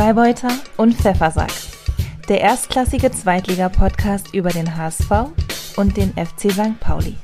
Freibeuter 0.00 0.48
und 0.78 0.94
Pfeffersack. 0.94 1.52
Der 2.26 2.40
erstklassige 2.40 3.12
Zweitliga-Podcast 3.12 4.32
über 4.32 4.48
den 4.48 4.74
HSV 4.74 5.10
und 5.76 5.94
den 5.94 6.14
FC 6.14 6.50
St. 6.50 6.80
Pauli. 6.80 7.18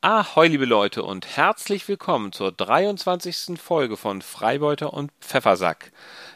Ahoi, 0.00 0.48
liebe 0.48 0.64
Leute, 0.64 1.04
und 1.04 1.36
herzlich 1.36 1.86
willkommen 1.86 2.32
zur 2.32 2.50
23. 2.50 3.56
Folge 3.56 3.96
von 3.96 4.22
Freibeuter 4.22 4.92
und 4.92 5.12
Pfeffersack. 5.20 5.92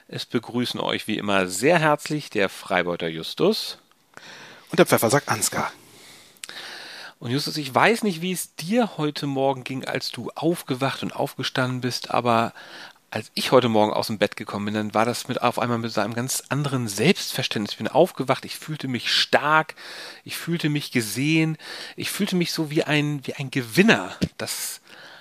Es 0.07 0.25
begrüßen 0.25 0.79
euch 0.79 1.09
wie 1.09 1.19
immer 1.19 1.48
sehr 1.48 1.80
herzlich 1.80 2.30
der 2.30 2.48
Freibeuter 2.48 3.09
Justus 3.09 3.79
und 4.71 4.79
der 4.79 4.87
Pfeffersack 4.87 5.25
Ansgar. 5.27 5.73
Und 7.19 7.32
Justus, 7.32 7.57
ich 7.57 7.75
weiß 7.75 8.05
nicht, 8.05 8.23
wie 8.23 8.30
es 8.30 8.55
dir 8.55 8.96
heute 8.96 9.27
Morgen 9.27 9.64
ging, 9.64 9.85
als 9.85 10.12
du 10.12 10.30
aufgewacht 10.37 11.03
und 11.03 11.16
aufgestanden 11.16 11.80
bist, 11.80 12.12
aber 12.12 12.53
als 13.11 13.30
ich 13.35 13.53
heute 13.53 13.68
Morgen 13.68 13.93
aus 13.93 14.08
dem 14.08 14.18
Bett 14.18 14.36
gekommen 14.36 14.67
bin, 14.67 14.75
dann 14.75 14.94
war 14.94 15.04
das 15.04 15.29
mit 15.29 15.40
auf 15.40 15.58
einmal 15.58 15.79
mit 15.79 15.90
so 15.93 16.00
einem 16.00 16.14
ganz 16.14 16.43
anderen 16.50 16.89
Selbstverständnis. 16.89 17.72
Ich 17.72 17.79
bin 17.79 17.89
aufgewacht, 17.89 18.44
ich 18.44 18.58
fühlte 18.58 18.86
mich 18.86 19.11
stark, 19.12 19.75
ich 20.25 20.36
fühlte 20.36 20.68
mich 20.68 20.93
gesehen, 20.93 21.57
ich 21.96 22.11
fühlte 22.11 22.36
mich 22.36 22.52
so 22.52 22.71
wie 22.71 22.85
ein, 22.85 23.21
wie 23.25 23.35
ein 23.35 23.50
Gewinner. 23.50 24.14
Das 24.36 24.80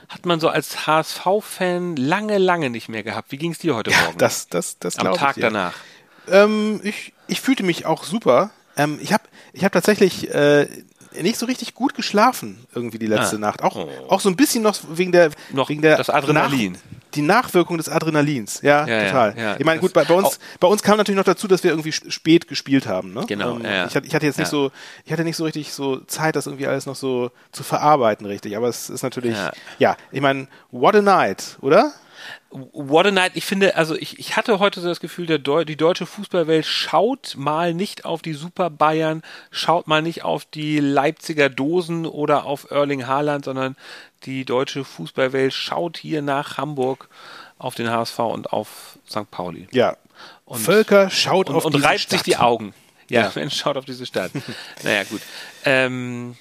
hat 0.09 0.26
man 0.26 0.40
so 0.40 0.50
als 0.50 0.86
HSV-Fan 0.86 1.95
lange, 1.95 2.38
lange 2.38 2.70
nicht 2.70 2.90
mehr 2.90 3.04
gehabt. 3.04 3.31
Wie 3.31 3.38
ging 3.38 3.52
es 3.52 3.59
dir 3.59 3.76
heute 3.76 3.92
ja, 3.92 4.02
Morgen? 4.02 4.17
Das, 4.17 4.48
das, 4.48 4.78
das 4.80 4.98
Am 4.98 5.14
Tag 5.14 5.38
ich, 5.38 5.42
danach. 5.42 5.73
Ähm, 6.28 6.81
ich, 6.84 7.14
ich 7.28 7.40
fühlte 7.40 7.64
mich 7.64 7.86
auch 7.86 8.04
super. 8.04 8.52
Ähm, 8.76 9.00
ich 9.02 9.14
habe 9.14 9.23
ich 9.54 9.64
hab 9.64 9.72
tatsächlich 9.72 10.30
äh, 10.34 10.67
nicht 11.22 11.38
so 11.38 11.45
richtig 11.45 11.73
gut 11.73 11.95
geschlafen 11.95 12.66
irgendwie 12.76 13.00
die 13.00 13.08
letzte 13.08 13.38
ah. 13.38 13.40
Nacht. 13.40 13.64
Auch, 13.64 13.76
oh. 13.76 13.90
auch 14.09 14.20
so 14.20 14.30
ein 14.30 14.36
bisschen 14.36 14.62
noch 14.62 14.78
wegen 14.90 15.14
der, 15.14 15.31
noch 15.52 15.70
wegen 15.70 15.81
der 15.81 15.98
das 15.98 16.09
Adrenalin. 16.09 16.73
Nach, 16.73 16.97
die 17.18 17.22
Nachwirkung 17.22 17.78
des 17.78 17.90
Adrenalins. 17.90 18.62
Ja, 18.62 18.88
ja 18.88 19.06
total. 19.06 19.36
Ja, 19.38 19.56
ich 19.58 19.66
meine, 19.66 19.82
gut, 19.82 19.94
bei, 19.94 20.06
bei 20.06 20.14
uns, 20.14 20.40
bei 20.60 20.68
uns 20.68 20.84
kam 20.84 20.98
natürlich 20.98 21.18
noch 21.18 21.26
dazu, 21.26 21.48
dass 21.48 21.64
wir 21.64 21.72
irgendwie 21.72 21.92
spät 21.92 22.48
gespielt 22.48 22.88
haben. 22.88 23.14
Ne? 23.14 23.26
Genau. 23.28 23.58
Ähm, 23.59 23.88
ich, 23.88 23.96
hatte, 23.96 24.08
ich 24.08 24.16
hatte 24.16 24.26
jetzt 24.26 24.40
nicht 24.40 24.50
so, 24.50 24.72
ich 25.06 25.12
hatte 25.12 25.24
nicht 25.24 25.36
so 25.36 25.44
richtig 25.44 25.74
so 25.74 25.98
Zeit, 26.02 26.36
das 26.36 26.46
irgendwie 26.46 26.68
alles 26.68 26.86
noch 26.86 26.96
so 26.96 27.32
zu 27.52 27.64
verarbeiten, 27.64 28.26
richtig. 28.26 28.56
Aber 28.56 28.68
es 28.68 28.90
ist 28.90 29.04
natürlich, 29.04 29.38
ja, 29.80 29.98
ich 30.12 30.22
meine, 30.22 30.48
what 30.72 30.96
a 30.96 31.02
night, 31.02 31.58
oder? 31.62 31.92
What 32.50 33.06
a 33.06 33.12
night. 33.12 33.34
Ich 33.36 33.45
finde, 33.45 33.76
also 33.76 33.95
ich, 33.95 34.20
ich 34.20 34.38
hatte 34.38 34.59
heute 34.59 34.80
so 34.80 34.88
das 34.88 35.02
Gefühl, 35.02 35.26
der 35.26 35.38
Deu 35.38 35.66
die 35.66 35.76
deutsche 35.76 36.06
Fußballwelt 36.06 36.66
schaut 36.66 37.36
mal 37.38 37.73
nicht 37.73 38.06
auf 38.06 38.22
die 38.22 38.34
Super 38.34 38.70
Bayern, 38.70 39.22
schaut 39.52 39.88
mal 39.88 40.02
nicht 40.02 40.23
auf 40.23 40.45
die 40.45 40.80
Leipziger 40.80 41.50
Dosen 41.50 42.06
oder 42.06 42.45
auf 42.45 42.72
Erling 42.72 43.06
Haaland, 43.06 43.45
sondern 43.45 43.75
die 44.23 44.45
deutsche 44.45 44.86
Fußballwelt 44.86 45.53
schaut 45.53 45.98
hier 45.98 46.22
nach 46.22 46.58
Hamburg 46.58 47.09
auf 47.58 47.75
den 47.75 47.90
HSV 47.90 48.20
und 48.20 48.53
auf 48.53 48.98
St. 49.09 49.30
Pauli. 49.30 49.68
Ja. 49.72 49.98
Und, 50.45 50.59
Völker 50.59 51.09
schaut 51.09 51.50
und, 51.50 51.56
auf 51.56 51.66
und 51.66 51.75
diese 51.75 51.86
reibt 51.86 52.00
Stadt. 52.00 52.12
sich 52.12 52.22
die 52.23 52.38
Augen. 52.38 52.73
Ja, 53.09 53.23
Ja. 53.23 53.31
Mensch, 53.36 53.58
schaut 53.58 53.78
auf 53.78 53.86
diese 53.86 54.06
Stadt. 54.06 54.31
naja, 54.84 55.03
gut. 55.03 55.22
Ähm, 55.66 56.36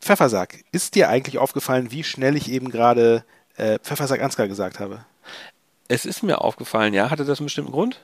Pfeffersack, 0.00 0.64
ist 0.72 0.94
dir 0.94 1.08
eigentlich 1.08 1.38
aufgefallen, 1.38 1.90
wie 1.90 2.04
schnell 2.04 2.36
ich 2.36 2.50
eben 2.50 2.70
gerade 2.70 3.24
äh, 3.58 3.78
Pfeffersack 3.80 4.22
Ansgar 4.22 4.48
gesagt 4.48 4.80
habe? 4.80 5.04
es 5.90 6.04
ist 6.04 6.22
mir 6.22 6.42
aufgefallen, 6.42 6.92
ja. 6.92 7.08
Hatte 7.10 7.24
das 7.24 7.38
einen 7.38 7.46
bestimmten 7.46 7.72
Grund? 7.72 8.00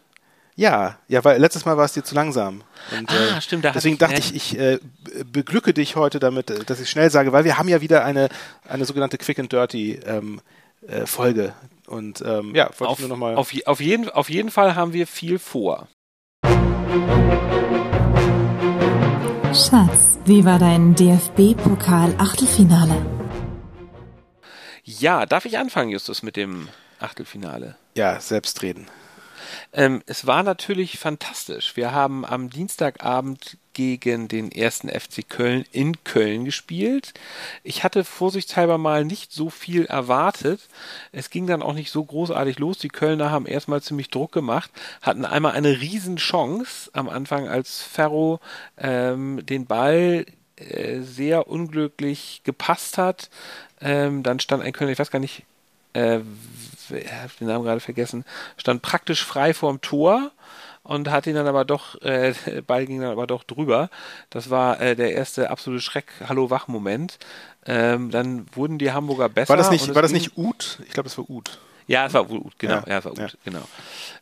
Ja, 0.56 0.98
ja, 1.08 1.22
weil 1.24 1.38
letztes 1.40 1.64
Mal 1.66 1.76
war 1.76 1.84
es 1.84 1.92
dir 1.94 2.04
zu 2.04 2.14
langsam. 2.14 2.62
Und, 2.96 3.10
Ah, 3.10 3.36
äh, 3.36 3.40
stimmt, 3.42 3.64
da 3.64 3.72
Deswegen 3.72 3.94
ich- 3.94 3.98
dachte 3.98 4.20
ich, 4.20 4.34
ich 4.34 4.58
äh, 4.58 4.78
beglücke 5.30 5.74
dich 5.74 5.96
heute 5.96 6.18
damit, 6.20 6.50
äh, 6.50 6.64
dass 6.64 6.80
ich 6.80 6.88
schnell 6.88 7.10
sage, 7.10 7.32
weil 7.32 7.44
wir 7.44 7.58
haben 7.58 7.68
ja 7.68 7.80
wieder 7.82 8.04
eine, 8.04 8.28
eine 8.68 8.84
sogenannte 8.84 9.18
Quick 9.18 9.38
and 9.38 9.52
Dirty 9.52 9.98
ähm, 10.06 10.40
äh, 10.86 11.04
Folge. 11.06 11.52
Und 11.86 12.22
ähm, 12.22 12.54
ja, 12.54 12.66
wollte 12.78 12.86
Auf, 12.86 12.98
ich 12.98 13.00
nur 13.00 13.08
nochmal. 13.10 13.34
auf, 13.34 13.52
auf, 13.66 13.80
jeden, 13.80 14.08
auf 14.08 14.30
jeden 14.30 14.50
Fall 14.50 14.74
haben 14.76 14.92
wir 14.94 15.06
viel 15.06 15.38
vor. 15.38 15.88
Schatz, 19.52 20.18
wie 20.24 20.44
war 20.44 20.58
dein 20.58 20.94
DFB-Pokal-Achtelfinale? 20.94 22.96
Ja, 24.84 25.24
darf 25.24 25.46
ich 25.46 25.56
anfangen, 25.56 25.90
Justus, 25.90 26.22
mit 26.22 26.36
dem 26.36 26.68
Achtelfinale? 27.00 27.76
Ja, 27.94 28.20
selbstreden. 28.20 28.86
Ähm, 29.72 30.02
es 30.06 30.26
war 30.26 30.42
natürlich 30.42 30.98
fantastisch. 30.98 31.74
Wir 31.74 31.92
haben 31.92 32.24
am 32.24 32.50
Dienstagabend 32.50 33.56
gegen 33.72 34.28
den 34.28 34.52
ersten 34.52 34.88
FC 34.88 35.28
Köln 35.28 35.64
in 35.72 36.04
Köln 36.04 36.44
gespielt. 36.44 37.14
Ich 37.62 37.82
hatte 37.82 38.04
vorsichtshalber 38.04 38.76
mal 38.76 39.04
nicht 39.06 39.32
so 39.32 39.48
viel 39.48 39.86
erwartet. 39.86 40.68
Es 41.12 41.30
ging 41.30 41.46
dann 41.46 41.62
auch 41.62 41.72
nicht 41.72 41.90
so 41.90 42.04
großartig 42.04 42.58
los. 42.58 42.78
Die 42.78 42.88
Kölner 42.88 43.30
haben 43.30 43.46
erstmal 43.46 43.82
ziemlich 43.82 44.10
Druck 44.10 44.32
gemacht, 44.32 44.70
hatten 45.00 45.24
einmal 45.24 45.52
eine 45.52 45.80
Riesenchance 45.80 46.90
am 46.92 47.08
Anfang, 47.08 47.48
als 47.48 47.82
Ferro 47.82 48.38
ähm, 48.76 49.44
den 49.44 49.66
Ball 49.66 50.26
äh, 50.56 51.00
sehr 51.00 51.48
unglücklich 51.48 52.42
gepasst 52.44 52.96
hat. 52.96 53.28
Ähm, 53.84 54.22
dann 54.22 54.40
stand 54.40 54.62
ein 54.64 54.72
Kölner, 54.72 54.92
ich 54.92 54.98
weiß 54.98 55.10
gar 55.10 55.18
nicht, 55.20 55.44
äh, 55.92 56.18
ich 56.90 57.12
habe 57.12 57.30
den 57.38 57.46
Namen 57.46 57.64
gerade 57.64 57.80
vergessen, 57.80 58.24
stand 58.56 58.82
praktisch 58.82 59.24
frei 59.24 59.54
vorm 59.54 59.80
Tor 59.80 60.32
und 60.82 61.10
hat 61.10 61.26
ihn 61.26 61.34
dann 61.34 61.46
aber 61.46 61.64
doch, 61.64 62.00
äh, 62.02 62.34
der 62.46 62.62
Ball 62.66 62.86
ging 62.86 63.00
dann 63.00 63.10
aber 63.10 63.26
doch 63.26 63.44
drüber. 63.44 63.90
Das 64.30 64.50
war 64.50 64.80
äh, 64.80 64.96
der 64.96 65.12
erste 65.12 65.50
absolute 65.50 65.82
Schreck-Hallo-Wach-Moment. 65.82 67.18
Ähm, 67.66 68.10
dann 68.10 68.46
wurden 68.54 68.78
die 68.78 68.92
Hamburger 68.92 69.28
besser. 69.28 69.50
War 69.50 69.56
das 69.56 69.70
nicht, 69.70 69.94
war 69.94 70.02
das 70.02 70.12
nicht 70.12 70.36
Ut? 70.36 70.80
Ich 70.86 70.92
glaube, 70.92 71.08
das 71.08 71.16
war 71.16 71.28
Ut. 71.30 71.58
ja, 71.86 72.06
es 72.06 72.12
war 72.12 72.30
Ut, 72.30 72.58
genau. 72.58 72.76
Ja, 72.80 72.84
Ja, 72.86 72.98
es 72.98 73.04
war 73.06 73.12
Ut, 73.12 73.18
ja. 73.18 73.28
genau. 73.44 73.62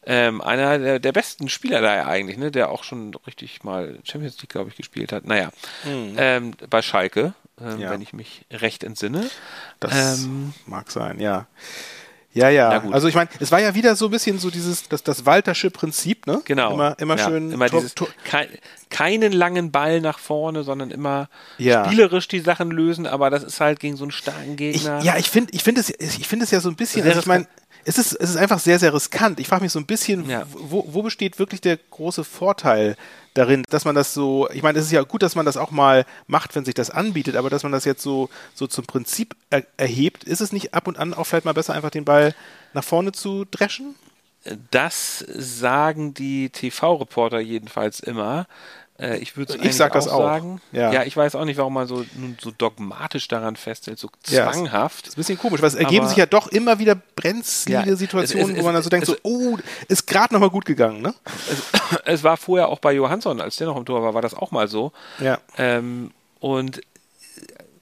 Ähm, 0.07 0.41
einer 0.41 0.79
der, 0.79 0.99
der 1.01 1.13
besten 1.13 1.49
Spieler 1.49 1.81
da 1.81 1.95
ja 1.97 2.07
eigentlich, 2.07 2.37
ne, 2.37 2.51
der 2.53 2.71
auch 2.71 2.85
schon 2.85 3.13
richtig 3.27 3.65
mal 3.65 3.99
Champions 4.05 4.41
League, 4.41 4.51
glaube 4.51 4.71
ich, 4.71 4.77
gespielt 4.77 5.13
hat. 5.13 5.27
Naja, 5.27 5.51
ähm, 5.85 6.53
bei 6.71 6.83
Schalke, 6.83 7.35
Mhm. 7.63 7.81
Ja. 7.81 7.91
wenn 7.91 8.03
ich 8.03 8.13
mich 8.13 8.45
recht 8.51 8.85
entsinne. 8.85 9.29
Das 9.81 10.25
Ähm, 10.25 10.53
mag 10.67 10.91
sein, 10.91 11.21
ja. 11.21 11.47
Ja, 12.35 12.49
ja. 12.49 12.71
Also 12.93 13.09
ich 13.09 13.15
meine, 13.15 13.29
es 13.41 13.53
war 13.53 13.61
ja 13.61 13.75
wieder 13.75 13.95
so 13.95 14.07
ein 14.07 14.11
bisschen 14.11 14.39
so 14.39 14.51
dieses, 14.51 14.89
das, 14.89 15.03
das 15.03 15.27
Waltersche 15.27 15.71
Prinzip, 15.71 16.27
ne? 16.27 16.41
Genau. 16.47 16.73
Immer, 16.73 16.99
immer 16.99 17.19
ja, 17.19 17.27
schön. 17.29 17.53
Immer 17.53 17.69
dieses, 17.69 17.95
Tor- 17.95 18.09
kei- 18.25 18.49
keinen 18.89 19.33
langen 19.33 19.71
Ball 19.71 20.01
nach 20.01 20.19
vorne, 20.19 20.63
sondern 20.63 20.91
immer 20.91 21.29
Ja. 21.59 21.85
spielerisch 21.85 22.29
die 22.29 22.41
Sachen 22.41 22.71
lösen, 22.71 23.07
aber 23.07 23.29
das 23.29 23.43
ist 23.43 23.61
halt 23.61 23.81
gegen 23.81 23.97
so 23.99 24.05
einen 24.05 24.13
starken 24.13 24.53
ich, 24.53 24.57
Gegner. 24.57 25.03
ja, 25.03 25.19
ich 25.19 25.29
finde, 25.29 25.53
ich 25.53 25.63
finde 25.63 25.83
es, 25.83 25.91
ich 25.91 26.27
finde 26.27 26.45
es 26.47 26.51
ja 26.51 26.61
so 26.61 26.71
ein 26.71 26.77
bisschen, 26.77 27.07
also 27.07 27.21
ich 27.21 27.27
meine, 27.27 27.47
es 27.85 27.99
ist, 27.99 28.13
es 28.13 28.31
ist 28.31 28.37
einfach 28.37 28.59
sehr, 28.59 28.79
sehr 28.79 28.95
riskant. 28.95 29.41
Ich 29.41 29.49
frage 29.49 29.63
mich 29.63 29.73
so 29.73 29.79
ein 29.79 29.87
bisschen, 29.87 30.29
Ja. 30.29 30.45
wo, 30.53 30.85
wo 30.89 31.03
besteht 31.03 31.39
wirklich 31.39 31.61
der 31.61 31.77
große 31.77 32.25
Vorteil 32.25 32.97
darin, 33.35 33.65
dass 33.71 33.85
man 33.85 33.95
das 33.95 34.15
so, 34.15 34.49
ich 34.51 34.63
meine, 34.63 34.79
es 34.79 34.87
ist 34.87 34.93
ja 34.93 35.03
gut, 35.03 35.23
dass 35.23 35.35
man 35.35 35.47
das 35.47 35.57
auch 35.57 35.71
mal 35.71 36.05
macht, 36.27 36.55
wenn 36.55 36.65
sich 36.65 36.75
das 36.75 36.91
anbietet, 36.91 37.35
aber 37.37 37.51
dass 37.51 37.63
man 37.63 37.73
das 37.73 37.85
jetzt 37.85 38.03
so, 38.03 38.29
so 38.55 38.67
zum 38.67 38.85
Prinzip 38.87 39.35
er, 39.51 39.65
erhebt, 39.77 40.25
ist 40.25 40.41
es 40.41 40.53
nicht 40.53 40.75
ab 40.75 40.87
und 40.87 40.99
an 40.99 41.15
auch 41.15 41.25
vielleicht 41.25 41.45
mal 41.47 41.55
besser, 41.55 41.75
einfach 41.75 41.91
den 41.91 42.05
Ball 42.05 42.35
nach 42.73 42.85
vorne 42.85 43.13
zu 43.13 43.45
dreschen? 43.51 43.95
Das 44.71 45.25
sagen 45.29 46.15
die 46.15 46.51
TV-Reporter 46.51 47.39
jedenfalls 47.39 48.01
immer. 48.01 48.47
Äh, 49.03 49.19
Ich 49.19 49.37
würde 49.37 49.57
Ich 49.63 49.77
sag 49.77 49.93
das 49.95 50.07
auch. 50.09 50.21
sagen. 50.23 50.61
Ja. 50.71 50.93
Ja. 50.93 51.03
ich 51.03 51.17
weiß 51.17 51.35
auch 51.35 51.45
nicht, 51.45 51.57
warum 51.59 51.75
man 51.75 51.87
so, 51.89 52.05
nun 52.15 52.37
so 52.41 52.51
dogmatisch 52.57 53.27
daran 53.29 53.57
festhält, 53.57 53.99
so 53.99 54.09
Ja, 54.29 54.49
es- 54.49 54.57
zwanghaft. 54.57 55.07
Das 55.07 55.09
ist 55.11 55.15
ein 55.17 55.21
bisschen 55.21 55.39
komisch, 55.39 55.61
weil 55.61 55.69
es 55.69 55.75
ergeben 55.75 56.07
sich 56.09 56.17
ja 56.17 56.27
doch 56.27 56.47
immer 56.49 56.79
wieder 56.79 56.95
brenzlige 56.95 57.91
Ja, 57.91 57.97
Situationen, 57.97 58.51
es- 58.51 58.53
es- 58.57 58.61
wo 58.61 58.65
man 58.65 58.75
dann 58.75 58.83
so 58.83 58.91
denkt, 58.91 59.09
es- 59.09 59.15
so, 59.15 59.21
oh, 59.25 59.59
ist 59.89 60.07
gerade 60.07 60.33
nochmal 60.33 60.51
gut 60.51 60.65
gegangen, 60.65 61.03
ne? 61.03 61.15
Es 62.05 62.23
war 62.25 62.37
vorher 62.37 62.69
auch 62.69 62.79
bei 62.79 62.93
Johansson, 62.93 63.41
als 63.41 63.57
der 63.57 63.67
noch 63.67 63.77
im 63.77 63.85
Tor 63.85 64.03
war, 64.03 64.15
war 64.15 64.23
das 64.23 64.35
auch 64.35 64.51
mal 64.53 64.69
so. 64.69 64.93
Ja. 65.21 65.39
Ähm, 65.59 66.13
und 66.41 66.79
äh, 66.79 66.83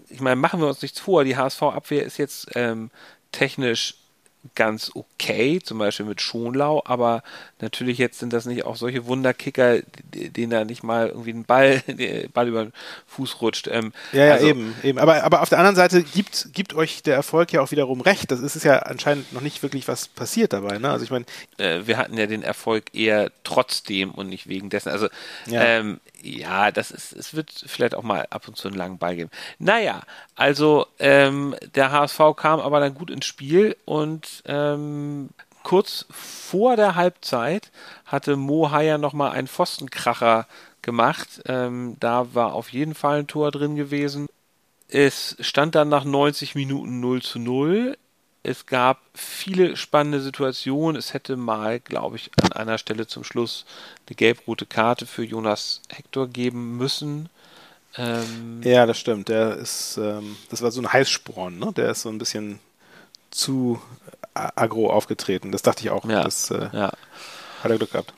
ich 0.09 0.21
meine, 0.21 0.37
machen 0.37 0.61
wir 0.61 0.69
uns 0.69 0.83
nichts 0.83 0.99
vor, 1.01 1.25
die 1.25 1.37
HSV-Abwehr 1.37 2.05
ist 2.05 2.17
jetzt 2.19 2.49
ähm, 2.55 2.91
technisch 3.33 3.95
ganz 4.55 4.91
okay, 4.95 5.61
zum 5.63 5.79
Beispiel 5.79 6.07
mit 6.07 6.21
Schonlau, 6.23 6.83
aber 6.87 7.23
natürlich 7.61 7.99
jetzt 7.99 8.19
sind 8.19 8.33
das 8.33 8.47
nicht 8.47 8.65
auch 8.65 8.77
solche 8.77 9.05
Wunderkicker, 9.07 9.81
denen 10.15 10.51
da 10.51 10.65
nicht 10.65 10.83
mal 10.83 11.09
irgendwie 11.09 11.33
ein 11.33 11.45
Ball, 11.45 11.83
Ball 12.33 12.49
über 12.49 12.65
den 12.65 12.73
Fuß 13.07 13.41
rutscht. 13.43 13.69
Ähm, 13.71 13.93
Ja, 14.13 14.25
ja, 14.27 14.33
also, 14.35 14.47
eben, 14.47 14.75
eben. 14.83 14.99
Aber, 14.99 15.23
aber 15.25 15.43
auf 15.43 15.51
der 15.51 15.59
anderen 15.59 15.77
Seite 15.77 16.03
gibt, 16.03 16.49
gibt 16.53 16.75
euch 16.75 17.03
der 17.03 17.17
Erfolg 17.17 17.53
ja 17.53 17.61
auch 17.61 17.71
wiederum 17.71 18.01
recht. 18.01 18.31
Das 18.31 18.41
ist 18.41 18.57
es 18.57 18.65
ja 18.65 18.79
anscheinend 18.81 19.33
noch 19.33 19.43
nicht 19.43 19.63
wirklich 19.63 19.89
was 19.89 20.09
passiert 20.09 20.53
dabei, 20.53 20.79
ne? 20.79 20.91
Also 20.91 21.05
ich 21.05 21.11
meine, 21.11 21.27
äh, 21.59 21.87
wir 21.87 21.99
hatten 21.99 22.17
ja 22.17 22.27
den 22.27 22.43
Erfolg 22.43 22.95
eher 22.95 23.31
trotzdem 23.45 24.11
und 24.11 24.29
nicht 24.29 24.49
wegen 24.49 24.71
dessen. 24.71 24.89
Also 24.89 25.09
Ja. 25.47 25.63
ähm, 25.63 26.01
ja, 26.23 26.71
das 26.71 26.91
ist, 26.91 27.13
es 27.13 27.35
wird 27.35 27.51
vielleicht 27.67 27.95
auch 27.95 28.03
mal 28.03 28.27
ab 28.31 28.49
und 28.49 28.57
zu 28.57 28.69
einen 28.69 28.77
langen 28.77 28.99
Ball 28.99 29.17
geben. 29.17 29.31
Naja, 29.59 30.03
also 30.35 30.87
ähm, 30.99 31.55
der 31.75 31.93
HSV 31.93 32.21
kam 32.37 32.61
aber 32.61 32.81
dann 32.81 32.95
gut 32.95 33.11
ins 33.11 33.27
Spiel 33.27 33.77
und 33.85 34.43
ähm, 34.47 35.31
kurz 35.63 36.07
vor 36.11 36.77
der 36.77 36.95
Halbzeit 36.95 37.71
hatte 38.07 38.37
Mo 38.37 38.71
Haier 38.71 38.99
nochmal 38.99 39.33
einen 39.33 39.49
Pfostenkracher 39.49 40.47
gemacht. 40.83 41.43
Ähm, 41.47 41.97
da 42.01 42.35
war 42.35 42.55
auf 42.55 42.71
jeden 42.71 42.95
Fall 42.95 43.21
ein 43.21 43.27
Tor 43.27 43.51
drin 43.51 43.77
gewesen. 43.77 44.29
Es 44.89 45.37
stand 45.41 45.75
dann 45.75 45.89
nach 45.89 46.05
90 46.05 46.55
Minuten 46.55 47.01
0 47.01 47.23
zu 47.23 47.39
0. 47.39 47.97
es 48.43 48.67
gab 48.67 49.01
viele 49.15 49.77
spannende 49.77 50.21
Situationen. 50.21 50.97
Es 50.97 51.13
hätte 51.13 51.37
mal, 51.37 51.81
glaube 51.81 52.17
ich, 52.17 52.31
an 52.43 52.53
einer 52.53 52.79
Stelle 52.79 53.07
zum 53.07 53.25
Schluss 53.25 53.67
eine 54.07 54.17
gelb-rote 54.17 54.67
Karte 54.67 55.07
für 55.07 55.25
Jonas 55.25 55.83
Hector 55.91 56.27
geben 56.27 56.77
müssen. 56.79 57.29
Ähm, 57.97 58.61
ja, 58.63 58.87
das 58.87 58.99
stimmt. 58.99 59.29
Der 59.29 59.57
ist, 59.57 59.99
ähm, 59.99 60.37
das 60.49 60.63
war 60.63 60.71
so 60.71 60.81
ein 60.81 60.93
Heißsporn, 60.93 61.59
ne? 61.59 61.73
Der 61.77 61.91
ist 61.91 62.03
so 62.03 62.09
ein 62.09 62.19
bisschen 62.19 62.61
zu 63.31 63.81
aggro 64.33 64.91
aufgetreten. 64.91 65.53
Das 65.53 65.63
dachte 65.63 65.83
ich 65.83 65.91
auch. 65.91 66.05
Ja, 66.07 66.25
das 66.25 66.51
äh, 66.51 66.69
ja. 66.73 66.93
hat 67.63 67.71
er 67.71 67.77
Glück 67.77 67.93
gehabt. 67.93 68.15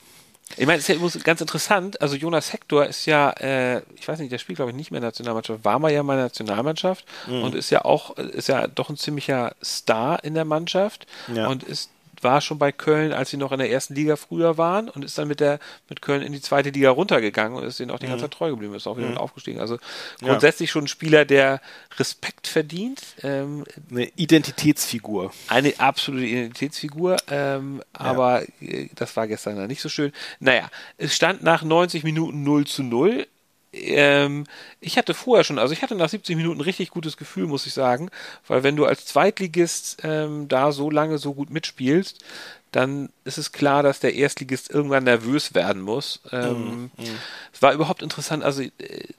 Ich 0.57 0.65
meine, 0.65 0.79
es 0.79 0.89
ist 0.89 1.15
ja 1.15 1.21
ganz 1.21 1.41
interessant. 1.41 2.01
Also 2.01 2.15
Jonas 2.15 2.53
Hector 2.53 2.85
ist 2.85 3.05
ja, 3.05 3.31
äh, 3.31 3.81
ich 3.95 4.07
weiß 4.07 4.19
nicht, 4.19 4.31
der 4.31 4.37
spielt 4.37 4.57
glaube 4.57 4.71
ich 4.71 4.77
nicht 4.77 4.91
mehr 4.91 5.01
Nationalmannschaft, 5.01 5.63
war 5.63 5.79
mal 5.79 5.91
ja 5.91 6.03
mal 6.03 6.13
in 6.13 6.19
der 6.19 6.25
Nationalmannschaft 6.25 7.05
mhm. 7.27 7.43
und 7.43 7.55
ist 7.55 7.69
ja 7.69 7.85
auch, 7.85 8.17
ist 8.17 8.47
ja 8.47 8.67
doch 8.67 8.89
ein 8.89 8.97
ziemlicher 8.97 9.55
Star 9.63 10.23
in 10.23 10.33
der 10.33 10.45
Mannschaft 10.45 11.07
ja. 11.33 11.47
und 11.47 11.63
ist 11.63 11.89
war 12.23 12.41
schon 12.41 12.59
bei 12.59 12.71
Köln, 12.71 13.13
als 13.13 13.29
sie 13.29 13.37
noch 13.37 13.51
in 13.51 13.59
der 13.59 13.71
ersten 13.71 13.95
Liga 13.95 14.15
früher 14.15 14.57
waren 14.57 14.89
und 14.89 15.03
ist 15.03 15.17
dann 15.17 15.27
mit 15.27 15.39
der 15.39 15.59
mit 15.89 16.01
Köln 16.01 16.21
in 16.21 16.33
die 16.33 16.41
zweite 16.41 16.69
Liga 16.69 16.89
runtergegangen 16.89 17.57
und 17.57 17.63
ist 17.63 17.79
denen 17.79 17.91
auch 17.91 17.99
die 17.99 18.07
ganze 18.07 18.25
mhm. 18.25 18.31
Zeit 18.31 18.37
treu 18.37 18.49
geblieben, 18.51 18.75
ist 18.75 18.87
auch 18.87 18.97
wieder 18.97 19.09
mhm. 19.09 19.17
aufgestiegen. 19.17 19.59
Also 19.59 19.77
grundsätzlich 20.19 20.69
ja. 20.69 20.73
schon 20.73 20.85
ein 20.85 20.87
Spieler, 20.87 21.25
der 21.25 21.61
Respekt 21.97 22.47
verdient. 22.47 23.01
Ähm, 23.21 23.65
eine 23.89 24.05
Identitätsfigur. 24.15 25.31
Eine 25.47 25.79
absolute 25.79 26.25
Identitätsfigur, 26.25 27.17
ähm, 27.29 27.81
ja. 27.93 27.99
aber 27.99 28.43
äh, 28.61 28.89
das 28.95 29.15
war 29.15 29.27
gestern 29.27 29.57
dann 29.57 29.67
nicht 29.67 29.81
so 29.81 29.89
schön. 29.89 30.11
Naja, 30.39 30.69
es 30.97 31.15
stand 31.15 31.43
nach 31.43 31.63
90 31.63 32.03
Minuten 32.03 32.43
0 32.43 32.65
zu 32.65 32.83
0 32.83 33.27
ähm, 33.73 34.45
ich 34.79 34.97
hatte 34.97 35.13
vorher 35.13 35.43
schon, 35.43 35.59
also 35.59 35.73
ich 35.73 35.81
hatte 35.81 35.95
nach 35.95 36.09
70 36.09 36.35
Minuten 36.35 36.61
richtig 36.61 36.91
gutes 36.91 37.17
Gefühl, 37.17 37.47
muss 37.47 37.65
ich 37.65 37.73
sagen, 37.73 38.09
weil 38.47 38.63
wenn 38.63 38.75
du 38.75 38.85
als 38.85 39.05
Zweitligist 39.05 39.97
ähm, 40.03 40.47
da 40.47 40.71
so 40.71 40.89
lange 40.89 41.17
so 41.17 41.33
gut 41.33 41.49
mitspielst, 41.49 42.23
dann 42.71 43.09
ist 43.23 43.37
es 43.37 43.51
klar, 43.51 43.83
dass 43.83 43.99
der 43.99 44.15
Erstligist 44.15 44.71
irgendwann 44.71 45.03
nervös 45.03 45.53
werden 45.53 45.81
muss. 45.81 46.21
Ähm, 46.31 46.89
mm, 46.97 47.01
mm. 47.01 47.19
Es 47.53 47.61
war 47.61 47.71
überhaupt 47.73 48.01
interessant, 48.01 48.43
also 48.43 48.63
äh, 48.63 48.71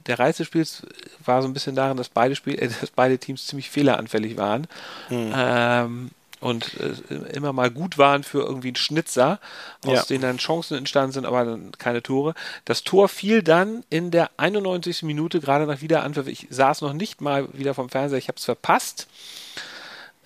der 0.06 0.18
Reiz 0.18 0.38
des 0.38 0.48
Spiels 0.48 0.82
war 1.24 1.40
so 1.40 1.48
ein 1.48 1.54
bisschen 1.54 1.76
darin, 1.76 1.96
dass 1.96 2.08
beide, 2.08 2.34
Spiel, 2.34 2.58
äh, 2.58 2.68
dass 2.68 2.90
beide 2.90 3.18
Teams 3.18 3.46
ziemlich 3.46 3.70
fehleranfällig 3.70 4.36
waren. 4.36 4.66
Mm. 5.08 5.32
Ähm, 5.34 6.10
und 6.44 6.74
äh, 6.78 7.14
immer 7.32 7.54
mal 7.54 7.70
gut 7.70 7.96
waren 7.96 8.22
für 8.22 8.42
irgendwie 8.42 8.68
einen 8.68 8.76
Schnitzer, 8.76 9.40
aus 9.86 9.94
ja. 9.94 10.02
denen 10.02 10.20
dann 10.20 10.36
Chancen 10.36 10.76
entstanden 10.76 11.12
sind, 11.12 11.24
aber 11.24 11.44
dann 11.46 11.72
keine 11.72 12.02
Tore. 12.02 12.34
Das 12.66 12.84
Tor 12.84 13.08
fiel 13.08 13.42
dann 13.42 13.82
in 13.88 14.10
der 14.10 14.30
91. 14.36 15.04
Minute, 15.04 15.40
gerade 15.40 15.64
nach 15.66 15.80
Wiederanpfiff. 15.80 16.26
Ich 16.26 16.46
saß 16.50 16.82
noch 16.82 16.92
nicht 16.92 17.22
mal 17.22 17.48
wieder 17.54 17.72
vom 17.72 17.88
Fernseher, 17.88 18.18
ich 18.18 18.28
habe 18.28 18.36
es 18.36 18.44
verpasst. 18.44 19.08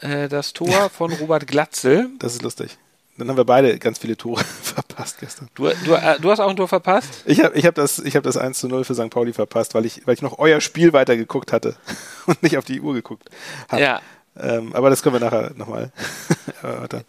Äh, 0.01 0.29
das 0.29 0.55
Tor 0.55 0.91
von 0.93 1.13
Robert 1.13 1.47
Glatzel. 1.47 2.11
Das 2.19 2.35
ist 2.35 2.43
lustig. 2.43 2.77
Dann 3.17 3.29
haben 3.29 3.37
wir 3.37 3.45
beide 3.45 3.79
ganz 3.79 4.01
viele 4.01 4.17
Tore 4.17 4.43
verpasst 4.63 5.19
gestern. 5.21 5.49
Du, 5.55 5.69
du, 5.85 5.95
äh, 5.95 6.19
du 6.19 6.33
hast 6.33 6.41
auch 6.41 6.51
ein 6.51 6.57
Tor 6.57 6.67
verpasst? 6.67 7.23
Ich 7.27 7.45
habe 7.45 7.57
ich 7.57 7.65
hab 7.65 7.77
das, 7.77 7.99
hab 7.99 8.25
das 8.25 8.37
1 8.37 8.59
zu 8.59 8.67
0 8.67 8.83
für 8.83 8.95
St. 8.97 9.11
Pauli 9.11 9.33
verpasst, 9.33 9.75
weil 9.75 9.87
ich, 9.87 10.05
weil 10.05 10.15
ich 10.15 10.23
noch 10.23 10.41
euer 10.41 10.61
Spiel 10.61 10.93
weitergeguckt 10.93 11.53
hatte 11.53 11.77
und 12.27 12.43
nicht 12.43 12.59
auf 12.59 12.65
die 12.65 12.81
Uhr 12.81 12.95
geguckt 12.95 13.31
habe. 13.69 13.83
Ja, 13.83 14.01
ähm, 14.41 14.75
aber 14.75 14.91
das 14.91 15.03
können 15.03 15.15
wir 15.15 15.21
nachher 15.21 15.53
nochmal 15.55 15.91
erörtern. 16.63 17.05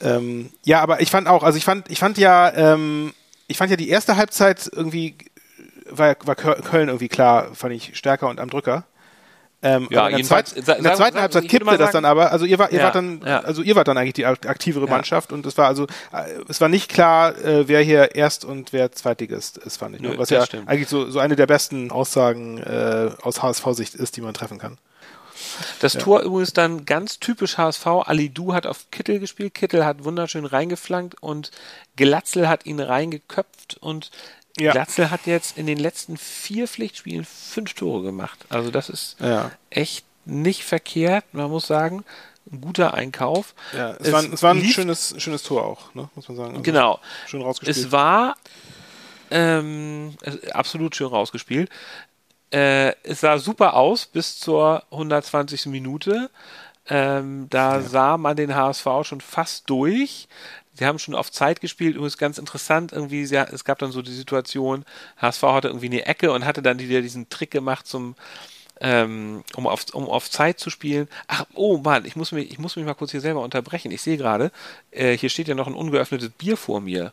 ähm, 0.00 0.50
ja, 0.64 0.80
aber 0.80 1.00
ich 1.00 1.10
fand 1.10 1.28
auch, 1.28 1.42
also 1.42 1.58
ich 1.58 1.64
fand, 1.64 1.90
ich 1.90 1.98
fand 1.98 2.18
ja, 2.18 2.52
ähm, 2.54 3.12
ich 3.46 3.56
fand 3.56 3.70
ja 3.70 3.76
die 3.76 3.88
erste 3.88 4.16
Halbzeit 4.16 4.70
irgendwie 4.72 5.16
war, 5.90 6.16
war 6.24 6.34
Köln 6.34 6.88
irgendwie 6.88 7.08
klar, 7.08 7.54
fand 7.54 7.74
ich 7.74 7.96
stärker 7.96 8.28
und 8.28 8.40
am 8.40 8.50
Drücker. 8.50 8.84
Ähm, 9.60 9.88
ja, 9.90 10.06
in 10.06 10.18
der, 10.18 10.24
zweit, 10.24 10.52
in 10.52 10.64
der 10.64 10.76
zweiten 10.76 10.96
sagen, 10.96 11.20
Halbzeit 11.20 11.48
kippte 11.48 11.78
das 11.78 11.90
dann 11.90 12.04
aber. 12.04 12.30
Also 12.30 12.44
ihr, 12.44 12.60
war, 12.60 12.70
ihr 12.70 12.78
ja, 12.78 12.84
wart 12.84 12.94
dann, 12.94 13.20
ja. 13.26 13.40
also 13.40 13.62
ihr 13.62 13.74
wart 13.74 13.88
dann 13.88 13.98
eigentlich 13.98 14.14
die 14.14 14.24
aktivere 14.24 14.84
ja. 14.84 14.90
Mannschaft 14.90 15.32
und 15.32 15.44
es 15.46 15.58
war 15.58 15.66
also, 15.66 15.84
äh, 16.12 16.28
es 16.48 16.60
war 16.60 16.68
nicht 16.68 16.88
klar, 16.88 17.36
äh, 17.38 17.66
wer 17.66 17.80
hier 17.80 18.14
Erst- 18.14 18.44
und 18.44 18.72
wer 18.72 18.92
Zweitligist 18.92 19.58
ist, 19.58 19.78
fand 19.78 19.96
ich. 19.96 20.00
Nö, 20.00 20.16
Was 20.16 20.30
ja 20.30 20.46
stimmt. 20.46 20.68
eigentlich 20.68 20.88
so, 20.88 21.10
so 21.10 21.18
eine 21.18 21.34
der 21.34 21.48
besten 21.48 21.90
Aussagen 21.90 22.58
äh, 22.58 23.10
aus 23.22 23.42
HSV-Sicht 23.42 23.96
ist, 23.96 24.16
die 24.16 24.20
man 24.20 24.32
treffen 24.32 24.58
kann. 24.58 24.78
Das 25.80 25.94
ja. 25.94 26.00
Tor 26.00 26.20
übrigens 26.20 26.52
dann 26.52 26.84
ganz 26.84 27.18
typisch 27.18 27.58
HSV. 27.58 27.86
Ali 27.86 28.30
Du 28.30 28.54
hat 28.54 28.66
auf 28.66 28.90
Kittel 28.90 29.18
gespielt. 29.18 29.54
Kittel 29.54 29.84
hat 29.84 30.04
wunderschön 30.04 30.44
reingeflankt 30.44 31.22
und 31.22 31.50
Glatzel 31.96 32.48
hat 32.48 32.66
ihn 32.66 32.80
reingeköpft 32.80 33.76
und 33.80 34.10
ja. 34.58 34.72
Glatzel 34.72 35.10
hat 35.10 35.26
jetzt 35.26 35.56
in 35.56 35.66
den 35.66 35.78
letzten 35.78 36.16
vier 36.16 36.66
Pflichtspielen 36.66 37.24
fünf 37.24 37.74
Tore 37.74 38.02
gemacht. 38.02 38.44
Also 38.48 38.70
das 38.70 38.88
ist 38.88 39.16
ja. 39.20 39.50
echt 39.70 40.04
nicht 40.24 40.64
verkehrt. 40.64 41.24
Man 41.32 41.50
muss 41.50 41.66
sagen, 41.66 42.04
ein 42.50 42.60
guter 42.60 42.94
Einkauf. 42.94 43.54
Ja, 43.76 43.92
es, 43.92 44.08
es 44.08 44.12
war, 44.12 44.32
es 44.32 44.42
war 44.42 44.54
ein 44.54 44.64
schönes, 44.64 45.14
schönes 45.18 45.42
Tor 45.42 45.64
auch, 45.64 45.94
ne, 45.94 46.08
muss 46.14 46.28
man 46.28 46.36
sagen. 46.36 46.50
Also 46.50 46.62
genau. 46.62 47.00
Schön 47.26 47.42
rausgespielt. 47.42 47.76
Es 47.76 47.92
war 47.92 48.36
ähm, 49.30 50.16
absolut 50.52 50.96
schön 50.96 51.08
rausgespielt. 51.08 51.70
Äh, 52.50 52.94
es 53.02 53.20
sah 53.20 53.38
super 53.38 53.74
aus 53.74 54.06
bis 54.06 54.38
zur 54.38 54.82
120. 54.90 55.66
Minute. 55.66 56.30
Ähm, 56.88 57.48
da 57.50 57.76
ja. 57.76 57.82
sah 57.82 58.16
man 58.16 58.36
den 58.36 58.54
HSV 58.54 58.86
schon 59.02 59.20
fast 59.20 59.68
durch. 59.68 60.28
Sie 60.72 60.86
haben 60.86 60.98
schon 60.98 61.14
auf 61.14 61.30
Zeit 61.30 61.60
gespielt, 61.60 61.96
übrigens 61.96 62.18
ganz 62.18 62.38
interessant, 62.38 62.92
irgendwie, 62.92 63.26
sie, 63.26 63.34
es 63.34 63.64
gab 63.64 63.80
dann 63.80 63.90
so 63.90 64.00
die 64.00 64.14
Situation, 64.14 64.84
HSV 65.16 65.42
hatte 65.42 65.68
irgendwie 65.68 65.86
eine 65.86 66.06
Ecke 66.06 66.30
und 66.30 66.44
hatte 66.44 66.62
dann 66.62 66.78
wieder 66.78 67.02
diesen 67.02 67.28
Trick 67.28 67.50
gemacht 67.50 67.88
zum, 67.88 68.14
ähm, 68.80 69.42
um, 69.56 69.66
auf, 69.66 69.86
um 69.92 70.08
auf 70.08 70.30
Zeit 70.30 70.60
zu 70.60 70.70
spielen. 70.70 71.08
Ach, 71.26 71.46
oh 71.54 71.78
Mann, 71.78 72.04
ich 72.04 72.14
muss 72.14 72.30
mich, 72.30 72.52
ich 72.52 72.60
muss 72.60 72.76
mich 72.76 72.84
mal 72.84 72.94
kurz 72.94 73.10
hier 73.10 73.20
selber 73.20 73.42
unterbrechen. 73.42 73.90
Ich 73.90 74.02
sehe 74.02 74.16
gerade, 74.16 74.52
äh, 74.92 75.18
hier 75.18 75.30
steht 75.30 75.48
ja 75.48 75.56
noch 75.56 75.66
ein 75.66 75.74
ungeöffnetes 75.74 76.30
Bier 76.30 76.56
vor 76.56 76.80
mir. 76.80 77.12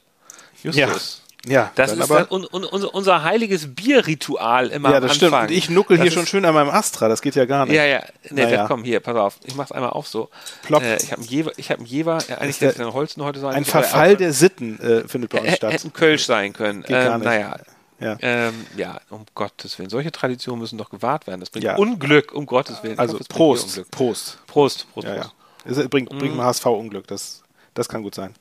Justus. 0.62 0.78
Ja. 1.20 1.25
Ja, 1.48 1.72
das 1.76 1.92
ist 1.94 2.02
aber, 2.02 2.32
un, 2.32 2.46
un, 2.46 2.64
unser, 2.64 3.24
heiliges 3.24 3.74
Bierritual 3.74 4.70
immer 4.70 4.92
Ja, 4.92 5.00
das 5.00 5.12
am 5.12 5.16
stimmt. 5.16 5.34
Und 5.34 5.52
ich 5.52 5.70
nuckel 5.70 5.98
das 5.98 6.04
hier 6.04 6.12
schon 6.12 6.26
schön 6.26 6.46
an 6.46 6.54
meinem 6.54 6.70
Astra, 6.70 7.08
das 7.08 7.22
geht 7.22 7.36
ja 7.36 7.46
gar 7.46 7.66
nicht. 7.66 7.76
Ja, 7.76 7.86
ja. 7.86 8.04
Nee, 8.30 8.44
naja. 8.44 8.66
komm, 8.68 8.84
hier, 8.84 9.00
pass 9.00 9.16
auf. 9.16 9.38
Ich 9.46 9.56
mach's 9.56 9.72
einmal 9.72 9.92
auf 9.92 10.08
so. 10.08 10.30
Plopp. 10.64 10.84
Äh, 10.84 10.98
ich 10.98 11.12
habe 11.12 11.22
einen 11.22 11.30
Jever, 11.30 11.52
ich 11.58 11.72
hab 11.72 11.78
einen 11.78 11.88
Jever, 11.88 12.18
ja, 12.28 12.38
eigentlich 12.38 12.62
hätte 12.62 12.80
der 12.80 12.94
Holzen 12.94 13.24
heute 13.24 13.40
sein 13.40 13.54
Ein 13.54 13.66
Verfall 13.66 14.10
aber, 14.10 14.18
der 14.18 14.34
Sitten 14.34 14.80
äh, 14.80 15.08
findet 15.08 15.32
bei 15.32 15.40
uns 15.40 15.50
äh, 15.50 15.56
statt. 15.56 15.74
Hätten 15.74 15.94
Kölsch 15.94 16.26
sein 16.26 16.54
können. 16.54 16.82
Geht 16.82 16.96
ähm. 16.96 17.22
Naja. 17.22 17.58
Ja. 18.00 18.18
Ähm, 18.22 18.66
ja, 18.76 19.00
um 19.10 19.26
Gottes 19.36 19.80
Willen. 19.80 19.90
Solche 19.90 20.12
Traditionen 20.12 20.60
müssen 20.60 20.78
doch 20.78 20.90
gewahrt 20.90 21.28
werden. 21.28 21.40
Das 21.40 21.50
bringt 21.50 21.64
ja. 21.64 21.76
Unglück, 21.78 22.34
um 22.34 22.46
Gottes 22.46 22.84
Willen. 22.84 23.00
Also 23.00 23.14
hoffe, 23.14 23.24
Prost, 23.30 23.90
Prost. 23.90 24.40
Prost, 24.48 24.88
Prost, 24.94 25.08
ja, 25.08 25.16
Prost. 25.16 25.34
Ja. 25.66 25.72
Es 25.84 25.90
bringt, 25.90 26.10
bringt 26.10 26.36
mm. 26.36 26.42
HSV 26.42 26.66
Unglück. 26.66 27.08
Das, 27.08 27.44
das 27.74 27.88
kann 27.88 28.04
gut 28.04 28.16
sein. 28.16 28.36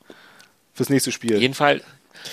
Fürs 0.73 0.89
nächste 0.89 1.11
Spiel. 1.11 1.39
Jedenfalls, 1.39 1.83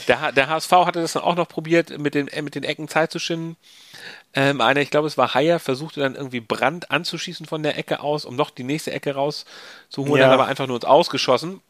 der, 0.09 0.33
der 0.33 0.49
HSV 0.49 0.71
hatte 0.71 1.01
das 1.01 1.13
dann 1.13 1.23
auch 1.23 1.37
noch 1.37 1.49
probiert, 1.49 1.97
mit 1.99 2.15
den, 2.15 2.29
mit 2.43 2.55
den 2.55 2.65
Ecken 2.65 2.89
Zeit 2.89 3.13
zu 3.13 3.19
schinden. 3.19 3.57
Ähm, 4.35 4.61
einer, 4.61 4.81
ich 4.81 4.91
glaube, 4.91 5.07
es 5.07 5.19
war 5.19 5.35
Haier, 5.35 5.59
versuchte 5.59 6.01
dann 6.01 6.15
irgendwie 6.15 6.41
Brand 6.41 6.91
anzuschießen 6.91 7.47
von 7.47 7.63
der 7.63 7.77
Ecke 7.77 8.01
aus, 8.01 8.25
um 8.25 8.35
noch 8.35 8.51
die 8.51 8.65
nächste 8.65 8.93
Ecke 8.93 9.15
rauszuholen, 9.15 10.21
ja. 10.21 10.27
hat 10.27 10.35
aber 10.35 10.47
einfach 10.47 10.67
nur 10.67 10.77
uns 10.77 10.85
ausgeschossen. 10.85 11.61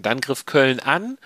Dann 0.00 0.20
griff 0.20 0.46
Köln 0.46 0.80
an. 0.80 1.18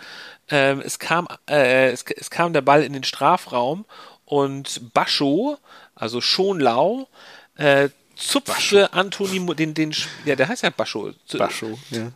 Ähm, 0.49 0.81
es, 0.81 0.99
kam, 0.99 1.29
äh, 1.49 1.91
es, 1.91 2.03
es 2.03 2.31
kam 2.31 2.53
der 2.53 2.63
Ball 2.63 2.83
in 2.83 2.93
den 2.93 3.05
Strafraum 3.05 3.85
und 4.25 4.93
Bascho, 4.95 5.59
also 5.95 6.21
Schonlau, 6.21 7.09
äh, 7.57 7.91
zupfte 8.17 8.93
Antoni, 8.93 9.45
den, 9.55 9.75
den, 9.75 9.95
ja, 10.25 10.35
der 10.35 10.49
heißt 10.49 10.63
ja 10.63 10.71
Bascho. 10.71 11.13
Bascho, 11.37 11.79
ja. 11.91 12.13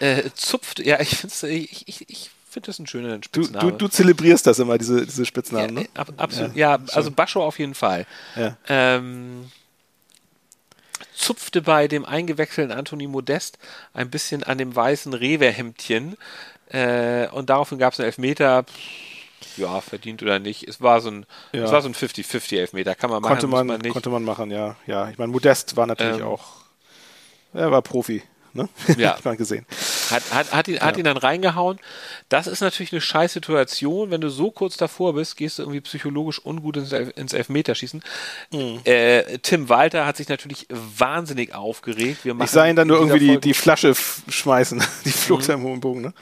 Äh, 0.00 0.30
zupft, 0.34 0.80
ja, 0.80 1.00
ich 1.00 1.16
finde 1.16 1.48
ich, 1.48 1.88
ich, 1.88 2.08
ich 2.08 2.30
finde 2.54 2.68
das 2.68 2.78
ein 2.78 2.86
schöner 2.86 3.18
Spitzname. 3.22 3.64
Du, 3.64 3.70
du, 3.72 3.76
du, 3.76 3.88
zelebrierst 3.88 4.46
das 4.46 4.58
immer, 4.58 4.78
diese, 4.78 5.04
diese 5.04 5.26
Spitznamen, 5.26 5.76
ja, 5.76 5.82
ne? 5.82 5.88
Ab, 5.94 6.12
absolut, 6.16 6.56
ja, 6.56 6.76
ja 6.76 6.82
also 6.92 7.10
Bascho 7.10 7.44
auf 7.44 7.58
jeden 7.58 7.74
Fall. 7.74 8.06
Ja. 8.36 8.56
Ähm, 8.68 9.50
zupfte 11.14 11.62
bei 11.62 11.88
dem 11.88 12.04
eingewechselten 12.04 12.76
Anthony 12.76 13.06
Modest 13.06 13.58
ein 13.92 14.08
bisschen 14.08 14.42
an 14.42 14.58
dem 14.58 14.74
weißen 14.74 15.12
Rewe-Hemdchen 15.12 16.16
äh, 16.70 17.28
und 17.28 17.50
daraufhin 17.50 17.78
gab 17.78 17.92
es 17.92 18.00
einen 18.00 18.06
Elfmeter. 18.06 18.64
Ja, 19.56 19.80
verdient 19.80 20.22
oder 20.22 20.38
nicht. 20.38 20.66
Es 20.66 20.80
war 20.80 21.00
so 21.00 21.10
ein, 21.10 21.26
ja. 21.52 21.64
es 21.64 21.72
war 21.72 21.82
so 21.82 21.88
ein 21.88 21.94
50-50 21.94 22.56
Elfmeter. 22.56 22.94
Kann 22.94 23.10
man 23.10 23.20
machen, 23.20 23.32
konnte 23.32 23.46
man, 23.48 23.66
man 23.66 23.80
nicht. 23.80 23.92
Konnte 23.92 24.10
man 24.10 24.24
machen, 24.24 24.50
ja. 24.50 24.76
Ja, 24.86 25.08
ich 25.10 25.18
meine, 25.18 25.30
Modest 25.30 25.76
war 25.76 25.86
natürlich 25.86 26.20
ähm, 26.20 26.26
auch, 26.26 26.44
er 27.52 27.70
war 27.70 27.82
Profi. 27.82 28.22
Ne? 28.52 28.68
Ja. 28.96 29.12
Hat 29.16 29.24
man 29.24 29.36
gesehen. 29.36 29.66
Hat, 30.10 30.22
hat, 30.32 30.52
hat, 30.52 30.68
ihn, 30.68 30.74
ja. 30.74 30.80
hat 30.82 30.96
ihn 30.96 31.04
dann 31.04 31.16
reingehauen. 31.16 31.78
Das 32.28 32.46
ist 32.46 32.60
natürlich 32.60 32.92
eine 32.92 33.00
scheiß 33.00 33.32
Situation. 33.32 34.10
Wenn 34.10 34.20
du 34.20 34.28
so 34.28 34.50
kurz 34.50 34.76
davor 34.76 35.14
bist, 35.14 35.36
gehst 35.36 35.58
du 35.58 35.62
irgendwie 35.62 35.80
psychologisch 35.80 36.44
ungut 36.44 36.76
ins, 36.76 36.92
ins 36.92 37.32
Elfmeterschießen. 37.32 38.02
Mhm. 38.52 38.80
Äh, 38.84 39.38
Tim 39.38 39.68
Walter 39.68 40.06
hat 40.06 40.16
sich 40.16 40.28
natürlich 40.28 40.66
wahnsinnig 40.70 41.54
aufgeregt. 41.54 42.20
ich 42.24 42.50
sah 42.50 42.66
ihn 42.66 42.76
dann 42.76 42.88
nur 42.88 42.98
irgendwie 42.98 43.18
die, 43.18 43.40
die 43.40 43.54
Flasche 43.54 43.94
schmeißen. 44.28 44.82
Die 45.04 45.10
flog 45.10 45.46
mhm. 45.46 45.54
im 45.54 45.62
hohen 45.62 45.80
Bogen. 45.80 46.00
Ne? 46.00 46.14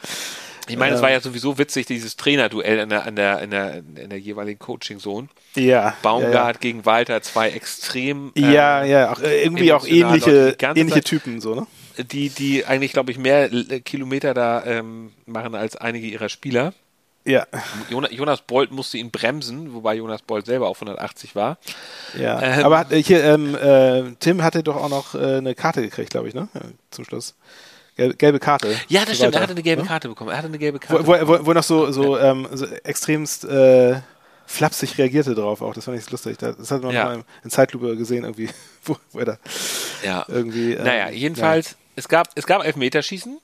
Ich 0.69 0.77
meine, 0.77 0.95
es 0.95 1.03
war 1.03 1.11
ja 1.11 1.21
sowieso 1.21 1.59
witzig, 1.59 1.87
dieses 1.87 2.17
Trainerduell 2.17 2.79
in 2.79 2.89
der, 2.89 3.07
in 3.07 3.17
der, 3.17 3.43
in 3.43 3.51
der, 3.51 3.77
in 3.97 4.11
der 4.11 4.19
jeweiligen 4.19 4.59
Coaching-Zone. 4.59 5.29
Ja. 5.55 5.97
Baumgart 6.03 6.35
ja, 6.35 6.47
ja. 6.47 6.53
gegen 6.53 6.87
Walter, 6.87 7.21
zwei 7.23 7.51
extrem. 7.51 8.33
Ja, 8.37 8.83
äh, 8.83 8.91
ja, 8.91 9.13
auch, 9.13 9.21
äh, 9.21 9.43
irgendwie 9.43 9.73
auch 9.73 9.87
ähnliche, 9.87 10.57
ähnliche 10.75 11.03
Typen, 11.03 11.41
so, 11.41 11.55
ne? 11.55 11.67
Die, 11.99 12.29
die 12.29 12.65
eigentlich, 12.67 12.93
glaube 12.93 13.11
ich, 13.11 13.19
mehr 13.19 13.49
Kilometer 13.81 14.35
da 14.35 14.65
ähm, 14.65 15.13
machen 15.27 15.55
als 15.55 15.77
einige 15.77 16.07
ihrer 16.07 16.29
Spieler. 16.29 16.73
Ja. 17.25 17.47
Jonas 17.89 18.43
Bolt 18.43 18.73
musste 18.73 18.99
ihn 18.99 19.11
bremsen, 19.11 19.75
wobei 19.75 19.95
Jonas 19.95 20.23
Bolt 20.23 20.47
selber 20.47 20.69
auf 20.69 20.79
180 20.79 21.37
war. 21.37 21.59
Ja. 22.19 22.43
Ähm, 22.43 22.65
Aber 22.65 22.87
hier, 22.97 23.23
ähm, 23.23 23.55
äh, 23.55 24.15
Tim 24.19 24.43
hatte 24.43 24.63
doch 24.63 24.77
auch 24.77 24.89
noch 24.89 25.15
äh, 25.15 25.37
eine 25.37 25.55
Karte 25.55 25.83
gekriegt, 25.83 26.11
glaube 26.11 26.29
ich, 26.29 26.35
ne? 26.35 26.49
Zum 26.91 27.05
Schluss. 27.05 27.35
Gelbe, 27.95 28.15
gelbe 28.17 28.41
Karte. 28.41 28.75
Ja, 28.89 29.05
das 29.05 29.17
stimmt. 29.17 29.35
Er 29.35 29.43
hatte 29.43 29.53
eine 29.53 29.63
gelbe 29.63 29.85
Karte 29.85 30.09
bekommen. 30.09 30.31
Er 30.31 30.39
hatte 30.39 30.49
eine 30.49 30.59
gelbe 30.59 30.79
Karte. 30.79 31.07
Wo, 31.07 31.13
wo, 31.13 31.47
wo 31.47 31.53
noch 31.53 31.63
so, 31.63 31.93
so, 31.93 32.19
ähm, 32.19 32.49
so 32.53 32.67
extremst 32.67 33.45
äh, 33.45 34.01
flapsig 34.47 34.97
reagierte 34.99 35.35
drauf 35.35 35.61
auch. 35.63 35.75
Das 35.75 35.85
fand 35.85 35.99
ich 35.99 36.11
lustig. 36.11 36.39
Das 36.39 36.71
hat 36.71 36.83
man 36.83 36.95
ja. 36.95 37.05
mal 37.05 37.25
in 37.45 37.51
Zeitlupe 37.51 37.97
gesehen 37.97 38.25
irgendwie, 38.25 38.49
wo, 38.85 38.97
wo 39.13 39.19
er 39.19 39.25
da 39.25 39.39
ja. 40.05 40.25
irgendwie. 40.27 40.73
Ähm, 40.73 40.85
naja, 40.85 41.11
jedenfalls, 41.11 41.73
ja. 41.73 41.77
Es 41.97 42.09
gab 42.09 42.29
es 42.35 42.47
gab 42.47 42.65
Elfmeterschießen. 42.65 43.39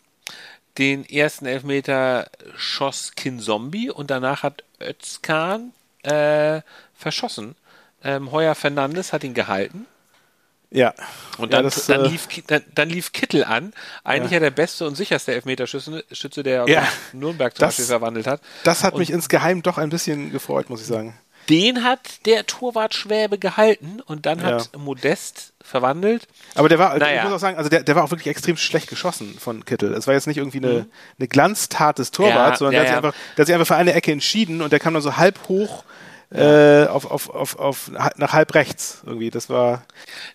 Den 0.76 1.04
ersten 1.08 1.46
Elfmeter 1.46 2.30
schoss 2.56 3.12
Kinzombie 3.16 3.90
und 3.90 4.10
danach 4.10 4.44
hat 4.44 4.62
Özkan 4.80 5.72
äh, 6.02 6.60
verschossen. 6.94 7.56
Ähm, 8.04 8.30
Heuer 8.30 8.54
Fernandes 8.54 9.12
hat 9.12 9.24
ihn 9.24 9.34
gehalten. 9.34 9.86
Ja. 10.70 10.94
Und 11.38 11.52
dann, 11.52 11.64
ja, 11.64 11.70
das, 11.70 11.86
dann, 11.86 12.04
äh, 12.04 12.08
lief, 12.08 12.28
dann, 12.46 12.62
dann, 12.74 12.90
lief 12.90 13.12
Kittel 13.12 13.42
an, 13.44 13.72
eigentlich 14.04 14.32
ja. 14.32 14.36
ja 14.36 14.40
der 14.40 14.50
beste 14.50 14.86
und 14.86 14.96
sicherste 14.96 15.32
Elfmeterschütze, 15.32 16.42
der 16.42 16.68
ja. 16.68 16.86
Nürnberg 17.12 17.54
zum 17.54 17.60
das, 17.60 17.68
Beispiel 17.70 17.86
verwandelt 17.86 18.26
hat. 18.26 18.40
Das 18.64 18.84
hat 18.84 18.94
und 18.94 19.00
mich 19.00 19.10
insgeheim 19.10 19.62
doch 19.62 19.78
ein 19.78 19.88
bisschen 19.88 20.30
gefreut, 20.30 20.68
muss 20.68 20.80
ich 20.80 20.86
sagen. 20.86 21.18
Den 21.48 21.84
hat 21.84 22.26
der 22.26 22.46
Torwart 22.46 22.94
Schwäbe 22.94 23.38
gehalten 23.38 24.00
und 24.04 24.26
dann 24.26 24.42
hat 24.42 24.70
Modest 24.76 25.52
verwandelt. 25.62 26.26
Aber 26.54 26.68
der 26.68 26.78
war, 26.78 26.98
naja. 26.98 27.18
ich 27.18 27.24
muss 27.24 27.32
auch 27.32 27.38
sagen, 27.38 27.56
also 27.56 27.70
der, 27.70 27.82
der 27.82 27.94
war 27.94 28.04
auch 28.04 28.10
wirklich 28.10 28.28
extrem 28.28 28.56
schlecht 28.56 28.88
geschossen 28.88 29.36
von 29.38 29.64
Kittel. 29.64 29.94
Es 29.94 30.06
war 30.06 30.14
jetzt 30.14 30.26
nicht 30.26 30.38
irgendwie 30.38 30.58
eine, 30.58 30.72
mhm. 30.72 30.86
eine 31.18 31.28
Glanztat 31.28 31.98
des 31.98 32.10
Torwarts, 32.10 32.58
sondern 32.58 32.72
der, 32.72 32.80
hat 32.80 32.88
sich 32.88 32.96
einfach, 32.96 33.14
der 33.36 33.42
hat 33.42 33.46
sich 33.46 33.54
einfach 33.54 33.66
für 33.66 33.76
eine 33.76 33.92
Ecke 33.92 34.12
entschieden 34.12 34.62
und 34.62 34.72
der 34.72 34.80
kam 34.80 34.94
dann 34.94 35.02
so 35.02 35.16
halb 35.16 35.38
hoch 35.48 35.84
äh, 36.30 36.86
auf, 36.86 37.10
auf, 37.10 37.30
auf, 37.30 37.58
auf, 37.58 37.90
nach 38.16 38.32
halb 38.32 38.54
rechts 38.54 39.02
irgendwie. 39.06 39.30
Das 39.30 39.48
war. 39.48 39.84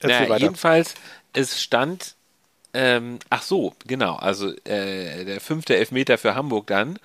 Naja, 0.02 0.38
jedenfalls, 0.38 0.96
es 1.34 1.62
stand. 1.62 2.16
Ähm, 2.76 3.20
ach 3.30 3.44
so, 3.44 3.74
genau. 3.86 4.16
Also 4.16 4.50
äh, 4.66 5.26
der 5.26 5.40
fünfte 5.40 5.76
Elfmeter 5.78 6.18
für 6.18 6.34
Hamburg 6.34 6.68
dann, 6.68 6.98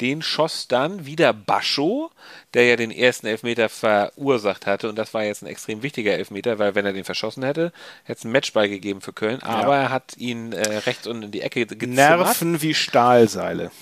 den 0.00 0.22
schoss 0.22 0.68
dann 0.68 1.04
wieder 1.04 1.32
Bascho, 1.32 2.10
der 2.54 2.66
ja 2.66 2.76
den 2.76 2.92
ersten 2.92 3.26
Elfmeter 3.26 3.68
verursacht 3.68 4.66
hatte. 4.66 4.88
Und 4.88 4.96
das 4.96 5.14
war 5.14 5.24
jetzt 5.24 5.42
ein 5.42 5.48
extrem 5.48 5.82
wichtiger 5.82 6.12
Elfmeter, 6.12 6.58
weil 6.60 6.74
wenn 6.76 6.86
er 6.86 6.92
den 6.92 7.04
verschossen 7.04 7.42
hätte, 7.42 7.72
hätte 8.04 8.18
es 8.18 8.24
einen 8.24 8.32
Matchball 8.32 8.68
gegeben 8.68 9.00
für 9.00 9.12
Köln. 9.12 9.42
Aber 9.42 9.74
ja. 9.74 9.82
er 9.82 9.90
hat 9.90 10.16
ihn 10.16 10.52
äh, 10.52 10.78
rechts 10.78 11.06
unten 11.06 11.24
in 11.24 11.30
die 11.32 11.42
Ecke 11.42 11.66
gezimmert. 11.66 11.96
Nerven 11.96 12.62
wie 12.62 12.74
Stahlseile. 12.74 13.72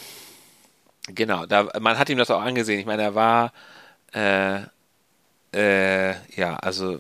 Genau, 1.09 1.45
da, 1.45 1.69
man 1.81 1.99
hat 1.99 2.09
ihm 2.09 2.17
das 2.17 2.31
auch 2.31 2.41
angesehen. 2.41 2.81
Ich 2.81 2.87
meine, 2.87 3.03
er 3.03 3.15
war 3.15 3.53
äh, 4.15 4.63
äh, 5.55 6.15
ja, 6.37 6.57
also 6.57 6.99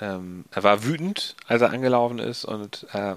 ähm, 0.00 0.44
er 0.50 0.62
war 0.62 0.84
wütend, 0.84 1.36
als 1.46 1.62
er 1.62 1.70
angelaufen 1.70 2.18
ist 2.18 2.44
und 2.44 2.86
äh, 2.92 3.14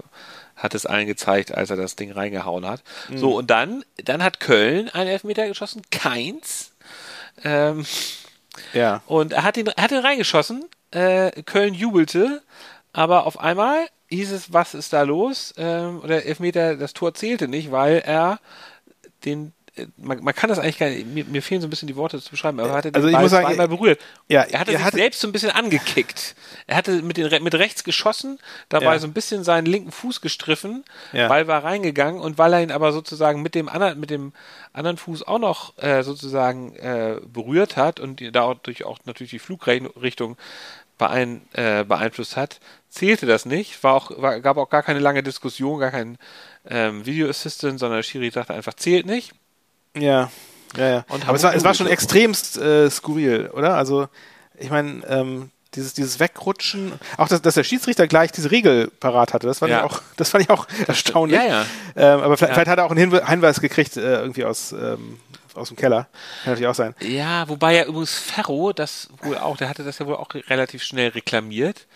hat 0.58 0.74
es 0.74 0.86
allen 0.86 1.06
gezeigt, 1.06 1.54
als 1.54 1.70
er 1.70 1.76
das 1.76 1.96
Ding 1.96 2.12
reingehauen 2.12 2.66
hat. 2.66 2.82
Mhm. 3.08 3.18
So, 3.18 3.36
und 3.36 3.50
dann, 3.50 3.84
dann 3.96 4.22
hat 4.22 4.40
Köln 4.40 4.88
einen 4.90 5.08
Elfmeter 5.08 5.46
geschossen, 5.48 5.82
keins. 5.90 6.72
Ähm, 7.44 7.86
ja. 8.72 9.02
Und 9.06 9.32
er 9.32 9.44
hat 9.44 9.56
ihn, 9.56 9.68
er 9.68 9.82
hat 9.82 9.92
ihn 9.92 9.98
reingeschossen. 9.98 10.64
Äh, 10.90 11.42
Köln 11.42 11.74
jubelte, 11.74 12.42
aber 12.92 13.26
auf 13.26 13.38
einmal 13.38 13.86
hieß 14.08 14.32
es, 14.32 14.52
was 14.52 14.74
ist 14.74 14.92
da 14.92 15.02
los? 15.02 15.54
Ähm, 15.56 16.00
oder 16.02 16.24
Elfmeter, 16.24 16.76
das 16.76 16.94
Tor 16.94 17.14
zählte 17.14 17.46
nicht, 17.46 17.70
weil 17.70 17.98
er 17.98 18.40
den 19.24 19.52
man, 19.96 20.22
man, 20.22 20.34
kann 20.34 20.48
das 20.48 20.58
eigentlich 20.58 20.78
gar 20.78 20.88
nicht, 20.88 21.06
mir, 21.06 21.24
mir, 21.24 21.42
fehlen 21.42 21.60
so 21.60 21.66
ein 21.66 21.70
bisschen 21.70 21.88
die 21.88 21.96
Worte 21.96 22.20
zu 22.20 22.30
beschreiben, 22.30 22.60
aber 22.60 22.70
er 22.70 22.76
hatte 22.76 22.90
also 22.94 23.08
den 23.08 23.12
Ball 23.12 23.24
ich 23.24 23.30
muss 23.30 23.40
zweimal 23.40 23.56
sagen, 23.56 23.76
berührt. 23.76 24.00
Ja, 24.28 24.42
er 24.42 24.60
hatte 24.60 24.72
er 24.72 24.78
sich 24.78 24.86
hatte, 24.86 24.96
selbst 24.96 25.20
so 25.20 25.28
ein 25.28 25.32
bisschen 25.32 25.50
angekickt. 25.50 26.34
Er 26.66 26.76
hatte 26.76 27.02
mit, 27.02 27.16
den, 27.16 27.42
mit 27.42 27.54
rechts 27.54 27.84
geschossen, 27.84 28.38
dabei 28.68 28.94
ja. 28.94 28.98
so 28.98 29.06
ein 29.06 29.12
bisschen 29.12 29.44
seinen 29.44 29.66
linken 29.66 29.92
Fuß 29.92 30.20
gestriffen, 30.20 30.84
ja. 31.12 31.28
Ball 31.28 31.46
war 31.46 31.64
reingegangen 31.64 32.20
und 32.20 32.38
weil 32.38 32.52
er 32.52 32.62
ihn 32.62 32.72
aber 32.72 32.92
sozusagen 32.92 33.42
mit 33.42 33.54
dem 33.54 33.68
anderen, 33.68 33.98
mit 34.00 34.10
dem 34.10 34.32
anderen 34.72 34.96
Fuß 34.96 35.26
auch 35.26 35.38
noch 35.38 35.76
äh, 35.78 36.02
sozusagen 36.02 36.74
äh, 36.76 37.20
berührt 37.26 37.76
hat 37.76 38.00
und 38.00 38.22
dadurch 38.32 38.84
auch 38.84 38.98
natürlich 39.04 39.30
die 39.30 39.38
Flugrichtung 39.38 40.36
beein, 40.98 41.42
äh, 41.52 41.84
beeinflusst 41.84 42.36
hat, 42.36 42.60
zählte 42.88 43.24
das 43.24 43.46
nicht. 43.46 43.82
War 43.82 43.94
auch, 43.94 44.10
war, 44.20 44.40
gab 44.40 44.56
auch 44.58 44.68
gar 44.68 44.82
keine 44.82 44.98
lange 44.98 45.22
Diskussion, 45.22 45.80
gar 45.80 45.92
kein 45.92 46.18
ähm, 46.68 47.06
Video 47.06 47.28
Assistant, 47.28 47.78
sondern 47.78 47.98
der 47.98 48.02
Schiri 48.02 48.30
sagte 48.30 48.52
einfach, 48.52 48.74
zählt 48.74 49.06
nicht. 49.06 49.32
Ja, 49.96 50.30
ja, 50.76 50.88
ja. 50.88 51.04
Aber 51.26 51.34
es 51.34 51.42
war, 51.42 51.54
es 51.54 51.64
war 51.64 51.74
schon 51.74 51.86
extremst 51.86 52.58
äh, 52.58 52.90
skurril, 52.90 53.50
oder? 53.52 53.76
Also, 53.76 54.08
ich 54.58 54.70
meine, 54.70 55.04
ähm, 55.06 55.50
dieses, 55.74 55.94
dieses 55.94 56.18
Wegrutschen, 56.18 56.92
auch 57.16 57.28
dass, 57.28 57.42
dass 57.42 57.54
der 57.54 57.64
Schiedsrichter 57.64 58.06
gleich 58.06 58.32
diese 58.32 58.50
Regel 58.50 58.88
parat 59.00 59.34
hatte, 59.34 59.46
das 59.46 59.58
fand, 59.58 59.70
ja. 59.70 59.78
ich, 59.78 59.84
auch, 59.84 60.02
das 60.16 60.30
fand 60.30 60.44
ich 60.44 60.50
auch 60.50 60.66
erstaunlich. 60.86 61.38
Ja, 61.38 61.46
ja. 61.46 61.66
Ähm, 61.96 62.20
aber 62.20 62.36
vielleicht, 62.36 62.54
vielleicht, 62.54 62.70
hat 62.70 62.78
er 62.78 62.86
auch 62.86 62.90
einen 62.90 63.10
Hinweis 63.24 63.60
gekriegt, 63.60 63.96
äh, 63.96 64.20
irgendwie 64.20 64.44
aus, 64.44 64.72
ähm, 64.72 65.18
aus 65.54 65.68
dem 65.68 65.76
Keller. 65.76 66.08
Kann 66.44 66.52
natürlich 66.52 66.68
auch 66.68 66.74
sein. 66.74 66.94
Ja, 67.00 67.48
wobei 67.48 67.76
ja 67.76 67.84
übrigens 67.84 68.14
Ferro, 68.14 68.72
das 68.72 69.08
wohl 69.22 69.38
auch, 69.38 69.56
der 69.56 69.68
hatte 69.68 69.84
das 69.84 69.98
ja 69.98 70.06
wohl 70.06 70.16
auch 70.16 70.28
relativ 70.34 70.82
schnell 70.82 71.08
reklamiert. 71.10 71.86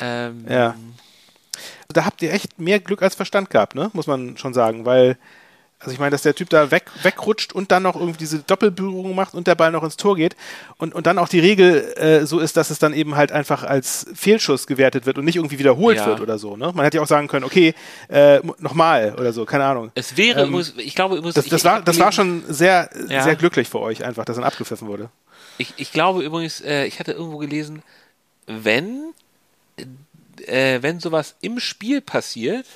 Ähm, 0.00 0.44
ja. 0.48 0.74
Da 1.88 2.04
habt 2.04 2.22
ihr 2.22 2.32
echt 2.32 2.58
mehr 2.58 2.80
Glück 2.80 3.02
als 3.02 3.14
Verstand 3.14 3.50
gehabt, 3.50 3.74
ne? 3.74 3.90
Muss 3.92 4.06
man 4.06 4.38
schon 4.38 4.54
sagen, 4.54 4.86
weil 4.86 5.18
also 5.82 5.92
ich 5.92 5.98
meine, 5.98 6.10
dass 6.10 6.22
der 6.22 6.34
Typ 6.34 6.48
da 6.48 6.70
weg, 6.70 6.84
wegrutscht 7.02 7.52
und 7.52 7.72
dann 7.72 7.82
noch 7.82 7.96
irgendwie 7.96 8.18
diese 8.18 8.38
Doppelberührung 8.38 9.14
macht 9.14 9.34
und 9.34 9.48
der 9.48 9.56
Ball 9.56 9.72
noch 9.72 9.82
ins 9.82 9.96
Tor 9.96 10.16
geht 10.16 10.36
und, 10.78 10.94
und 10.94 11.06
dann 11.06 11.18
auch 11.18 11.28
die 11.28 11.40
Regel 11.40 11.92
äh, 11.96 12.24
so 12.24 12.38
ist, 12.38 12.56
dass 12.56 12.70
es 12.70 12.78
dann 12.78 12.94
eben 12.94 13.16
halt 13.16 13.32
einfach 13.32 13.64
als 13.64 14.06
Fehlschuss 14.14 14.66
gewertet 14.68 15.06
wird 15.06 15.18
und 15.18 15.24
nicht 15.24 15.36
irgendwie 15.36 15.58
wiederholt 15.58 15.96
ja. 15.96 16.06
wird 16.06 16.20
oder 16.20 16.38
so. 16.38 16.56
Ne? 16.56 16.72
Man 16.72 16.84
hätte 16.84 16.98
ja 16.98 17.02
auch 17.02 17.08
sagen 17.08 17.26
können, 17.26 17.44
okay, 17.44 17.74
äh, 18.08 18.40
nochmal 18.58 19.16
oder 19.18 19.32
so, 19.32 19.44
keine 19.44 19.64
Ahnung. 19.64 19.90
Es 19.94 20.16
wäre, 20.16 20.42
ähm, 20.42 20.64
ich 20.76 20.94
glaube, 20.94 21.20
das, 21.20 21.34
das, 21.34 21.46
ich, 21.46 21.64
war, 21.64 21.82
das 21.82 21.98
war 21.98 22.12
schon 22.12 22.44
sehr, 22.48 22.88
ja. 23.08 23.24
sehr 23.24 23.34
glücklich 23.34 23.68
für 23.68 23.80
euch 23.80 24.04
einfach, 24.04 24.24
dass 24.24 24.36
dann 24.36 24.44
abgepfiffen 24.44 24.86
wurde. 24.86 25.10
Ich, 25.58 25.74
ich 25.76 25.92
glaube 25.92 26.22
übrigens, 26.22 26.60
äh, 26.60 26.84
ich 26.86 27.00
hatte 27.00 27.12
irgendwo 27.12 27.38
gelesen, 27.38 27.82
wenn, 28.46 29.12
äh, 30.46 30.78
wenn 30.82 31.00
sowas 31.00 31.34
im 31.40 31.60
Spiel 31.60 32.00
passiert, 32.00 32.66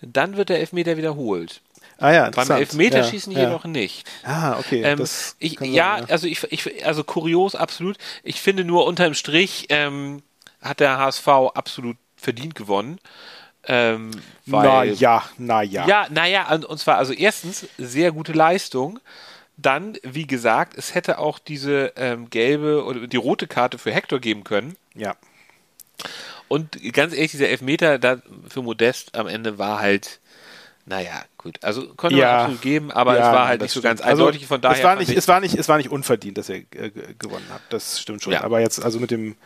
dann 0.00 0.36
wird 0.36 0.48
der 0.48 0.60
Elfmeter 0.60 0.96
wiederholt. 0.96 1.60
Ah 1.98 2.12
ja, 2.12 2.30
Beim 2.30 2.48
Elfmeterschießen 2.48 3.32
ja, 3.32 3.44
jedoch 3.44 3.64
nicht. 3.64 4.08
Ah, 4.22 4.56
okay. 4.58 4.82
Ähm, 4.82 5.04
ich, 5.38 5.54
ja, 5.54 5.58
sein, 5.58 5.72
ja, 5.72 5.94
also 6.08 6.28
ich, 6.28 6.44
ich, 6.44 6.86
also 6.86 7.02
kurios 7.02 7.56
absolut. 7.56 7.98
Ich 8.22 8.40
finde 8.40 8.64
nur 8.64 8.86
unterm 8.86 9.14
Strich 9.14 9.66
ähm, 9.70 10.22
hat 10.62 10.78
der 10.78 10.98
HSV 10.98 11.26
absolut 11.26 11.96
verdient 12.16 12.54
gewonnen. 12.54 13.00
Ähm, 13.66 14.12
weil, 14.46 14.62
na 14.62 14.84
ja, 14.84 15.24
na 15.38 15.62
ja. 15.62 15.86
Ja, 15.86 16.06
naja, 16.10 16.52
und, 16.54 16.64
und 16.64 16.78
zwar 16.78 16.98
also 16.98 17.12
erstens 17.12 17.66
sehr 17.78 18.12
gute 18.12 18.32
Leistung. 18.32 19.00
Dann, 19.56 19.98
wie 20.04 20.28
gesagt, 20.28 20.78
es 20.78 20.94
hätte 20.94 21.18
auch 21.18 21.40
diese 21.40 21.92
ähm, 21.96 22.30
gelbe 22.30 22.84
oder 22.84 23.08
die 23.08 23.16
rote 23.16 23.48
Karte 23.48 23.76
für 23.76 23.92
Hector 23.92 24.20
geben 24.20 24.44
können. 24.44 24.76
Ja. 24.94 25.16
Und 26.46 26.80
ganz 26.92 27.12
ehrlich, 27.12 27.32
dieser 27.32 27.48
Elfmeter 27.48 27.98
da 27.98 28.22
für 28.48 28.62
Modest 28.62 29.16
am 29.16 29.26
Ende 29.26 29.58
war 29.58 29.80
halt 29.80 30.20
naja, 30.88 31.22
gut. 31.36 31.62
Also 31.62 31.86
konnte 31.94 32.16
ja, 32.16 32.26
man 32.26 32.36
absolut 32.36 32.62
geben, 32.62 32.90
aber 32.90 33.18
ja, 33.18 33.28
es 33.28 33.36
war 33.36 33.48
halt 33.48 33.60
nicht 33.60 33.72
so 33.72 33.82
ganz 33.82 34.00
also 34.00 34.24
eindeutig. 34.24 34.46
Von 34.46 34.60
daher 34.62 34.78
es 34.78 34.82
war 34.82 34.96
nicht, 34.96 35.10
es 35.10 35.28
war 35.28 35.40
nicht, 35.40 35.54
es 35.54 35.68
war 35.68 35.76
nicht 35.76 35.90
unverdient, 35.90 36.38
dass 36.38 36.48
er 36.48 36.56
äh, 36.56 36.90
gewonnen 37.18 37.46
hat. 37.52 37.60
Das 37.68 38.00
stimmt 38.00 38.22
schon. 38.22 38.32
Ja. 38.32 38.42
Aber 38.42 38.60
jetzt 38.60 38.82
also 38.82 38.98
mit 38.98 39.10
dem, 39.10 39.36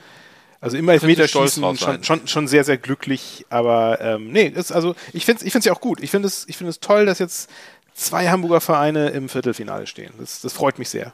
also 0.60 0.76
im 0.76 0.88
Elfmeterschießen 0.88 1.76
schon, 1.76 2.04
schon, 2.04 2.28
schon 2.28 2.46
sehr, 2.46 2.62
sehr 2.62 2.78
glücklich. 2.78 3.44
Aber 3.50 4.00
ähm, 4.00 4.30
nee, 4.30 4.46
ist, 4.46 4.70
also 4.70 4.94
ich 5.12 5.24
finde 5.24 5.40
es 5.40 5.46
ich 5.46 5.52
find's 5.52 5.66
ja 5.66 5.72
auch 5.72 5.80
gut. 5.80 6.00
Ich 6.00 6.12
finde 6.12 6.28
es, 6.28 6.46
ich 6.48 6.60
es 6.60 6.78
toll, 6.78 7.06
dass 7.06 7.18
jetzt 7.18 7.50
zwei 7.92 8.28
Hamburger 8.28 8.60
Vereine 8.60 9.10
im 9.10 9.28
Viertelfinale 9.28 9.88
stehen. 9.88 10.12
Das, 10.20 10.42
das 10.42 10.52
freut 10.52 10.78
mich 10.78 10.90
sehr. 10.90 11.12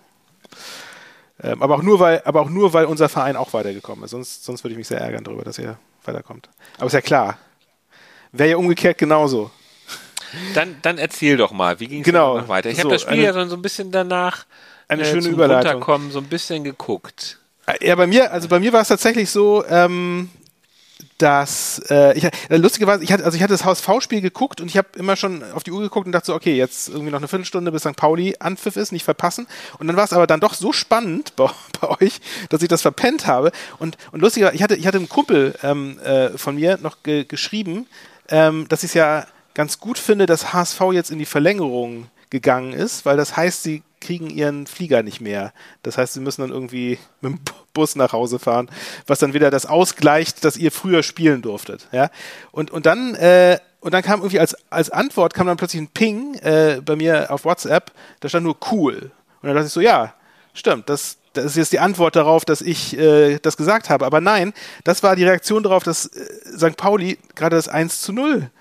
Ähm, 1.43 1.63
aber 1.63 1.77
auch 1.77 1.83
nur, 1.83 2.01
weil, 2.01 2.21
aber 2.27 2.43
auch 2.43 2.51
nur, 2.51 2.75
weil 2.75 2.85
unser 2.85 3.09
Verein 3.09 3.37
auch 3.37 3.55
weitergekommen 3.55 4.05
ist. 4.05 4.11
Sonst, 4.11 4.45
sonst 4.45 4.63
würde 4.63 4.73
ich 4.73 4.79
mich 4.79 4.89
sehr 4.89 5.01
ärgern 5.01 5.25
darüber, 5.25 5.45
dass 5.45 5.59
er 5.59 5.79
weiterkommt. 6.05 6.51
Aber 6.77 6.89
ist 6.89 6.93
ja 6.93 7.01
klar. 7.01 7.39
Wäre 8.33 8.51
ja 8.51 8.57
umgekehrt 8.59 8.99
genauso. 8.99 9.51
Dann, 10.55 10.77
dann 10.83 10.99
erzähl 10.99 11.37
doch 11.37 11.53
mal, 11.53 11.81
wie 11.81 11.89
ging 11.89 12.01
es 12.01 12.05
genau. 12.05 12.39
noch 12.39 12.49
weiter? 12.49 12.71
Ich 12.71 12.77
so, 12.77 12.85
habe 12.85 12.95
das 12.95 13.03
Spiel 13.03 13.15
eine, 13.15 13.23
ja 13.23 13.49
so 13.49 13.57
ein 13.57 13.63
bisschen 13.63 13.91
danach 13.91 14.45
eine 14.89 15.03
äh, 15.03 15.05
schöne 15.05 15.29
Überleitung. 15.29 15.73
Runterkommen 15.73 16.11
so 16.11 16.19
ein 16.19 16.27
bisschen 16.27 16.65
geguckt. 16.65 17.39
Ja, 17.81 17.95
bei 17.97 18.07
mir, 18.07 18.33
also 18.33 18.49
bei 18.49 18.61
mir 18.61 18.73
war 18.73 18.81
es 18.81 18.89
tatsächlich 18.89 19.31
so, 19.31 19.65
ähm, 19.69 20.31
dass 21.19 21.83
äh, 21.91 22.17
ich 22.17 22.25
äh, 22.25 22.57
lustigerweise, 22.57 23.03
ich 23.03 23.13
hatte, 23.13 23.25
also 23.25 23.37
ich 23.37 23.43
hatte 23.43 23.53
das 23.53 23.65
HSV-Spiel 23.65 24.21
geguckt 24.21 24.61
und 24.61 24.69
ich 24.69 24.77
habe 24.77 24.89
immer 24.97 25.17
schon 25.17 25.43
auf 25.53 25.65
die 25.65 25.73
Uhr 25.73 25.83
geguckt 25.83 26.07
und 26.07 26.13
dachte 26.13 26.27
so, 26.27 26.35
okay, 26.35 26.57
jetzt 26.57 26.89
irgendwie 26.89 27.11
noch 27.11 27.19
eine 27.19 27.29
Viertelstunde 27.29 27.73
bis 27.73 27.83
St. 27.83 27.97
Pauli 27.97 28.37
Anpfiff 28.39 28.77
ist, 28.77 28.93
nicht 28.93 29.05
verpassen. 29.05 29.47
Und 29.79 29.89
dann 29.89 29.97
war 29.97 30.05
es 30.05 30.13
aber 30.13 30.27
dann 30.27 30.41
doch 30.41 30.55
so 30.55 30.73
spannend 30.73 31.35
bei, 31.37 31.51
bei, 31.81 31.89
euch, 32.01 32.21
dass 32.49 32.63
ich 32.63 32.69
das 32.69 32.83
verpennt 32.83 33.27
habe. 33.27 33.51
Und, 33.79 33.99
und 34.13 34.21
lustiger, 34.21 34.55
ich 34.55 34.63
hatte, 34.63 34.77
ich 34.77 34.87
hatte 34.87 34.99
einen 34.99 35.09
Kumpel 35.09 35.55
ähm, 35.63 35.99
äh, 36.01 36.31
von 36.39 36.55
mir 36.55 36.79
noch 36.81 37.03
ge 37.03 37.25
geschrieben, 37.25 37.87
ähm, 38.29 38.67
dass 38.69 38.85
ich 38.85 38.91
es 38.91 38.95
ja 38.95 39.27
ganz 39.59 39.81
gut 39.81 39.99
finde, 39.99 40.27
dass 40.27 40.53
HSV 40.53 40.81
jetzt 40.93 41.11
in 41.11 41.19
die 41.19 41.27
Verlängerung 41.27 42.07
gegangen 42.31 42.73
ist, 42.73 43.05
weil 43.05 43.17
das 43.17 43.37
heißt, 43.37 43.65
sie 43.65 43.83
kriegen 44.01 44.31
ihren 44.31 44.69
Flieger 44.69 45.03
nicht 45.03 45.21
mehr. 45.21 45.53
Das 45.83 45.99
heißt, 45.99 46.13
sie 46.13 46.21
müssen 46.21 46.43
dann 46.43 46.53
irgendwie 46.53 46.97
mit 47.21 47.33
dem 47.33 47.41
Bus 47.75 47.97
nach 47.97 48.13
Hause 48.13 48.39
fahren, 48.39 48.71
was 49.09 49.19
dann 49.19 49.35
wieder 49.35 49.51
das 49.51 49.67
ausgleicht, 49.67 50.45
dass 50.45 50.57
ihr 50.57 50.71
früher 50.71 51.03
spielen 51.03 51.43
durftet. 51.43 51.89
Ja? 51.91 52.11
Und, 52.53 52.71
und 52.71 52.87
dann 52.87 53.17
äh, 53.17 53.59
und 53.81 53.95
dann 53.95 54.05
kam 54.05 54.21
irgendwie 54.21 54.39
als, 54.39 54.55
als 54.71 54.91
Antwort 54.91 55.35
kam 55.35 55.49
dann 55.49 55.57
plötzlich 55.57 55.83
ein 55.83 55.89
Ping 55.89 56.35
äh, 56.37 56.81
bei 56.85 56.95
mir 56.95 57.33
auf 57.33 57.45
WhatsApp, 57.45 57.91
da 58.21 58.29
stand 58.29 58.45
nur 58.45 58.59
cool. 58.71 59.11
Und 59.43 59.49
dann 59.49 59.55
dachte 59.55 59.67
ich 59.67 59.73
so, 59.73 59.81
ja, 59.81 60.15
stimmt, 60.55 60.89
das, 60.89 61.17
das 61.33 61.47
ist 61.47 61.57
jetzt 61.57 61.73
die 61.73 61.81
Antwort 61.81 62.15
darauf, 62.15 62.45
dass 62.45 62.61
ich 62.61 62.97
äh, 62.97 63.41
das 63.41 63.57
gesagt 63.57 63.91
habe. 63.91 64.07
Aber 64.07 64.21
nein, 64.21 64.53
das 64.85 65.03
war 65.03 65.17
die 65.17 65.25
Reaktion 65.25 65.65
darauf, 65.65 65.83
dass 65.83 66.07
äh, 66.07 66.27
St. 66.57 66.77
Pauli 66.77 67.19
gerade 67.35 67.57
das 67.57 67.69
1 67.69 68.03
zu 68.03 68.13
0 68.13 68.53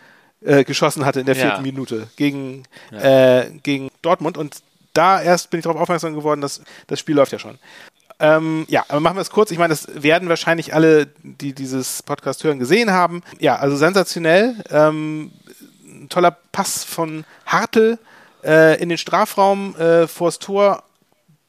äh, 0.48 0.64
geschossen 0.64 1.06
hatte 1.06 1.20
in 1.20 1.26
der 1.26 1.36
vierten 1.36 1.58
ja. 1.58 1.62
Minute 1.62 2.08
gegen, 2.16 2.64
ja. 2.92 3.42
äh, 3.42 3.52
gegen 3.64 3.90
Dortmund. 4.02 4.38
Und 4.38 4.58
da 4.94 5.22
erst 5.22 5.50
bin 5.50 5.60
ich 5.60 5.64
darauf 5.64 5.80
aufmerksam 5.80 6.16
geworden, 6.16 6.42
dass 6.42 6.62
das 6.88 7.00
Spiel 7.00 7.16
läuft 7.16 7.34
ja 7.34 7.40
schon. 7.40 7.60
Ähm, 8.20 8.66
ja, 8.68 8.84
aber 8.88 9.00
machen 9.00 9.18
wir 9.18 9.22
es 9.22 9.30
kurz. 9.30 9.52
Ich 9.52 9.60
meine, 9.60 9.74
das 9.74 9.88
werden 10.02 10.30
wahrscheinlich 10.30 10.74
alle, 10.74 11.08
die 11.22 11.54
dieses 11.54 12.02
Podcast 12.02 12.44
hören, 12.44 12.58
gesehen 12.58 12.92
haben. 12.92 13.22
Ja, 13.40 13.58
also 13.58 13.76
sensationell. 13.76 14.56
Ähm, 14.72 15.32
ein 15.86 16.10
toller 16.10 16.32
Pass 16.52 16.84
von 16.84 17.26
Hartl 17.46 18.00
äh, 18.44 18.82
in 18.82 18.90
den 18.90 18.98
Strafraum 18.98 19.76
äh, 19.76 20.08
vors 20.08 20.40
Tor 20.40 20.84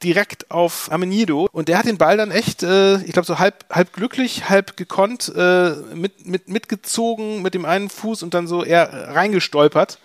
direkt 0.03 0.49
auf 0.49 0.91
Amenido 0.91 1.49
und 1.51 1.67
der 1.67 1.77
hat 1.77 1.85
den 1.85 1.97
Ball 1.97 2.17
dann 2.17 2.31
echt, 2.31 2.63
äh, 2.63 2.97
ich 3.03 3.11
glaube 3.11 3.25
so 3.25 3.39
halb, 3.39 3.65
halb 3.69 3.93
glücklich, 3.93 4.49
halb 4.49 4.77
gekonnt 4.77 5.31
äh, 5.35 5.71
mit, 5.93 6.25
mit, 6.25 6.47
mitgezogen 6.47 7.41
mit 7.41 7.53
dem 7.53 7.65
einen 7.65 7.89
Fuß 7.89 8.23
und 8.23 8.33
dann 8.33 8.47
so 8.47 8.63
eher 8.63 9.15
reingestolpert 9.15 9.99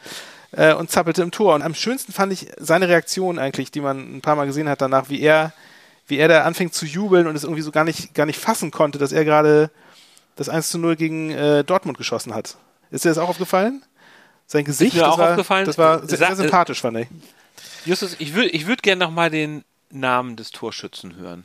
äh, 0.53 0.75
und 0.75 0.91
zappelte 0.91 1.23
im 1.23 1.31
Tor. 1.31 1.55
Und 1.55 1.63
am 1.63 1.75
schönsten 1.75 2.13
fand 2.13 2.33
ich 2.33 2.49
seine 2.59 2.89
Reaktion 2.89 3.39
eigentlich, 3.39 3.71
die 3.71 3.81
man 3.81 4.17
ein 4.17 4.21
paar 4.21 4.37
Mal 4.37 4.47
gesehen 4.47 4.69
hat 4.69 4.81
danach, 4.81 5.09
wie 5.11 5.21
er, 5.21 5.53
wie 6.07 6.19
er 6.19 6.29
da 6.29 6.43
anfängt 6.43 6.75
zu 6.75 6.87
jubeln 6.87 7.27
und 7.27 7.37
es 7.37 7.45
irgendwie 7.45 7.63
so 7.63 7.71
gar 7.71 7.85
nicht, 7.85 8.15
gar 8.15 8.27
nicht 8.27 8.39
fassen 8.39 8.71
konnte, 8.71 8.99
dass 8.99 9.13
er 9.13 9.25
gerade 9.25 9.71
das 10.37 10.49
1 10.49 10.71
zu 10.71 10.79
0 10.79 10.97
gegen 10.97 11.31
äh, 11.31 11.63
Dortmund 11.63 11.99
geschossen 11.99 12.35
hat. 12.35 12.57
Ist 12.91 13.05
dir 13.05 13.11
das 13.11 13.19
auch 13.19 13.29
aufgefallen? 13.29 13.83
Sein 14.47 14.65
Gesicht, 14.65 14.97
das, 14.97 15.19
war, 15.19 15.31
aufgefallen? 15.31 15.67
das 15.67 15.79
war 15.79 16.07
sehr, 16.07 16.19
sehr 16.19 16.37
sympathisch, 16.37 16.81
fand 16.81 16.99
ich. 16.99 17.09
Justus, 17.87 18.17
ich 18.19 18.35
würde 18.35 18.51
ich 18.51 18.67
würd 18.67 18.83
gerne 18.83 19.05
nochmal 19.05 19.31
den 19.31 19.65
Namen 19.95 20.37
des 20.37 20.51
Torschützen 20.51 21.17
hören? 21.17 21.45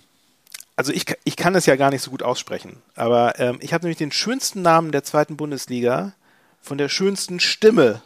Also 0.75 0.93
ich, 0.93 1.05
ich 1.25 1.35
kann 1.35 1.55
es 1.55 1.65
ja 1.65 1.75
gar 1.75 1.89
nicht 1.89 2.01
so 2.01 2.11
gut 2.11 2.23
aussprechen, 2.23 2.81
aber 2.95 3.37
ähm, 3.39 3.57
ich 3.61 3.73
habe 3.73 3.83
nämlich 3.83 3.97
den 3.97 4.11
schönsten 4.11 4.61
Namen 4.61 4.91
der 4.91 5.03
zweiten 5.03 5.35
Bundesliga 5.35 6.13
von 6.61 6.77
der 6.77 6.89
schönsten 6.89 7.39
Stimme 7.39 8.01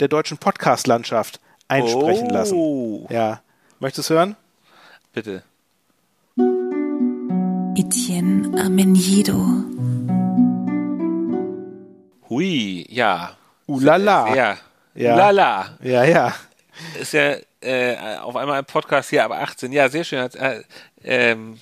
der 0.00 0.08
deutschen 0.08 0.38
Podcast-Landschaft 0.38 1.40
einsprechen 1.66 2.28
oh. 2.30 2.34
lassen. 2.34 3.06
Ja. 3.14 3.40
Möchtest 3.80 4.10
du 4.10 4.14
es 4.14 4.18
hören? 4.18 4.36
Bitte. 5.12 5.42
Etienne 7.76 8.60
Amenido. 8.60 9.34
Hui, 12.28 12.86
ja. 12.90 13.36
Ulala. 13.66 14.34
Ja. 14.34 14.56
Ja. 14.94 15.14
Ulala. 15.14 15.78
Ja, 15.82 16.04
ja. 16.04 16.34
Ist 17.00 17.12
ja 17.12 17.36
äh, 17.60 17.96
auf 18.18 18.36
einmal 18.36 18.58
ein 18.58 18.64
Podcast 18.64 19.10
hier, 19.10 19.24
aber 19.24 19.40
18. 19.40 19.72
Ja, 19.72 19.88
sehr 19.88 20.04
schön. 20.04 20.18
Äh, 20.34 20.62
ähm, 21.02 21.58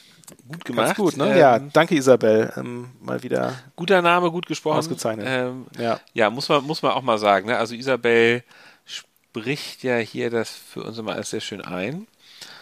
gut 0.49 0.65
gemacht. 0.65 0.87
Ganz 0.87 0.99
gut, 0.99 1.17
ne? 1.17 1.33
Ähm, 1.33 1.38
ja, 1.38 1.59
danke 1.59 1.95
Isabel. 1.95 2.53
Ähm, 2.57 2.91
mal 3.00 3.23
wieder. 3.23 3.55
Guter 3.76 4.03
Name, 4.03 4.31
gut 4.31 4.47
gesprochen. 4.47 4.79
Ausgezeichnet. 4.79 5.26
Ähm, 5.29 5.67
ja. 5.79 6.00
ja, 6.12 6.31
muss 6.31 6.49
man, 6.49 6.65
muss 6.65 6.83
man 6.83 6.93
auch 6.93 7.03
mal 7.03 7.19
sagen. 7.19 7.47
Ne? 7.47 7.57
Also 7.57 7.75
Isabel 7.75 8.43
spricht 8.85 9.83
ja 9.83 9.97
hier 9.97 10.30
das 10.30 10.50
für 10.50 10.82
uns 10.82 10.99
immer 10.99 11.13
alles 11.13 11.30
sehr 11.30 11.41
schön 11.41 11.63
ein. 11.63 12.06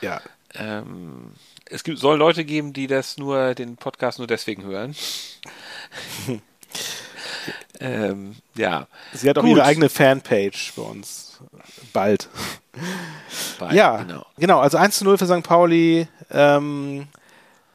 Ja. 0.00 0.20
Ähm, 0.54 1.32
es 1.66 1.82
gibt, 1.82 1.98
soll 1.98 2.18
Leute 2.18 2.44
geben, 2.44 2.72
die 2.72 2.86
das 2.86 3.16
nur, 3.16 3.54
den 3.54 3.76
Podcast 3.76 4.18
nur 4.18 4.26
deswegen 4.26 4.64
hören. 4.64 4.94
ähm, 7.80 8.36
ja. 8.54 8.86
Sie 9.12 9.28
hat 9.28 9.38
auch 9.38 9.42
Gut. 9.42 9.52
ihre 9.52 9.64
eigene 9.64 9.88
Fanpage 9.88 10.74
bei 10.76 10.82
uns. 10.82 11.33
Bald. 11.92 12.28
Bald 13.58 13.72
ja, 13.72 13.98
genau. 13.98 14.26
genau. 14.36 14.60
Also 14.60 14.78
1 14.78 14.98
zu 14.98 15.04
0 15.04 15.18
für 15.18 15.26
St. 15.26 15.42
Pauli. 15.42 16.08
Ähm, 16.30 17.06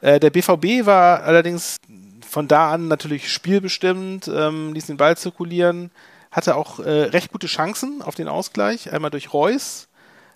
äh, 0.00 0.20
der 0.20 0.30
BVB 0.30 0.86
war 0.86 1.22
allerdings 1.22 1.80
von 2.28 2.48
da 2.48 2.72
an 2.72 2.88
natürlich 2.88 3.32
spielbestimmt, 3.32 4.28
ähm, 4.28 4.72
ließ 4.72 4.86
den 4.86 4.96
Ball 4.96 5.16
zirkulieren, 5.16 5.90
hatte 6.30 6.54
auch 6.54 6.78
äh, 6.78 7.04
recht 7.04 7.32
gute 7.32 7.48
Chancen 7.48 8.02
auf 8.02 8.14
den 8.14 8.28
Ausgleich. 8.28 8.92
Einmal 8.92 9.10
durch 9.10 9.32
Reus, 9.32 9.88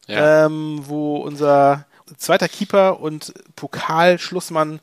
ja. 0.06 0.46
ähm, 0.46 0.82
wo 0.84 1.16
unser 1.18 1.86
zweiter 2.16 2.48
Keeper 2.48 3.00
und 3.00 3.32
Pokalschlussmann 3.56 4.80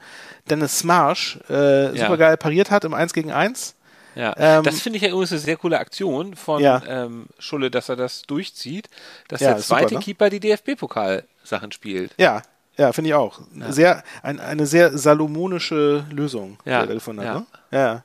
Dennis 0.49 0.79
Smarsh 0.79 1.39
äh, 1.49 1.95
ja. 1.95 2.07
super 2.07 2.37
pariert 2.37 2.71
hat 2.71 2.83
im 2.85 2.93
1 2.93 3.13
gegen 3.13 3.31
1. 3.31 3.75
Ja, 4.15 4.33
ähm, 4.37 4.63
das 4.63 4.81
finde 4.81 4.97
ich 4.97 5.03
ja 5.03 5.09
übrigens 5.09 5.31
eine 5.31 5.39
sehr 5.39 5.57
coole 5.57 5.79
Aktion 5.79 6.35
von 6.35 6.61
ja. 6.61 6.81
ähm, 6.85 7.27
Schulle, 7.39 7.71
dass 7.71 7.89
er 7.89 7.95
das 7.95 8.23
durchzieht, 8.23 8.89
dass 9.27 9.41
ja, 9.41 9.53
der 9.53 9.61
zweite 9.61 9.89
super, 9.89 9.99
ne? 9.99 10.05
Keeper 10.05 10.29
die 10.29 10.39
DFB-Pokal-Sachen 10.39 11.71
spielt. 11.71 12.11
Ja, 12.17 12.41
ja, 12.77 12.91
finde 12.93 13.09
ich 13.09 13.13
auch. 13.13 13.39
Ja. 13.53 13.71
Sehr, 13.71 14.03
ein, 14.23 14.39
eine 14.39 14.65
sehr 14.65 14.97
salomonische 14.97 16.05
Lösung, 16.09 16.57
ja. 16.65 16.85
gefunden 16.85 17.27
hat. 17.27 17.35
Ne? 17.35 17.45
Ja. 17.71 18.03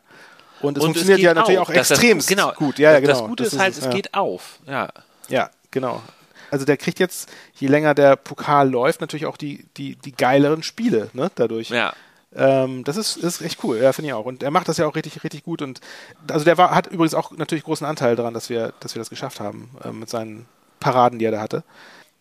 Und 0.61 0.79
es 0.79 0.85
Und 0.85 0.93
funktioniert 0.93 1.19
es 1.19 1.25
ja 1.25 1.35
natürlich 1.35 1.59
auch 1.59 1.71
extrem 1.71 2.19
genau, 2.19 2.53
gut. 2.53 2.79
Ja, 2.79 2.93
ja, 2.93 3.01
genau. 3.01 3.13
Das 3.13 3.23
Gute 3.23 3.45
das 3.45 3.53
ist 3.53 3.59
halt, 3.59 3.77
es 3.77 3.91
geht 3.91 4.15
auf. 4.15 4.59
Ja. 4.67 4.89
ja, 5.29 5.51
genau. 5.71 6.03
Also 6.51 6.65
der 6.65 6.77
kriegt 6.77 6.99
jetzt, 6.99 7.31
je 7.55 7.69
länger 7.69 7.95
der 7.95 8.17
Pokal 8.17 8.71
läuft, 8.71 9.01
natürlich 9.01 9.27
auch 9.27 9.37
die, 9.37 9.67
die, 9.77 9.97
die 9.97 10.13
geileren 10.13 10.63
Spiele, 10.63 11.11
ne, 11.13 11.31
dadurch. 11.35 11.71
Ja. 11.71 11.93
Ähm, 12.37 12.85
das 12.85 12.97
ist, 12.97 13.17
ist 13.17 13.41
echt 13.41 13.65
cool, 13.65 13.79
ja, 13.79 13.93
finde 13.93 14.09
ich 14.09 14.15
auch. 14.15 14.27
Und 14.27 14.43
er 14.43 14.51
macht 14.51 14.69
das 14.69 14.77
ja 14.77 14.87
auch 14.87 14.95
richtig, 14.95 15.25
richtig 15.25 15.45
gut. 15.45 15.63
Und 15.63 15.81
also 16.31 16.45
der 16.45 16.59
war, 16.59 16.75
hat 16.75 16.87
übrigens 16.87 17.15
auch 17.15 17.31
natürlich 17.33 17.65
großen 17.65 17.87
Anteil 17.87 18.17
daran, 18.17 18.35
dass 18.35 18.51
wir, 18.51 18.75
dass 18.81 18.95
wir 18.95 19.01
das 19.01 19.11
geschafft 19.11 19.41
haben 19.41 19.71
äh, 19.83 19.91
mit 19.91 20.11
seinen 20.11 20.47
Paraden, 20.81 21.19
die 21.19 21.25
er 21.25 21.33
da 21.33 21.41
hatte. 21.41 21.65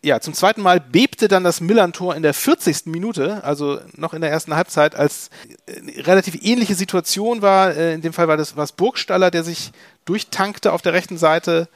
Ja, 0.01 0.19
zum 0.19 0.35
zweiten 0.35 0.61
Mal 0.61 0.79
bebte 0.79 1.27
dann 1.27 1.43
das 1.43 1.61
Millantor 1.61 2.15
in 2.15 2.21
der 2.21 2.35
40. 2.35 2.85
Minute, 2.85 3.43
also 3.43 3.79
noch 3.95 4.13
in 4.13 4.21
der 4.21 4.29
ersten 4.29 4.55
Halbzeit, 4.55 4.95
als 4.95 5.31
äh, 5.65 6.01
relativ 6.01 6.37
ähnliche 6.43 6.75
Situation 6.75 7.41
war. 7.41 7.75
Äh, 7.75 7.93
in 7.95 8.01
dem 8.01 8.13
Fall 8.13 8.27
war 8.27 8.37
das 8.37 8.55
was 8.55 8.71
Burgstaller, 8.71 9.31
der 9.31 9.43
sich 9.43 9.71
durchtankte 10.05 10.71
auf 10.71 10.81
der 10.81 10.93
rechten 10.93 11.17
Seite 11.17 11.67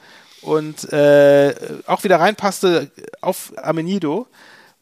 und 0.42 0.90
äh, 0.92 1.54
auch 1.86 2.04
wieder 2.04 2.20
reinpasste 2.20 2.90
auf 3.20 3.52
Amenido. 3.56 4.26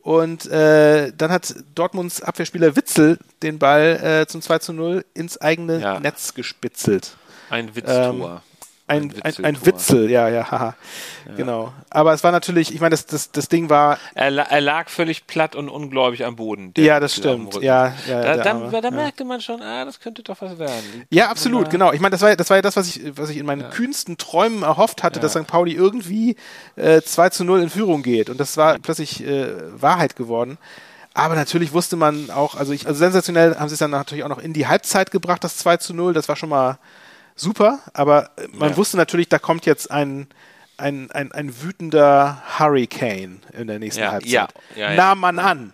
Und 0.09 0.47
äh, 0.47 1.13
dann 1.15 1.31
hat 1.31 1.55
Dortmunds 1.75 2.23
Abwehrspieler 2.23 2.75
Witzel 2.77 3.19
den 3.43 3.59
Ball 3.59 4.23
äh, 4.23 4.27
zum 4.27 4.41
2 4.41 4.59
zu 4.59 4.73
0 4.73 5.05
ins 5.13 5.39
eigene 5.39 5.81
ja. 5.83 6.01
Netz 6.01 6.33
gespitzelt. 6.33 7.19
Ein 7.51 7.77
Witztor. 7.77 8.15
Ähm, 8.15 8.41
ein, 8.89 9.13
ein, 9.23 9.45
ein, 9.45 9.67
Witzel, 9.67 10.11
ja, 10.11 10.29
ja, 10.29 10.51
haha. 10.51 10.75
Ja. 11.27 11.35
Genau. 11.37 11.73
Aber 11.91 12.15
es 12.15 12.25
war 12.25 12.33
natürlich, 12.33 12.75
ich 12.75 12.81
meine, 12.81 12.91
das, 12.91 13.07
das, 13.07 13.31
das 13.31 13.49
Ding 13.49 13.69
war. 13.69 13.99
Er, 14.15 14.35
er 14.37 14.61
lag 14.61 14.89
völlig 14.89 15.27
platt 15.27 15.55
und 15.55 15.69
ungläubig 15.69 16.25
am 16.25 16.37
Boden. 16.37 16.73
Ja, 16.77 16.99
das 16.99 17.15
stimmt. 17.15 17.55
Ja, 17.63 17.95
ja, 18.09 18.23
da, 18.23 18.37
dann, 18.43 18.71
da 18.71 18.81
ja. 18.81 18.91
merkte 18.91 19.25
man 19.25 19.41
schon, 19.41 19.61
ah, 19.61 19.85
das 19.85 20.01
könnte 20.01 20.23
doch 20.23 20.41
was 20.41 20.59
werden. 20.59 21.05
Ja, 21.11 21.29
absolut, 21.29 21.65
ja. 21.67 21.71
genau. 21.71 21.93
Ich 21.93 22.01
meine, 22.01 22.13
das 22.13 22.23
war, 22.23 22.35
das 22.35 22.49
war 22.49 22.57
ja 22.57 22.63
das, 22.63 22.77
was 22.77 22.89
ich, 22.89 23.17
was 23.17 23.29
ich 23.31 23.37
in 23.37 23.47
meinen 23.47 23.69
kühnsten 23.71 24.17
Träumen 24.17 24.63
erhofft 24.63 25.03
hatte, 25.03 25.21
dass 25.21 25.33
St. 25.33 25.47
Pauli 25.47 25.73
irgendwie 25.73 26.37
äh, 26.77 27.03
2 27.03 27.29
zu 27.29 27.45
0 27.45 27.61
in 27.61 27.71
Führung 27.71 28.03
geht. 28.03 28.31
Und 28.31 28.41
das 28.41 28.57
war 28.57 28.79
plötzlich 28.79 29.23
äh, 29.23 29.49
Wahrheit 29.81 30.17
geworden. 30.17 30.57
Aber 31.15 31.35
natürlich 31.35 31.73
wusste 31.73 31.97
man 31.97 32.31
auch, 32.31 32.55
also 32.55 32.73
ich, 32.73 32.87
also 32.87 32.99
sensationell 32.99 33.57
haben 33.57 33.69
sie 33.69 33.75
es 33.75 33.81
dann 33.81 33.91
natürlich 33.91 34.25
auch 34.25 34.29
noch 34.29 34.39
in 34.39 34.53
die 34.53 34.67
Halbzeit 34.67 35.11
gebracht, 35.11 35.43
das 35.45 35.57
2 35.59 35.79
zu 35.79 35.93
0. 35.93 36.13
Das 36.15 36.29
war 36.29 36.37
schon 36.37 36.49
mal 36.49 36.79
super, 37.41 37.81
aber 37.93 38.31
man 38.53 38.71
ja. 38.71 38.77
wusste 38.77 38.97
natürlich, 38.97 39.29
da 39.29 39.39
kommt 39.39 39.67
jetzt 39.67 39.91
ein, 39.91 40.29
ein, 40.77 41.11
ein, 41.11 41.33
ein 41.33 41.63
wütender 41.63 42.43
Hurricane 42.59 43.41
in 43.53 43.67
der 43.67 43.79
nächsten 43.79 44.03
ja, 44.03 44.13
Halbzeit. 44.13 44.55
Ja, 44.77 44.95
Nahm 44.95 45.21
man 45.21 45.39
an. 45.39 45.73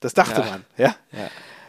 Das 0.00 0.14
dachte 0.14 0.40
man, 0.40 0.64
ja? 0.76 0.94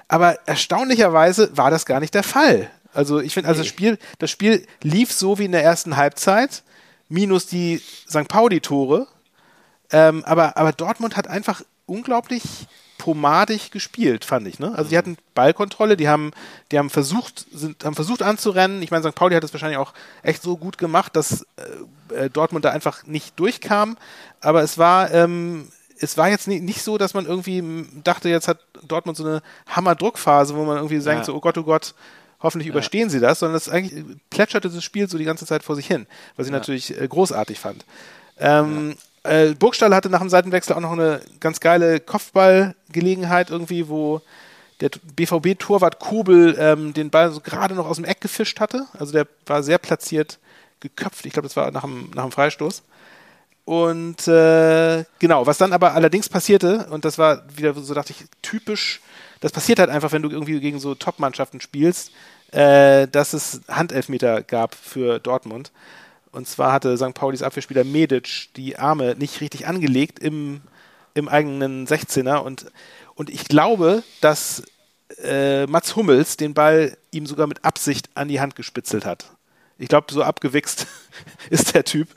Aber 0.07 0.37
erstaunlicherweise 0.45 1.55
war 1.57 1.71
das 1.71 1.85
gar 1.85 1.99
nicht 1.99 2.13
der 2.13 2.23
Fall. 2.23 2.69
Also 2.93 3.19
ich 3.19 3.33
finde, 3.33 3.49
also 3.49 3.61
das 3.61 3.67
Spiel, 3.67 3.97
das 4.19 4.31
Spiel 4.31 4.65
lief 4.81 5.11
so 5.11 5.39
wie 5.39 5.45
in 5.45 5.51
der 5.51 5.63
ersten 5.63 5.97
Halbzeit, 5.97 6.63
minus 7.09 7.47
die 7.47 7.81
St. 8.09 8.27
Pauli-Tore. 8.27 9.07
Ähm, 9.91 10.23
aber, 10.25 10.57
aber 10.57 10.71
Dortmund 10.71 11.17
hat 11.17 11.27
einfach 11.27 11.61
unglaublich 11.85 12.43
pomadig 13.05 13.69
gespielt, 13.69 14.25
fand 14.25 14.47
ich. 14.47 14.57
Ne? 14.57 14.73
Also 14.75 14.89
die 14.89 14.97
hatten 14.97 15.15
Ballkontrolle, 15.35 15.95
die 15.95 16.09
haben, 16.09 16.31
die 16.71 16.79
haben 16.79 16.89
versucht, 16.89 17.45
sind, 17.53 17.85
haben 17.85 17.93
versucht 17.93 18.23
anzurennen. 18.23 18.81
Ich 18.81 18.89
meine, 18.89 19.07
St. 19.07 19.13
Pauli 19.13 19.35
hat 19.35 19.43
es 19.43 19.53
wahrscheinlich 19.53 19.77
auch 19.77 19.93
echt 20.23 20.41
so 20.41 20.57
gut 20.57 20.79
gemacht, 20.79 21.15
dass 21.15 21.45
äh, 22.15 22.31
Dortmund 22.31 22.65
da 22.65 22.71
einfach 22.71 23.05
nicht 23.05 23.39
durchkam. 23.39 23.95
Aber 24.41 24.63
es 24.63 24.79
war, 24.79 25.11
ähm, 25.11 25.67
es 25.99 26.17
war 26.17 26.29
jetzt 26.29 26.47
nicht, 26.47 26.63
nicht 26.63 26.81
so, 26.81 26.97
dass 26.97 27.13
man 27.13 27.27
irgendwie 27.27 27.85
dachte, 28.03 28.27
jetzt 28.27 28.47
hat 28.47 28.57
Dortmund 28.87 29.17
so 29.17 29.23
eine 29.23 29.43
Hammerdruckphase, 29.67 30.55
wo 30.55 30.65
man 30.65 30.77
irgendwie 30.77 30.99
sagt, 30.99 31.19
Ja. 31.19 31.25
so, 31.25 31.35
oh 31.35 31.41
Gott, 31.41 31.59
oh 31.59 31.63
Gott, 31.63 31.93
hoffentlich 32.41 32.69
überstehen 32.69 33.11
sie 33.11 33.19
das, 33.19 33.37
sondern 33.37 33.57
es 33.57 33.69
eigentlich 33.69 34.03
plätscherte 34.31 34.71
das 34.71 34.83
Spiel 34.83 35.07
so 35.07 35.19
die 35.19 35.25
ganze 35.25 35.45
Zeit 35.45 35.61
vor 35.61 35.75
sich 35.75 35.85
hin, 35.85 36.07
was 36.37 36.47
ich 36.47 36.51
natürlich 36.51 36.99
äh, 36.99 37.07
großartig 37.07 37.59
fand. 37.59 37.85
Ähm, 38.39 38.95
äh, 39.25 39.55
Burgstall 39.57 39.93
hatte 39.95 40.09
nach 40.09 40.19
dem 40.19 40.29
Seitenwechsel 40.29 40.75
auch 40.75 40.81
noch 40.81 40.93
eine 40.93 41.21
ganz 41.39 41.59
geile 41.59 41.99
Kopfballgelegenheit 41.99 43.49
irgendwie, 43.49 43.89
wo 43.89 44.21
der 44.81 44.89
BVB-Torwart 45.15 45.99
Kobel 45.99 46.55
ähm, 46.59 46.93
den 46.93 47.09
Ball 47.09 47.31
so 47.31 47.39
gerade 47.39 47.75
noch 47.75 47.87
aus 47.87 47.95
dem 47.95 48.05
Eck 48.05 48.21
gefischt 48.21 48.59
hatte. 48.59 48.85
Also 48.97 49.13
der 49.13 49.27
war 49.45 49.63
sehr 49.63 49.77
platziert 49.77 50.39
geköpft. 50.79 51.25
Ich 51.25 51.33
glaube, 51.33 51.47
das 51.47 51.55
war 51.55 51.71
nach 51.71 51.83
dem, 51.83 52.11
nach 52.13 52.23
dem 52.23 52.31
Freistoß. 52.31 52.83
Und 53.63 54.27
äh, 54.27 55.05
genau, 55.17 55.47
was 55.47 55.57
dann 55.57 55.73
aber 55.73 55.93
allerdings 55.93 56.29
passierte, 56.29 56.87
und 56.91 57.03
das 57.03 57.17
war 57.17 57.43
wieder 57.57 57.73
so, 57.73 57.93
dachte 57.93 58.13
ich, 58.13 58.25
typisch, 58.43 59.01
das 59.39 59.51
passiert 59.51 59.79
halt 59.79 59.89
einfach, 59.89 60.11
wenn 60.11 60.21
du 60.21 60.29
irgendwie 60.29 60.59
gegen 60.59 60.79
so 60.79 60.93
Top-Mannschaften 60.93 61.59
spielst, 61.59 62.11
äh, 62.51 63.07
dass 63.07 63.33
es 63.33 63.61
Handelfmeter 63.67 64.43
gab 64.43 64.75
für 64.75 65.19
Dortmund. 65.19 65.71
Und 66.35 66.49
zwar 66.49 66.73
hatte 66.73 66.97
St. 66.97 67.13
Paulis 67.13 67.41
Abwehrspieler 67.41 67.85
Medic 67.85 68.49
die 68.57 68.77
Arme 68.77 69.15
nicht 69.17 69.39
richtig 69.39 69.67
angelegt 69.67 70.19
im, 70.19 70.61
im 71.13 71.29
eigenen 71.29 71.87
16er. 71.87 72.39
Und, 72.39 72.65
und 73.15 73.29
ich 73.29 73.45
glaube, 73.45 74.03
dass 74.19 74.63
äh, 75.23 75.65
Mats 75.65 75.95
Hummels 75.95 76.35
den 76.35 76.53
Ball 76.53 76.97
ihm 77.11 77.25
sogar 77.25 77.47
mit 77.47 77.63
Absicht 77.63 78.09
an 78.15 78.27
die 78.27 78.41
Hand 78.41 78.57
gespitzelt 78.57 79.05
hat. 79.05 79.25
Ich 79.77 79.89
glaube, 79.89 80.07
so 80.13 80.23
abgewichst 80.23 80.87
ist 81.49 81.75
der 81.75 81.83
Typ. 81.83 82.07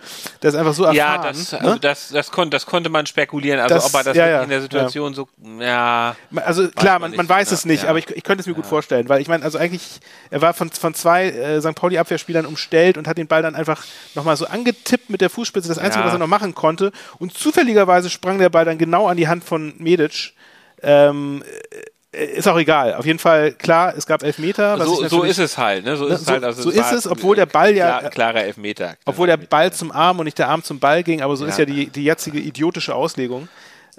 Der 0.42 0.50
ist 0.50 0.54
einfach 0.54 0.74
so 0.74 0.84
erfahren. 0.84 0.96
Ja, 0.96 1.18
das, 1.18 1.50
ne? 1.52 1.60
also 1.60 1.76
das, 1.78 2.08
das, 2.10 2.30
kon, 2.30 2.50
das 2.50 2.66
konnte 2.66 2.88
man 2.88 3.04
spekulieren. 3.06 3.58
Also 3.58 3.74
Das- 3.74 3.86
ob 3.86 3.94
er 3.94 4.04
das 4.04 4.16
ja, 4.16 4.28
ja, 4.28 4.42
in 4.44 4.48
der 4.50 4.60
Situation 4.62 5.12
so, 5.12 5.28
ja. 5.58 6.14
Also 6.36 6.68
klar, 6.68 7.00
man, 7.00 7.10
man 7.10 7.16
man 7.16 7.28
weiß 7.28 7.50
ne? 7.50 7.54
es 7.54 7.64
nicht, 7.64 7.82
Ja. 7.82 7.88
aber 7.90 7.98
ich, 7.98 8.08
ich 8.10 8.22
könnte 8.22 8.42
es 8.42 8.46
mir 8.46 8.54
gut 8.54 8.66
vorstellen, 8.66 9.08
weil 9.08 9.20
ich 9.20 9.26
meine, 9.26 9.42
also 9.44 9.58
eigentlich, 9.58 9.82
er 10.30 10.40
war 10.40 10.54
von, 10.54 10.70
von 10.70 10.94
zwei 10.94 11.30
äh, 11.30 11.60
St. 11.60 11.74
Pauli-Abwehrspielern 11.74 12.46
umstellt 12.46 12.96
und 12.96 13.08
hat 13.08 13.18
den 13.18 13.26
Ball 13.26 13.42
dann 13.42 13.56
einfach 13.56 13.84
nochmal 14.14 14.36
so 14.36 14.46
angetippt 14.46 15.10
mit 15.10 15.20
der 15.20 15.30
Fußspitze, 15.30 15.66
das 15.66 15.78
Einzige, 15.78 16.02
Ja. 16.02 16.06
was 16.06 16.12
er 16.14 16.20
noch 16.20 16.28
machen 16.28 16.54
konnte. 16.54 16.92
Und 17.18 17.36
zufälligerweise 17.36 18.08
sprang 18.08 18.38
der 18.38 18.50
Ball 18.50 18.64
dann 18.66 18.78
genau 18.78 19.08
an 19.08 19.16
die 19.16 19.26
Hand 19.26 19.42
von 19.42 19.74
Medic. 19.78 20.32
Ähm, 20.80 21.42
äh, 21.42 21.80
ist 22.18 22.46
auch 22.48 22.58
egal. 22.58 22.94
Auf 22.94 23.06
jeden 23.06 23.18
Fall, 23.18 23.52
klar, 23.52 23.94
es 23.96 24.06
gab 24.06 24.22
Elfmeter. 24.22 24.78
So, 24.84 25.06
so 25.08 25.22
ist 25.22 25.38
es 25.38 25.56
halt, 25.58 25.84
ne? 25.84 25.96
So 25.96 26.06
Ne, 26.06 26.14
ist 26.14 26.20
es 26.20 26.26
so- 26.26 26.32
halt. 26.32 26.44
Also 26.44 26.62
so 26.62 26.70
ist 26.70 26.92
es, 26.92 27.06
obwohl 27.06 27.36
der 27.36 27.46
Ball 27.46 27.74
ja- 27.74 27.98
Klar, 27.98 28.10
klarer 28.10 28.42
Elfmeter. 28.44 28.94
Obwohl 29.04 29.26
der 29.26 29.36
Ball 29.36 29.72
zum 29.72 29.92
Arm 29.92 30.18
und 30.18 30.24
nicht 30.24 30.38
der 30.38 30.48
Arm 30.48 30.62
zum 30.62 30.78
Ball 30.78 31.02
ging, 31.02 31.22
aber 31.22 31.36
so 31.36 31.44
Ja. 31.44 31.50
ist 31.50 31.58
ja 31.58 31.64
die, 31.64 31.86
die 31.88 32.04
jetzige 32.04 32.38
idiotische 32.38 32.94
Auslegung. 32.94 33.48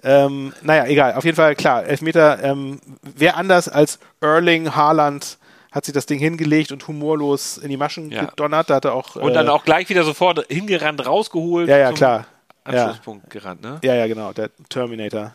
Ähm, 0.03 0.53
naja, 0.61 0.85
egal. 0.85 1.13
Auf 1.15 1.25
jeden 1.25 1.35
Fall, 1.35 1.55
klar, 1.55 1.85
Elfmeter, 1.85 2.41
ähm, 2.43 2.79
wer 3.15 3.35
anders 3.35 3.67
als 3.67 3.99
Erling 4.21 4.75
Haaland 4.75 5.37
hat 5.71 5.85
sich 5.85 5.93
das 5.93 6.05
Ding 6.05 6.17
hingelegt 6.19 6.71
und 6.71 6.87
humorlos 6.87 7.57
in 7.57 7.69
die 7.69 7.77
Maschen 7.77 8.09
Ja. 8.11 8.25
gedonnert. 8.25 8.69
Da 8.69 8.75
hat 8.75 8.85
er 8.85 8.93
auch. 8.93 9.15
Und 9.17 9.31
äh, 9.31 9.33
dann 9.33 9.49
auch 9.49 9.63
gleich 9.65 9.87
wieder 9.89 10.03
sofort 10.03 10.45
hingerannt, 10.49 11.05
rausgeholt. 11.05 11.67
Ja, 11.69 11.77
ja, 11.77 11.91
klar. 11.91 12.25
Ja. 12.71 12.83
Anschlusspunkt 12.85 13.29
gerannt, 13.29 13.61
ne? 13.61 13.79
Ja, 13.83 13.95
ja, 13.95 14.05
genau, 14.07 14.31
der 14.31 14.49
Terminator. 14.69 15.33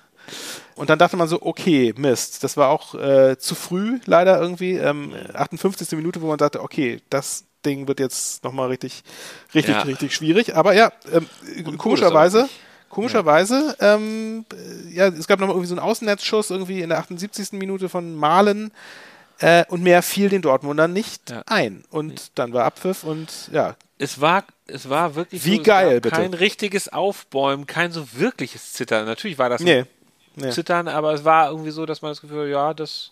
Und 0.74 0.90
dann 0.90 0.98
dachte 0.98 1.16
man 1.16 1.28
so, 1.28 1.40
okay, 1.42 1.94
Mist, 1.96 2.42
das 2.42 2.56
war 2.56 2.68
auch 2.70 2.94
äh, 2.94 3.36
zu 3.38 3.54
früh, 3.54 4.00
leider 4.06 4.40
irgendwie. 4.40 4.72
Ähm, 4.76 5.12
58. 5.32 5.92
Minute, 5.92 6.20
wo 6.22 6.26
man 6.28 6.38
dachte, 6.38 6.62
okay, 6.62 7.00
das 7.10 7.44
Ding 7.64 7.86
wird 7.88 8.00
jetzt 8.00 8.44
nochmal 8.44 8.68
richtig, 8.68 9.02
richtig, 9.54 9.74
Ja. 9.76 9.82
richtig 9.82 10.14
schwierig. 10.14 10.56
Aber 10.56 10.74
ja, 10.74 10.92
ähm, 11.12 11.78
komischerweise, 11.78 12.48
komischerweise, 12.90 13.76
ähm, 13.80 14.44
äh, 14.52 14.94
ja, 14.94 15.06
es 15.08 15.26
gab 15.26 15.40
nochmal 15.40 15.54
irgendwie 15.56 15.68
so 15.68 15.74
einen 15.74 15.84
Außennetzschuss 15.88 16.50
irgendwie 16.50 16.80
in 16.82 16.88
der 16.90 16.98
78. 16.98 17.52
Minute 17.52 17.88
von 17.88 18.14
Malen. 18.14 18.72
Äh, 19.40 19.64
und 19.68 19.82
mehr 19.82 20.02
fiel 20.04 20.28
den 20.28 20.42
Dortmundern 20.42 20.92
nicht 20.92 21.30
Ja. 21.30 21.42
ein. 21.46 21.82
Und 21.90 22.38
dann 22.38 22.52
war 22.52 22.64
Abpfiff 22.64 23.02
und 23.02 23.50
ja, 23.50 23.74
Es 23.98 24.20
war, 24.20 24.44
es 24.68 24.88
war 24.88 25.16
wirklich 25.16 25.44
Wie 25.44 25.56
so, 25.56 25.62
geil, 25.64 26.00
bitte. 26.00 26.14
kein 26.14 26.34
richtiges 26.34 26.88
Aufbäumen, 26.88 27.66
kein 27.66 27.90
so 27.90 28.06
wirkliches 28.12 28.74
Zittern. 28.74 29.06
Natürlich 29.06 29.36
war 29.36 29.48
das 29.48 29.60
ein 29.60 29.86
nee. 30.36 30.50
Zittern, 30.50 30.88
aber 30.88 31.12
es 31.14 31.24
war 31.24 31.50
irgendwie 31.50 31.70
so, 31.70 31.86
dass 31.86 32.02
man 32.02 32.10
das 32.10 32.20
Gefühl, 32.20 32.44
hat, 32.44 32.50
ja, 32.50 32.74
das, 32.74 33.10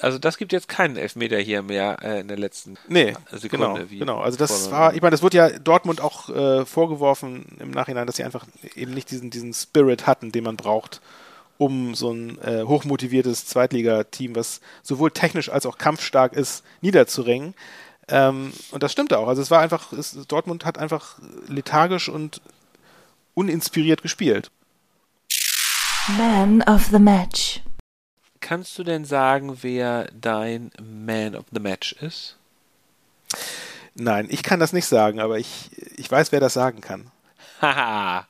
also 0.00 0.18
das 0.18 0.36
gibt 0.38 0.52
jetzt 0.52 0.68
keinen 0.68 0.96
Elfmeter 0.96 1.38
hier 1.38 1.62
mehr 1.62 1.98
äh, 2.02 2.20
in 2.20 2.28
der 2.28 2.38
letzten 2.38 2.76
Nee, 2.88 3.14
Sekunde. 3.32 3.86
genau, 3.86 3.98
genau. 3.98 4.20
Also 4.20 4.38
das 4.38 4.70
war, 4.70 4.94
ich 4.94 5.02
meine, 5.02 5.12
das 5.12 5.22
wurde 5.22 5.36
ja 5.36 5.50
Dortmund 5.50 6.00
auch 6.00 6.28
äh, 6.28 6.64
vorgeworfen 6.64 7.56
im 7.58 7.70
Nachhinein, 7.70 8.06
dass 8.06 8.16
sie 8.16 8.24
einfach 8.24 8.46
eben 8.74 8.94
nicht 8.94 9.10
diesen, 9.10 9.30
diesen 9.30 9.52
Spirit 9.54 10.06
hatten, 10.06 10.32
den 10.32 10.44
man 10.44 10.56
braucht, 10.56 11.00
um 11.58 11.94
so 11.94 12.12
ein 12.12 12.38
äh, 12.42 12.62
hochmotiviertes 12.62 13.46
Zweitligateam, 13.46 14.36
was 14.36 14.60
sowohl 14.82 15.10
technisch 15.10 15.48
als 15.48 15.66
auch 15.66 15.78
kampfstark 15.78 16.32
ist, 16.32 16.64
niederzuringen. 16.80 17.54
Ähm, 18.08 18.52
und 18.70 18.82
das 18.82 18.92
stimmte 18.92 19.18
auch. 19.18 19.28
Also 19.28 19.42
es 19.42 19.50
war 19.50 19.60
einfach, 19.60 19.92
es, 19.92 20.16
Dortmund 20.28 20.64
hat 20.64 20.78
einfach 20.78 21.18
lethargisch 21.48 22.08
und 22.08 22.40
uninspiriert 23.34 24.02
gespielt. 24.02 24.50
Man 26.16 26.62
of 26.62 26.86
the 26.90 26.98
Match. 26.98 27.60
Kannst 28.40 28.78
du 28.78 28.84
denn 28.84 29.04
sagen, 29.04 29.58
wer 29.62 30.08
dein 30.18 30.70
Man 30.80 31.34
of 31.34 31.44
the 31.52 31.60
Match 31.60 31.92
ist? 31.92 32.36
Nein, 33.94 34.26
ich 34.30 34.42
kann 34.42 34.60
das 34.60 34.72
nicht 34.72 34.86
sagen, 34.86 35.20
aber 35.20 35.38
ich, 35.38 35.70
ich 35.96 36.10
weiß, 36.10 36.32
wer 36.32 36.40
das 36.40 36.54
sagen 36.54 36.80
kann. 36.80 37.10
Haha. 37.60 38.26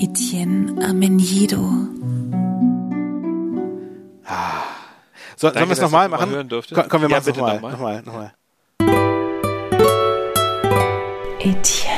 Etienne 0.00 0.84
Amenido. 0.84 1.60
So, 5.36 5.50
sollen 5.50 5.66
wir 5.68 5.72
es 5.72 5.80
nochmal 5.80 6.08
machen? 6.08 6.30
hören. 6.30 6.48
Komm, 6.48 6.88
komm, 6.88 7.02
wir 7.02 7.10
Ja, 7.10 7.18
machen 7.18 7.30
es 7.30 7.36
nochmal. 7.36 7.60
Nochmal, 7.60 8.02
nochmal. 8.02 8.34
Etienne 11.40 11.93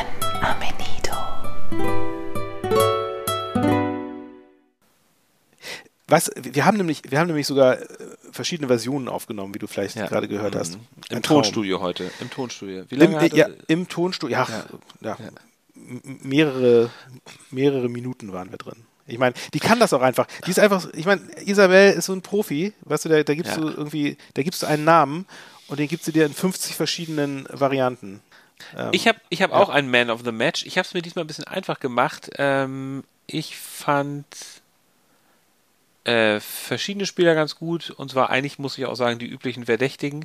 Was, 6.08 6.30
wir 6.36 6.64
haben 6.64 6.76
nämlich, 6.76 7.02
wir 7.08 7.18
haben 7.18 7.26
nämlich 7.26 7.46
sogar 7.48 7.80
äh, 7.80 7.86
verschiedene 8.30 8.68
Versionen 8.68 9.08
aufgenommen, 9.08 9.54
wie 9.54 9.58
du 9.58 9.66
vielleicht 9.66 9.96
Ja. 9.96 10.06
gerade 10.06 10.28
gehört 10.28 10.54
hast. 10.54 10.74
Mhm. 10.76 10.80
Ein 11.10 11.16
Im 11.16 11.22
Traum. 11.22 11.42
Tonstudio 11.42 11.80
heute. 11.80 12.10
Im 12.20 12.30
Tonstudio. 12.30 12.84
Wie 12.88 12.94
Im, 12.94 13.00
lange 13.12 13.16
äh, 13.16 13.30
hat 13.30 13.32
ja, 13.36 13.48
Im 13.66 13.88
Tonstudio, 13.88 14.36
ja, 14.36 14.46
ja. 15.00 15.16
Ja. 15.18 15.30
mehrere, 15.74 16.90
mehrere 17.50 17.88
Minuten 17.88 18.32
waren 18.32 18.50
wir 18.50 18.58
drin. 18.58 18.84
Ich 19.08 19.18
meine, 19.18 19.34
die 19.54 19.60
kann 19.60 19.78
das 19.78 19.92
auch 19.92 20.00
einfach. 20.02 20.26
Die 20.46 20.50
ist 20.50 20.58
einfach, 20.58 20.88
ich 20.94 21.06
meine, 21.06 21.22
Isabel 21.44 21.92
ist 21.92 22.06
so 22.06 22.12
ein 22.12 22.22
Profi, 22.22 22.72
weißt 22.82 23.04
du, 23.04 23.08
da, 23.08 23.22
da 23.22 23.34
gibst 23.34 23.56
du 23.56 23.62
irgendwie, 23.68 24.16
da 24.34 24.42
gibst 24.42 24.62
du 24.62 24.66
einen 24.66 24.84
Namen 24.84 25.26
und 25.68 25.78
den 25.78 25.86
gibst 25.88 26.08
du 26.08 26.12
dir 26.12 26.26
in 26.26 26.34
50 26.34 26.74
verschiedenen 26.74 27.46
Varianten. 27.50 28.20
Ähm, 28.76 28.88
Ich 28.92 29.06
habe 29.06 29.18
ich 29.28 29.42
hab 29.42 29.52
auch 29.52 29.68
einen 29.68 29.90
Man 29.90 30.10
of 30.10 30.22
the 30.24 30.32
Match. 30.32 30.64
Ich 30.66 30.76
habe 30.78 30.86
es 30.86 30.94
mir 30.94 31.02
diesmal 31.02 31.24
ein 31.24 31.28
bisschen 31.28 31.44
einfach 31.44 31.78
gemacht. 31.78 32.30
Ähm, 32.38 33.04
ich 33.28 33.56
fand 33.56 34.26
äh, 36.06 36.38
verschiedene 36.38 37.04
Spieler 37.04 37.34
ganz 37.34 37.56
gut. 37.56 37.90
Und 37.90 38.12
zwar 38.12 38.30
eigentlich, 38.30 38.58
muss 38.58 38.78
ich 38.78 38.86
auch 38.86 38.94
sagen, 38.94 39.18
die 39.18 39.26
üblichen 39.26 39.66
Verdächtigen. 39.66 40.24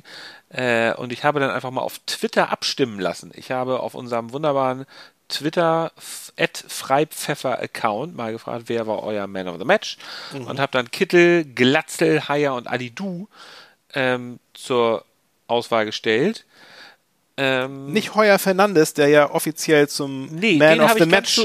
Äh, 0.50 0.94
und 0.94 1.12
ich 1.12 1.24
habe 1.24 1.40
dann 1.40 1.50
einfach 1.50 1.70
mal 1.70 1.80
auf 1.80 1.98
Twitter 2.06 2.50
abstimmen 2.50 3.00
lassen. 3.00 3.32
Ich 3.34 3.50
habe 3.50 3.80
auf 3.80 3.94
unserem 3.94 4.32
wunderbaren 4.32 4.86
Twitter 5.28 5.92
Freipfeffer 5.96 7.58
Account 7.58 8.14
mal 8.14 8.32
gefragt, 8.32 8.64
wer 8.66 8.86
war 8.86 9.02
euer 9.02 9.26
Man 9.26 9.48
of 9.48 9.58
the 9.58 9.64
Match 9.64 9.96
und 10.34 10.60
habe 10.60 10.72
dann 10.72 10.90
Kittel, 10.90 11.44
Glatzel, 11.44 12.28
Haier 12.28 12.54
und 12.54 12.66
Alidu 12.66 13.28
ähm, 13.94 14.40
zur 14.52 15.06
Auswahl 15.46 15.86
gestellt. 15.86 16.44
Ähm, 17.38 17.92
nicht 17.92 18.14
Heuer 18.14 18.38
Fernandes, 18.38 18.92
der 18.92 19.08
ja 19.08 19.30
offiziell 19.30 19.88
zum 19.88 20.26
Nee, 20.26 20.58
Man 20.58 20.80
of 20.80 20.92
the 20.98 21.06
Match. 21.06 21.40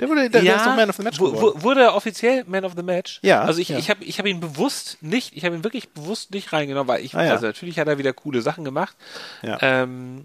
Der 0.00 0.08
wurde, 0.08 0.30
der, 0.30 0.42
der 0.42 0.56
ist 0.56 0.64
doch 0.66 0.74
Man 0.76 0.88
of 0.90 0.96
the 0.96 1.02
Match 1.02 1.18
geworden. 1.18 1.40
wu- 1.40 1.62
wurde 1.62 1.82
er 1.82 1.94
offiziell 1.94 2.44
Man 2.46 2.64
of 2.64 2.72
the 2.76 2.82
Match? 2.82 3.20
Ja, 3.22 3.42
Also 3.42 3.60
ich, 3.60 3.68
ja. 3.68 3.78
ich 3.78 3.90
habe 3.90 4.02
ich 4.04 4.18
hab 4.18 4.26
ihn 4.26 4.40
bewusst 4.40 4.98
nicht, 5.02 5.36
ich 5.36 5.44
habe 5.44 5.54
ihn 5.54 5.62
wirklich 5.64 5.90
bewusst 5.90 6.32
nicht 6.32 6.52
reingenommen, 6.52 6.88
weil 6.88 7.04
ich, 7.04 7.14
Ah, 7.14 7.24
ja. 7.24 7.32
also 7.32 7.46
natürlich 7.46 7.78
hat 7.78 7.86
er 7.88 7.98
wieder 7.98 8.12
coole 8.12 8.42
Sachen 8.42 8.64
gemacht. 8.64 8.96
Ja. 9.42 9.58
Ähm, 9.60 10.24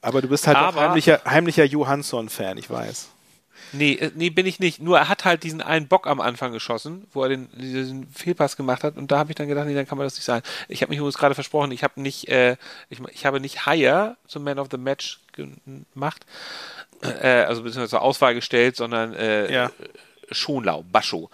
Aber 0.00 0.20
du 0.20 0.28
bist 0.28 0.46
halt 0.46 0.56
auch 0.56 0.62
Aber- 0.62 0.80
heimlicher, 0.80 1.20
heimlicher 1.24 1.64
Johansson-Fan, 1.64 2.58
ich 2.58 2.68
weiß. 2.68 3.08
Nee, 3.72 3.94
äh, 3.94 4.10
nee, 4.14 4.30
bin 4.30 4.46
ich 4.46 4.60
nicht. 4.60 4.80
Nur 4.80 4.98
er 4.98 5.08
hat 5.08 5.24
halt 5.24 5.42
diesen 5.42 5.60
einen 5.60 5.88
Bock 5.88 6.06
am 6.06 6.20
Anfang 6.20 6.52
geschossen, 6.52 7.06
wo 7.12 7.22
er 7.22 7.28
den, 7.30 7.48
diesen 7.56 8.06
Fehlpass 8.08 8.56
gemacht 8.56 8.84
hat 8.84 8.96
und 8.96 9.10
da 9.10 9.18
habe 9.18 9.30
ich 9.30 9.36
dann 9.36 9.48
gedacht, 9.48 9.66
nee, 9.66 9.74
dann 9.74 9.86
kann 9.86 9.98
man 9.98 10.06
das 10.06 10.14
nicht 10.14 10.24
sein. 10.24 10.42
Ich 10.68 10.82
habe 10.82 10.90
mich 10.90 10.98
übrigens 10.98 11.18
gerade 11.18 11.34
versprochen, 11.34 11.72
ich 11.72 11.82
habe 11.84 12.00
nicht, 12.00 12.28
äh, 12.28 12.56
ich, 12.88 13.00
ich 13.12 13.26
habe 13.26 13.40
nicht 13.40 13.66
Hire 13.66 14.16
zum 14.26 14.44
Man 14.44 14.58
of 14.58 14.68
the 14.70 14.78
Match 14.78 15.20
gemacht, 15.32 16.24
äh, 17.02 17.42
also 17.42 17.62
beziehungsweise 17.62 17.90
zur 17.90 18.02
Auswahl 18.02 18.34
gestellt, 18.34 18.76
sondern 18.76 19.14
äh, 19.14 19.52
Ja. 19.52 19.70
Schonlau, 20.30 20.84
Bascho. 20.90 21.30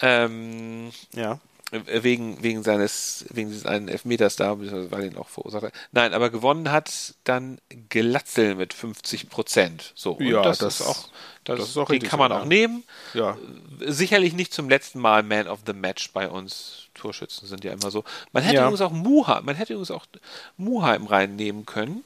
Ähm, 0.00 0.90
Ja. 1.14 1.40
Äh, 1.72 2.02
wegen, 2.02 2.42
wegen 2.42 2.62
seines, 2.62 3.24
wegen 3.30 3.48
dieses 3.50 3.66
einen 3.66 3.88
Elfmeters 3.88 4.36
da, 4.36 4.58
weil 4.58 5.00
er 5.02 5.06
ihn 5.06 5.16
auch 5.16 5.28
verursacht 5.28 5.64
hat. 5.64 5.72
Nein, 5.92 6.12
aber 6.14 6.30
gewonnen 6.30 6.70
hat 6.70 7.14
dann 7.24 7.58
Glatzel 7.88 8.54
mit 8.54 8.74
50 8.74 9.28
Prozent. 9.28 9.92
So, 9.94 10.12
und 10.12 10.26
Ja, 10.26 10.42
das, 10.42 10.58
das- 10.58 10.80
ist 10.80 10.86
auch, 10.86 11.08
das, 11.44 11.58
das 11.58 11.68
ist 11.70 11.76
auch 11.78 11.88
den 11.88 12.02
kann 12.02 12.18
man 12.18 12.32
auch 12.32 12.44
nehmen. 12.44 12.84
Ja. 13.14 13.36
Sicherlich 13.86 14.34
nicht 14.34 14.52
zum 14.52 14.68
letzten 14.68 14.98
Mal 15.00 15.22
Man 15.22 15.48
of 15.48 15.60
the 15.66 15.72
Match 15.72 16.12
bei 16.12 16.28
uns. 16.28 16.76
Torschützen 16.94 17.48
sind 17.48 17.64
ja 17.64 17.72
immer 17.72 17.90
so. 17.90 18.04
Man 18.32 18.42
hätte 18.42 18.56
Ja. 18.56 18.62
übrigens 18.62 18.82
auch 18.82 18.92
Muha, 18.92 19.40
man 19.42 19.56
hätte 19.56 19.72
übrigens 19.72 19.90
auch 19.90 20.04
Muheim 20.58 21.06
reinnehmen 21.06 21.64
können. 21.64 22.04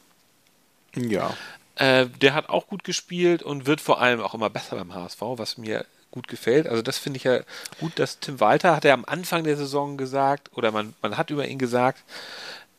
Ja. 0.94 1.36
Äh, 1.76 2.06
der 2.20 2.34
hat 2.34 2.48
auch 2.48 2.68
gut 2.68 2.84
gespielt 2.84 3.42
und 3.42 3.66
wird 3.66 3.80
vor 3.80 4.00
allem 4.00 4.20
auch 4.20 4.34
immer 4.34 4.50
besser 4.50 4.76
beim 4.76 4.94
HSV, 4.94 5.20
was 5.20 5.58
mir 5.58 5.84
gut 6.14 6.28
gefällt. 6.28 6.68
Also 6.68 6.80
das 6.80 6.98
finde 6.98 7.16
ich 7.16 7.24
ja 7.24 7.40
gut, 7.80 7.98
dass 7.98 8.20
Tim 8.20 8.38
Walter 8.38 8.76
hat 8.76 8.84
er 8.84 8.94
am 8.94 9.04
Anfang 9.04 9.42
der 9.42 9.56
Saison 9.56 9.96
gesagt, 9.96 10.50
oder 10.54 10.70
man, 10.70 10.94
man 11.02 11.16
hat 11.16 11.30
über 11.30 11.46
ihn 11.46 11.58
gesagt, 11.58 12.04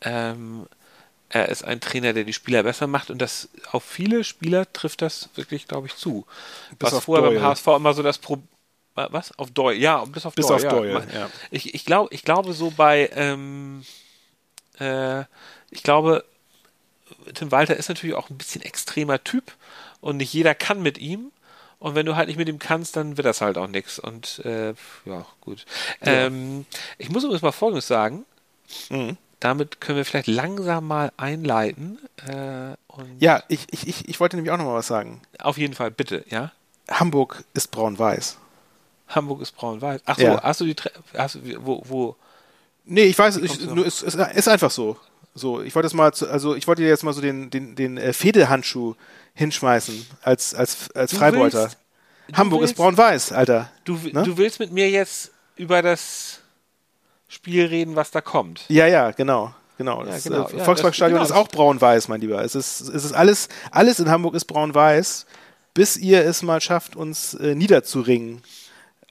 ähm, 0.02 0.68
er 1.28 1.50
ist 1.50 1.66
ein 1.66 1.82
Trainer, 1.82 2.14
der 2.14 2.24
die 2.24 2.32
Spieler 2.32 2.64
besser 2.64 2.88
macht 2.88 3.12
und 3.12 3.22
das 3.22 3.50
auf 3.72 3.84
viele 3.84 4.24
Spieler 4.24 4.72
trifft 4.72 5.02
das 5.02 5.30
wirklich, 5.36 5.68
glaube 5.68 5.88
ich, 5.88 5.98
zu. 5.98 6.26
Bis 6.80 6.88
was 6.88 6.94
auf 6.94 7.04
vorher 7.04 7.26
Doyle. 7.26 7.40
beim 7.40 7.50
HSV 7.50 7.68
immer 7.68 7.94
so 7.94 8.02
das 8.04 8.20
Problem 8.20 8.48
was? 8.96 9.38
Auf 9.38 9.52
Doyle, 9.52 9.78
ja, 9.78 10.06
bis 10.06 10.26
auf 10.26 10.34
Bis 10.36 10.48
Doyle. 10.48 10.56
auf 10.56 10.64
ja. 10.64 10.70
Doyle, 10.70 11.08
ja. 11.14 11.30
Ich, 11.52 11.76
ich, 11.76 11.84
glaub, 11.84 12.14
ich 12.14 12.24
glaube 12.24 12.54
so 12.54 12.72
bei, 12.72 13.10
ähm, 13.14 13.84
äh, 14.80 15.26
ich 15.70 15.84
glaube, 15.84 16.24
Tim 17.34 17.52
Walter 17.52 17.76
ist 17.76 17.90
natürlich 17.90 18.16
auch 18.16 18.30
ein 18.30 18.38
bisschen 18.38 18.62
extremer 18.62 19.22
Typ 19.22 19.52
und 20.00 20.16
nicht 20.16 20.32
jeder 20.32 20.56
kann 20.56 20.82
mit 20.82 20.98
ihm. 20.98 21.34
Und 21.80 21.96
wenn 21.96 22.06
du 22.06 22.16
halt 22.16 22.28
nicht 22.28 22.38
mit 22.38 22.48
ihm 22.50 22.60
kannst, 22.60 22.96
dann 22.96 23.18
wird 23.18 23.26
das 23.26 23.42
halt 23.42 23.58
auch 23.58 23.68
nichts. 23.68 24.00
Und 24.00 24.40
äh, 24.46 24.74
ja, 25.06 25.26
gut. 25.42 25.66
Ähm, 26.02 26.66
ich 26.98 27.10
muss 27.10 27.24
übrigens 27.24 27.42
mal 27.44 27.52
Folgendes 27.52 27.88
sagen. 27.88 28.26
Mhm. 28.90 29.18
Damit 29.40 29.82
können 29.82 29.98
wir 29.98 30.06
vielleicht 30.06 30.28
langsam 30.28 30.88
mal 30.88 31.12
einleiten. 31.18 32.00
Äh, 32.28 32.76
Ja, 33.20 33.44
ich, 33.50 33.68
ich, 33.72 33.88
ich, 33.88 34.10
ich 34.10 34.20
wollte 34.20 34.38
nämlich 34.38 34.52
auch 34.52 34.58
noch 34.58 34.66
mal 34.66 34.76
was 34.76 34.88
sagen. 34.88 35.22
Auf 35.40 35.58
jeden 35.58 35.74
Fall, 35.74 35.92
bitte, 35.92 36.24
ja. 36.30 36.52
Hamburg 36.90 37.44
ist 37.54 37.70
braun-weiß. 37.72 38.38
Hamburg 39.10 39.42
ist 39.42 39.52
braun-weiß. 39.56 40.02
Ach 40.06 40.18
so, 40.18 40.24
Ja. 40.24 40.42
hast 40.42 40.62
du 40.62 40.66
die 40.66 40.76
hast 41.16 41.36
du, 41.36 41.66
wo, 41.66 41.84
wo, 41.86 42.16
Nee, 42.86 43.04
ich 43.06 43.18
weiß, 43.18 43.38
ich, 43.38 43.66
nur, 43.66 43.86
es, 43.86 44.04
es 44.04 44.16
ist 44.16 44.48
einfach 44.48 44.70
so. 44.72 44.98
So, 45.38 45.62
ich 45.62 45.76
wollte 45.76 45.88
es 45.88 45.94
mal, 45.94 46.14
zu, 46.14 46.30
also 46.30 46.56
ich 46.56 46.66
wollte 46.66 46.82
dir 46.82 46.88
jetzt 46.88 47.04
mal 47.04 47.12
so 47.14 47.20
den, 47.22 47.50
den, 47.50 47.76
den 47.76 47.98
äh, 47.98 48.14
Fehdehandschuh 48.14 48.96
hinschmeißen 49.34 50.06
als, 50.22 50.54
als, 50.56 50.90
als 50.96 51.12
Du 51.12 51.18
Freibeuter. 51.18 51.64
willst- 51.64 51.78
Hamburg 52.34 52.62
ist 52.62 52.70
willst- 52.70 52.78
braun-weiß, 52.78 53.32
Alter. 53.34 53.70
du, 53.84 53.96
Ne? 54.12 54.24
du 54.24 54.38
willst 54.38 54.60
mit 54.60 54.72
mir 54.72 54.90
jetzt 54.90 55.32
über 55.58 55.82
das 55.82 56.40
Spiel 57.28 57.66
reden, 57.66 57.96
was 57.96 58.12
da 58.12 58.22
kommt. 58.22 58.64
Ja, 58.70 58.88
ja, 58.88 59.12
genau. 59.12 59.54
Genau. 59.78 60.06
Ja, 60.06 60.12
das 60.14 60.24
genau, 60.24 60.48
äh, 60.48 60.58
ja, 60.58 60.64
Volksparkstadion 60.64 61.20
das- 61.20 61.28
ist 61.30 61.34
genau, 61.34 61.44
auch 61.44 61.50
braun-weiß, 61.50 62.08
mein 62.08 62.22
Lieber. 62.22 62.42
Es 62.42 62.56
ist, 62.56 62.80
es 62.82 63.04
ist 63.04 63.12
alles, 63.12 63.50
alles 63.72 64.00
in 64.00 64.10
Hamburg 64.10 64.36
ist 64.36 64.46
braun-weiß, 64.46 65.26
bis 65.74 65.98
ihr 65.98 66.24
es 66.26 66.42
mal 66.44 66.62
schafft, 66.62 66.96
uns 66.96 67.34
äh, 67.34 67.56
niederzuringen. 67.56 68.42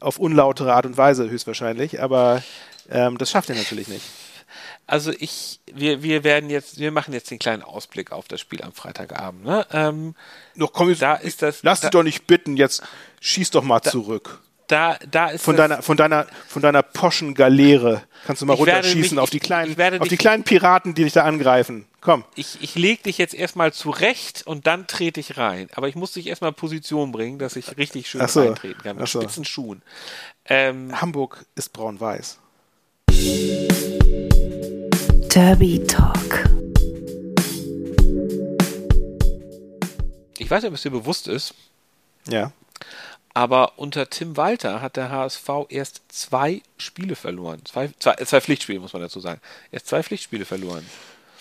Auf 0.01 0.19
unlautere 0.19 0.73
Art 0.75 0.87
und 0.87 0.97
Weise 0.97 1.29
höchstwahrscheinlich, 1.29 2.01
aber 2.03 2.43
ähm, 2.91 3.19
das 3.19 3.31
schafft 3.31 3.51
ihr 3.51 3.55
natürlich 3.55 3.89
nicht. 3.89 4.05
Also 4.87 5.12
ich, 5.18 5.61
wir, 5.73 6.03
wir 6.03 6.25
werden 6.25 6.51
jetzt, 6.51 6.79
wir 6.79 6.90
machen 6.92 7.14
jetzt 7.14 7.31
den 7.31 7.38
kleinen 7.38 7.62
Ausblick 7.62 8.12
auf 8.12 8.29
das 8.29 8.40
Spiel 8.40 8.62
am 8.62 8.73
Freitagabend. 8.73 9.44
Ne? 9.44 9.66
Ähm, 9.73 10.14
Noch 10.55 10.73
komm, 10.73 10.90
jetzt, 10.90 11.01
da 11.01 11.14
ist 11.14 11.40
das, 11.42 11.62
lass 11.62 11.81
da, 11.81 11.87
dich 11.88 11.92
doch 11.92 12.03
nicht 12.03 12.27
bitten, 12.27 12.57
jetzt 12.57 12.83
schieß 13.20 13.51
doch 13.51 13.62
mal 13.62 13.81
zurück. 13.81 14.42
da, 14.66 14.99
da 15.11 15.29
ist 15.31 15.42
Von 15.42 15.57
das, 15.57 15.68
deiner, 15.68 15.83
von 15.83 15.97
deiner, 15.97 16.27
von 16.49 16.61
deiner 16.61 16.83
poschen 16.83 17.35
Galeere 17.35 18.03
kannst 18.27 18.42
du 18.42 18.47
mal 18.47 18.55
runterschießen 18.55 19.14
mich- 19.16 19.18
auf 19.23 19.31
die 19.31 19.40
kleinen, 19.40 19.70
auf 20.01 20.03
die 20.03 20.09
dich- 20.11 20.18
kleinen 20.18 20.44
Piraten, 20.44 20.94
die 20.94 21.05
dich 21.05 21.14
da 21.14 21.25
angreifen. 21.25 21.87
Komm. 22.03 22.23
ich, 22.35 22.59
ich 22.61 22.75
leg 22.75 23.03
dich 23.05 23.16
jetzt 23.16 23.33
erstmal 23.33 23.73
zurecht 23.73 24.42
und 24.47 24.66
dann 24.66 24.87
trete 24.87 25.18
ich 25.20 25.38
rein. 25.38 25.68
Aber 25.75 25.88
ich 25.88 25.94
muss 25.94 26.12
dich 26.12 26.27
erstmal 26.27 26.51
in 26.51 26.55
Position 26.57 27.11
bringen, 27.12 27.38
dass 27.38 27.57
ich 27.57 27.79
richtig 27.79 28.11
schön 28.11 28.29
so. 28.29 28.42
reintreten 28.42 28.83
kann. 28.83 28.97
Mit 28.99 29.09
so. 29.09 29.23
spitzen 29.23 29.47
Schuhen. 29.47 29.81
Ähm, 30.44 31.01
Hamburg 31.01 31.47
ist 31.55 31.73
braun-weiß. 31.73 32.38
Derby 35.35 35.85
Talk. 35.85 36.44
ich 40.38 40.49
weiß 40.49 40.62
nicht, 40.62 40.68
ob 40.68 40.75
es 40.75 40.83
dir 40.83 40.90
bewusst 40.92 41.27
ist, 41.27 41.55
Ja. 42.29 42.53
aber 43.33 43.73
unter 43.77 44.09
Tim 44.09 44.37
Walter 44.37 44.81
hat 44.81 44.94
der 44.94 45.11
HSV 45.11 45.49
erst 45.70 46.03
zwei 46.07 46.62
Spiele 46.77 47.16
verloren. 47.16 47.62
Zwei, 47.64 47.90
zwei, 47.99 48.12
äh, 48.12 48.25
zwei 48.27 48.40
Pflichtspiele, 48.40 48.79
muss 48.79 48.92
man 48.92 49.03
dazu 49.03 49.18
sagen. 49.18 49.40
Erst 49.73 49.88
zwei 49.88 50.05
Pflichtspiele 50.05 50.44
verloren. 50.44 50.87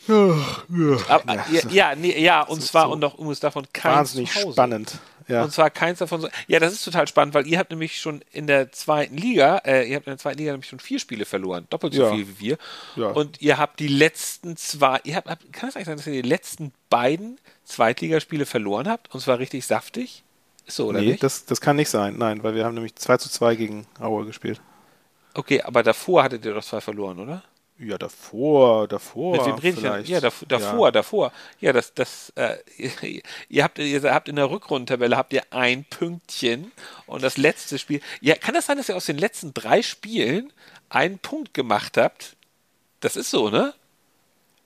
Aber, 0.08 1.36
ja, 1.52 1.70
ja, 1.70 1.96
nee, 1.96 2.20
ja, 2.20 2.42
und 2.42 2.64
zwar 2.64 2.90
und 2.90 3.00
noch 3.00 3.14
übrigens 3.14 3.42
davon 3.42 3.68
keins 3.72 3.96
Wahnsinnig 3.96 4.32
spannend. 4.34 4.98
Ja. 5.28 5.44
Und 5.44 5.52
zwar 5.52 5.70
keins 5.70 6.00
davon. 6.00 6.22
So, 6.22 6.30
ja, 6.48 6.60
das 6.60 6.74
ist 6.74 6.84
total 6.84 7.08
spannend, 7.08 7.34
weil 7.34 7.48
ihr 7.48 7.60
habt 7.60 7.72
nämlich 7.72 8.00
schon 8.00 8.22
in 8.32 8.48
der 8.48 8.72
zweiten 8.72 9.18
Liga, 9.18 9.58
äh, 9.66 9.88
ihr 9.90 9.96
habt 9.96 10.08
in 10.08 10.12
der 10.12 10.18
zweiten 10.18 10.40
Liga 10.40 10.52
nämlich 10.52 10.70
schon 10.70 10.80
vier 10.80 11.00
Spiele 11.00 11.26
verloren, 11.26 11.66
doppelt 11.70 11.94
so 11.94 12.04
Ja. 12.04 12.14
viel 12.14 12.28
wie 12.28 12.40
wir. 12.40 12.58
Ja. 12.96 13.08
Und 13.08 13.42
ihr 13.42 13.58
habt 13.58 13.80
die 13.80 13.88
letzten 13.88 14.58
zwei, 14.58 15.00
ihr 15.04 15.16
habt, 15.16 15.28
kann 15.54 15.70
es 15.70 15.76
eigentlich 15.76 15.86
sein, 15.88 15.98
dass 15.98 16.08
ihr 16.08 16.22
die 16.22 16.28
letzten 16.30 16.72
beiden 16.90 17.40
Zweitligaspiele 17.66 18.46
verloren 18.46 18.88
habt? 18.88 19.14
Und 19.14 19.22
zwar 19.22 19.40
richtig 19.40 19.66
saftig? 19.66 20.24
Ist 20.66 20.78
so, 20.78 20.88
oder 20.88 21.02
nee, 21.02 21.08
nicht? 21.12 21.24
das, 21.24 21.46
das 21.46 21.60
kann 21.60 21.76
nicht 21.76 21.90
sein. 21.90 22.18
Nein, 22.18 22.44
weil 22.44 22.56
wir 22.56 22.64
haben 22.66 22.74
nämlich 22.76 22.96
2 22.96 23.18
zu 23.18 23.30
2 23.30 23.56
gegen 23.56 23.86
Aue 24.00 24.26
gespielt. 24.26 24.62
Okay, 25.34 25.62
aber 25.62 25.84
davor 25.84 26.24
hattet 26.24 26.46
ihr 26.46 26.54
doch 26.54 26.64
zwei 26.64 26.80
verloren, 26.80 27.20
oder? 27.20 27.44
Ja, 27.80 27.98
davor, 27.98 28.88
davor. 28.88 29.36
Mit 29.36 29.46
wem 29.46 29.56
rede 29.56 29.78
ich 29.78 29.82
denn? 29.84 30.06
Ja, 30.06 30.22
dav 30.22 30.44
davor, 30.48 30.92
davor. 30.92 31.32
Ja, 31.60 31.74
das, 31.74 31.94
das, 31.94 32.32
äh, 32.36 32.58
ihr 33.50 33.64
habt, 33.64 33.80
ihr 33.80 34.02
habt 34.14 34.30
in 34.30 34.36
der 34.36 34.50
Rückrundentabelle 34.50 35.18
habt 35.18 35.34
ihr 35.34 35.42
ein 35.50 35.84
Pünktchen 35.86 36.72
und 37.08 37.24
das 37.24 37.38
letzte 37.38 37.80
Spiel. 37.80 38.00
Ja, 38.22 38.36
kann 38.36 38.54
das 38.54 38.68
sein, 38.68 38.78
dass 38.78 38.90
ihr 38.90 38.96
aus 38.96 39.06
den 39.08 39.18
letzten 39.18 39.54
drei 39.54 39.82
Spielen 39.82 40.54
einen 40.90 41.18
Punkt 41.20 41.54
gemacht 41.54 41.98
habt? 41.98 42.36
Das 43.00 43.16
ist 43.16 43.32
so, 43.32 43.50
ne? 43.50 43.74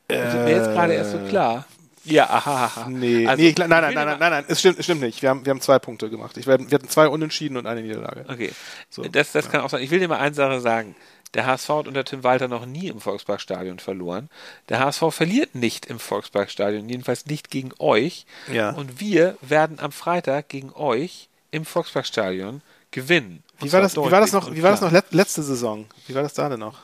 Das 0.10 0.34
ist 0.34 0.40
mir 0.42 0.52
jetzt 0.52 0.68
gerade 0.74 0.94
erst 0.94 1.12
so 1.12 1.20
klar. 1.20 1.66
Ja, 2.04 2.30
aha. 2.30 2.88
Nee, 2.90 3.28
Also, 3.28 3.44
nee, 3.44 3.54
nein, 3.58 3.70
nein, 3.70 3.82
nein, 3.82 3.94
nein, 3.94 4.20
nein, 4.20 4.32
nein, 4.32 4.46
es 4.48 4.60
stimmt, 4.62 4.80
es 4.80 4.86
stimmt 4.86 5.02
nicht. 5.02 5.22
Wir 5.22 5.30
haben, 5.30 5.46
wir 5.46 5.50
haben 5.50 5.60
zwei 5.60 5.78
Punkte 5.78 6.10
gemacht. 6.10 6.38
Ich, 6.38 6.48
wir, 6.48 6.54
hatten- 6.54 6.88
zwei 6.88 7.10
Unentschieden 7.10 7.58
und 7.58 7.68
eine 7.68 7.82
Niederlage. 7.82 8.24
Okay, 8.30 8.52
So, 8.90 9.04
das, 9.04 9.34
das 9.34 9.50
kann 9.50 9.60
auch 9.62 9.70
sein. 9.70 9.82
Ich 9.84 9.92
will 9.92 10.00
dir 10.00 10.08
mal 10.08 10.20
eine 10.20 10.34
Sache 10.34 10.62
sagen. 10.62 10.96
Der 11.34 11.46
HSV 11.46 11.70
hat 11.70 11.88
unter 11.88 12.06
Tim 12.06 12.24
Walter 12.24 12.48
noch 12.48 12.66
nie 12.66 12.88
im 12.88 13.02
Volksparkstadion 13.02 13.80
verloren. 13.80 14.30
Der 14.70 14.80
HSV 14.80 15.04
verliert 15.12 15.56
nicht 15.56 15.86
im 15.86 16.00
Volksparkstadion, 16.00 16.88
jedenfalls 16.90 17.26
nicht 17.26 17.50
gegen 17.52 17.72
euch. 17.80 18.26
Ja. 18.52 18.72
Und 18.72 19.00
wir 19.00 19.38
werden 19.42 19.80
am 19.80 19.92
Freitag 19.92 20.50
gegen 20.50 20.72
euch 20.74 21.28
im 21.52 21.66
Volksparkstadion 21.66 22.62
gewinnen. 22.92 23.44
Wie 23.60 23.72
war 23.74 23.82
das, 23.82 23.96
wie 23.98 24.12
war 24.12 24.22
das 24.22 24.32
noch, 24.32 24.54
wie 24.54 24.64
war 24.64 24.72
das 24.72 24.82
noch 24.82 24.92
letzte 25.12 25.44
Saison? 25.44 25.86
Wie 26.08 26.16
war 26.16 26.24
das 26.24 26.34
da 26.34 26.48
denn 26.50 26.60
noch? 26.60 26.80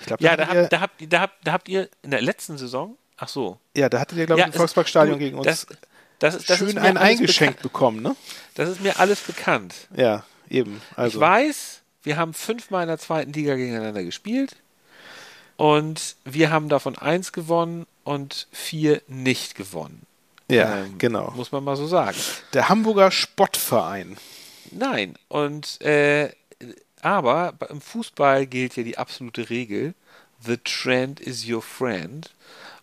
Ich 0.00 0.06
glaube, 0.06 0.24
Ja, 0.24 0.36
da 0.36 0.46
hattet 0.48 0.54
ihr- 0.56 0.62
habt, 0.62 0.72
da, 0.72 0.80
habt, 0.80 1.12
da, 1.12 1.20
habt, 1.20 1.46
da 1.46 1.52
habt 1.52 1.68
ihr 1.68 1.88
in 2.02 2.10
der 2.10 2.22
letzten 2.22 2.56
Saison, 2.58 2.96
ach 3.18 3.28
so. 3.28 3.58
ja, 3.76 3.88
da 3.88 4.00
hattet 4.00 4.18
ihr, 4.18 4.26
glaube 4.26 4.40
ich, 4.40 4.46
im 4.46 4.50
es- 4.52 4.56
Volksparkstadion 4.56 5.18
gegen 5.18 5.36
uns 5.38 5.46
Das, 5.46 5.66
das, 6.18 6.34
ist- 6.36 6.50
das 6.50 6.58
schön 6.58 6.76
einen 6.78 6.96
alles 6.96 7.02
eingeschenkt 7.20 7.62
bekommen, 7.62 8.02
ne? 8.02 8.16
Das 8.54 8.68
ist 8.68 8.80
mir 8.80 8.98
alles 8.98 9.20
bekannt. 9.20 9.74
Ja, 9.94 10.24
eben. 10.48 10.80
Also, 10.96 11.18
Ich 11.18 11.20
weiß, 11.20 11.79
wir 12.02 12.16
haben 12.16 12.34
fünfmal 12.34 12.82
in 12.82 12.88
der 12.88 12.98
zweiten 12.98 13.32
Liga 13.32 13.54
gegeneinander 13.54 14.02
gespielt 14.02 14.56
und 15.56 16.16
wir 16.24 16.50
haben 16.50 16.68
davon 16.68 16.96
eins 16.96 17.32
gewonnen 17.32 17.86
und 18.04 18.48
vier 18.50 19.02
nicht 19.08 19.54
gewonnen. 19.54 20.06
ja, 20.48 20.78
Ähm, 20.78 20.98
genau. 20.98 21.32
Muss 21.36 21.52
man 21.52 21.62
mal 21.62 21.76
so 21.76 21.86
sagen. 21.86 22.16
Der 22.54 22.68
Hamburger 22.68 23.10
Spottverein. 23.10 24.16
Nein, 24.70 25.16
und 25.28 25.80
äh, 25.82 26.30
aber 27.02 27.54
im 27.68 27.80
Fußball 27.80 28.46
gilt 28.46 28.76
ja 28.76 28.82
die 28.82 28.98
absolute 28.98 29.50
Regel: 29.50 29.94
The 30.44 30.58
trend 30.58 31.20
is 31.20 31.48
your 31.48 31.62
friend. 31.62 32.30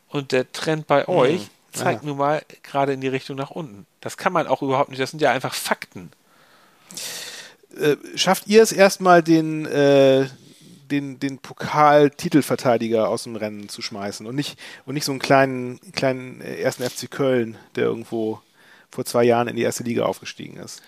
Und 0.10 0.32
der 0.32 0.51
Trend 0.51 0.88
bei 0.88 1.08
euch 1.08 1.49
zeigt 1.73 2.03
ja. 2.03 2.10
nun 2.10 2.17
mal 2.17 2.41
gerade 2.63 2.93
in 2.93 3.01
die 3.01 3.08
Richtung 3.08 3.36
nach 3.36 3.51
unten. 3.51 3.86
Das 4.01 4.17
kann 4.17 4.34
man 4.34 4.47
auch 4.47 4.62
überhaupt 4.62 4.89
nicht. 4.89 5.01
Das 5.01 5.12
sind 5.12 5.21
ja 5.21 5.32
einfach 5.32 5.53
Fakten. 5.53 6.12
Äh, 7.75 7.95
schafft 8.15 8.47
ihr 8.47 8.62
es 8.63 8.71
erstmal, 8.71 9.21
den, 9.23 9.65
äh, 9.65 10.27
den, 10.89 11.19
den 11.19 11.38
Pokal-Titelverteidiger 11.39 13.10
aus 13.10 13.23
dem 13.23 13.36
Rennen 13.36 13.69
zu 13.69 13.82
schmeißen 13.82 14.25
und 14.25 14.36
nicht, 14.36 14.58
und 14.86 14.93
nicht 14.93 15.06
so 15.06 15.12
einen 15.12 15.19
kleinen, 15.19 15.80
kleinen 15.93 16.41
äh, 16.41 16.56
ersten 16.56 16.84
FC 16.84 17.10
Köln, 17.10 17.58
der 17.75 17.86
irgendwo 17.86 18.41
vor 18.89 19.06
zwei 19.06 19.23
Jahren 19.23 19.47
in 19.47 19.56
die 19.56 19.63
erste 19.63 19.84
Liga 19.84 20.06
aufgestiegen 20.06 20.58
ist. 20.58 20.82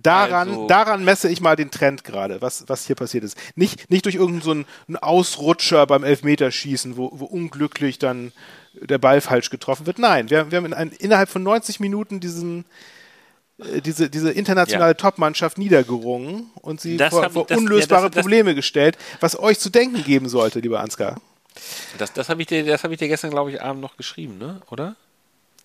Daran, 0.00 0.48
Also- 0.50 0.66
daran 0.68 1.04
messe 1.04 1.28
ich 1.28 1.40
mal 1.40 1.56
den 1.56 1.70
Trend 1.70 2.04
gerade, 2.04 2.40
was, 2.40 2.64
was 2.68 2.86
hier 2.86 2.94
passiert 2.94 3.24
ist. 3.24 3.36
Nicht, 3.56 3.90
nicht 3.90 4.04
durch 4.04 4.14
irgendeinen 4.14 4.66
so 4.88 4.98
Ausrutscher 5.00 5.84
beim 5.86 6.04
Elfmeterschießen, 6.04 6.96
wo, 6.96 7.10
wo 7.12 7.24
unglücklich 7.24 7.98
dann 7.98 8.32
der 8.74 8.98
Ball 8.98 9.20
falsch 9.20 9.50
getroffen 9.50 9.86
wird. 9.86 9.98
Nein, 9.98 10.30
wir, 10.30 10.50
wir 10.52 10.58
haben 10.58 10.66
in 10.66 10.74
ein, 10.74 10.90
innerhalb 10.92 11.28
von 11.28 11.42
90 11.42 11.80
Minuten 11.80 12.20
diesen, 12.20 12.64
diese, 13.84 14.08
diese 14.10 14.30
internationale 14.32 14.90
Ja. 14.90 14.94
Top-Mannschaft 14.94 15.58
niedergerungen 15.58 16.50
und 16.62 16.80
sie 16.80 16.96
Das 16.96 17.10
vor, 17.10 17.26
ich- 17.26 17.32
vor 17.32 17.46
das- 17.46 17.56
ja, 17.56 17.56
unlösbare 17.58 18.06
das- 18.06 18.14
das- 18.16 18.22
Probleme 18.22 18.54
gestellt, 18.54 18.96
was 19.20 19.38
euch 19.38 19.58
zu 19.58 19.70
denken 19.70 20.02
geben 20.04 20.28
sollte, 20.28 20.60
lieber 20.60 20.80
Ansgar. 20.80 21.20
Das, 21.98 22.12
das 22.12 22.28
habe 22.28 22.40
ich, 22.42 22.48
dir- 22.48 22.64
das 22.64 22.84
hab 22.84 22.90
ich 22.90 22.98
dir 22.98 23.08
gestern, 23.08 23.30
glaube 23.30 23.50
ich, 23.52 23.60
Abend 23.60 23.80
noch 23.82 23.96
geschrieben, 23.96 24.38
ne? 24.38 24.60
Oder? 24.70 24.96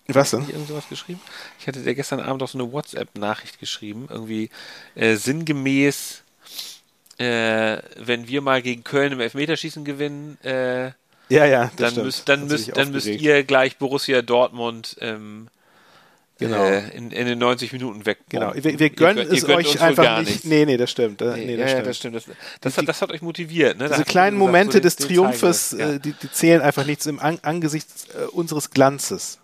Was 0.08 0.32
ich 0.32 0.38
denn? 0.40 0.48
irgend 0.50 0.68
sowas 0.68 0.84
geschrieben? 0.88 1.20
Ich 1.58 1.66
hatte 1.66 1.82
dir 1.82 1.94
gestern 1.94 2.20
Abend 2.20 2.40
auch 2.42 2.48
so 2.48 2.58
eine 2.58 2.70
WhatsApp-Nachricht 2.70 3.58
geschrieben, 3.58 4.06
irgendwie 4.08 4.50
äh, 4.94 5.16
sinngemäß, 5.16 6.22
äh, 7.18 7.78
wenn 7.96 8.28
wir 8.28 8.40
mal 8.42 8.62
gegen 8.62 8.84
Köln 8.84 9.12
im 9.12 9.20
Elfmeterschießen 9.20 9.84
gewinnen, 9.84 10.38
äh, 10.44 10.90
Ja, 11.28 11.44
ja, 11.44 11.72
dann, 11.76 11.94
müsst, 11.96 12.28
dann, 12.28 12.46
müsst, 12.46 12.76
dann 12.76 12.92
müsst 12.92 13.06
ihr 13.08 13.42
gleich 13.42 13.78
Borussia 13.78 14.22
Dortmund 14.22 14.96
ähm, 15.00 15.48
Genau. 16.38 16.62
äh, 16.64 16.88
in, 16.94 17.10
in 17.12 17.26
den 17.26 17.38
90 17.38 17.72
Minuten 17.72 18.04
weg. 18.04 18.18
Genau, 18.28 18.52
wir, 18.54 18.78
wir 18.78 18.90
gönnen 18.90 19.26
es 19.30 19.48
euch 19.48 19.80
einfach 19.80 20.20
nicht. 20.20 20.44
Nee, 20.44 20.66
nee, 20.66 20.76
das 20.76 20.90
stimmt. 20.90 21.22
Äh, 21.22 21.34
Nee, 21.36 21.46
Nee, 21.46 21.52
ja, 21.56 21.58
das 21.64 21.72
ja, 21.72 21.94
stimmt. 21.94 22.14
das 22.16 22.22
stimmt. 22.24 22.36
Das, 22.36 22.60
das, 22.60 22.78
hat, 22.78 22.88
das 22.88 23.02
hat 23.02 23.10
euch 23.10 23.22
motiviert. 23.22 23.78
Ne? 23.78 23.88
Diese 23.88 24.00
ihr 24.00 24.04
kleinen 24.04 24.36
gesagt, 24.36 24.46
Momente 24.52 24.72
so 24.72 24.78
den- 24.78 24.82
des 24.82 24.96
den 24.96 25.06
Triumphes, 25.08 25.78
wir. 25.78 25.86
äh, 25.94 25.98
die, 26.00 26.12
die 26.12 26.30
zählen 26.30 26.60
einfach 26.60 26.84
nichts 26.84 27.06
im 27.06 27.20
An 27.20 27.38
angesichts 27.42 28.06
äh, 28.14 28.26
unseres 28.26 28.70
Glanzes. 28.70 29.38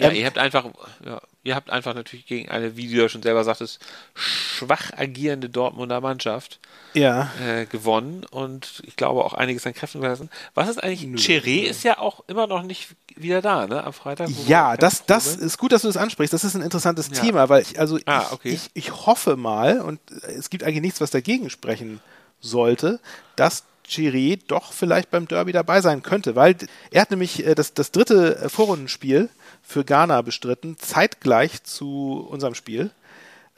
Ja, 0.00 0.08
Ähm, 0.10 0.16
ihr 0.16 0.26
habt 0.26 0.38
einfach, 0.38 0.66
ja, 1.04 1.20
ihr 1.44 1.54
habt 1.54 1.70
einfach 1.70 1.94
natürlich 1.94 2.26
gegen 2.26 2.48
eine, 2.48 2.76
wie 2.76 2.88
du 2.88 3.00
ja 3.02 3.08
schon 3.08 3.22
selber 3.22 3.44
sagtest, 3.44 3.78
schwach 4.14 4.92
agierende 4.96 5.48
Dortmunder 5.48 6.00
Mannschaft 6.00 6.58
Ja. 6.94 7.30
äh, 7.44 7.66
gewonnen 7.66 8.24
und 8.30 8.82
ich 8.86 8.96
glaube 8.96 9.24
auch 9.24 9.34
einiges 9.34 9.66
an 9.66 9.74
Kräften 9.74 10.00
gelassen. 10.00 10.30
Was 10.54 10.68
ist 10.68 10.82
eigentlich? 10.82 11.24
Cheré 11.26 11.62
ist 11.62 11.84
ja 11.84 11.98
auch 11.98 12.24
immer 12.26 12.46
noch 12.46 12.62
nicht 12.62 12.88
wieder 13.16 13.40
da, 13.42 13.66
ne? 13.66 13.82
Am 13.84 13.92
Freitag. 13.92 14.28
Ja, 14.46 14.76
das, 14.76 15.06
das 15.06 15.32
sind. 15.32 15.42
ist 15.42 15.56
gut, 15.58 15.72
dass 15.72 15.82
du 15.82 15.88
das 15.88 15.96
ansprichst. 15.96 16.34
Das 16.34 16.44
ist 16.44 16.54
ein 16.54 16.62
interessantes 16.62 17.08
Ja. 17.14 17.22
Thema, 17.22 17.48
weil 17.48 17.62
ich, 17.62 17.78
also 17.80 17.98
Ah, 18.06 18.24
ich, 18.26 18.32
okay. 18.32 18.48
ich, 18.50 18.70
ich 18.74 19.06
hoffe 19.06 19.36
mal, 19.36 19.80
und 19.80 20.00
es 20.36 20.50
gibt 20.50 20.64
eigentlich 20.64 20.82
nichts, 20.82 21.00
was 21.00 21.10
dagegen 21.10 21.48
sprechen 21.48 22.00
sollte, 22.40 23.00
dass 23.36 23.64
Chiré 23.88 24.38
doch 24.48 24.72
vielleicht 24.72 25.10
beim 25.10 25.28
Derby 25.28 25.52
dabei 25.52 25.80
sein 25.80 26.02
könnte, 26.02 26.34
weil 26.34 26.56
er 26.90 27.02
hat 27.02 27.10
nämlich 27.10 27.46
äh, 27.46 27.54
das, 27.54 27.72
das 27.72 27.92
dritte 27.92 28.36
äh, 28.36 28.48
Vorrundenspiel 28.48 29.28
für 29.66 29.84
Ghana 29.84 30.22
bestritten, 30.22 30.78
zeitgleich 30.78 31.64
zu 31.64 32.26
unserem 32.30 32.54
Spiel. 32.54 32.90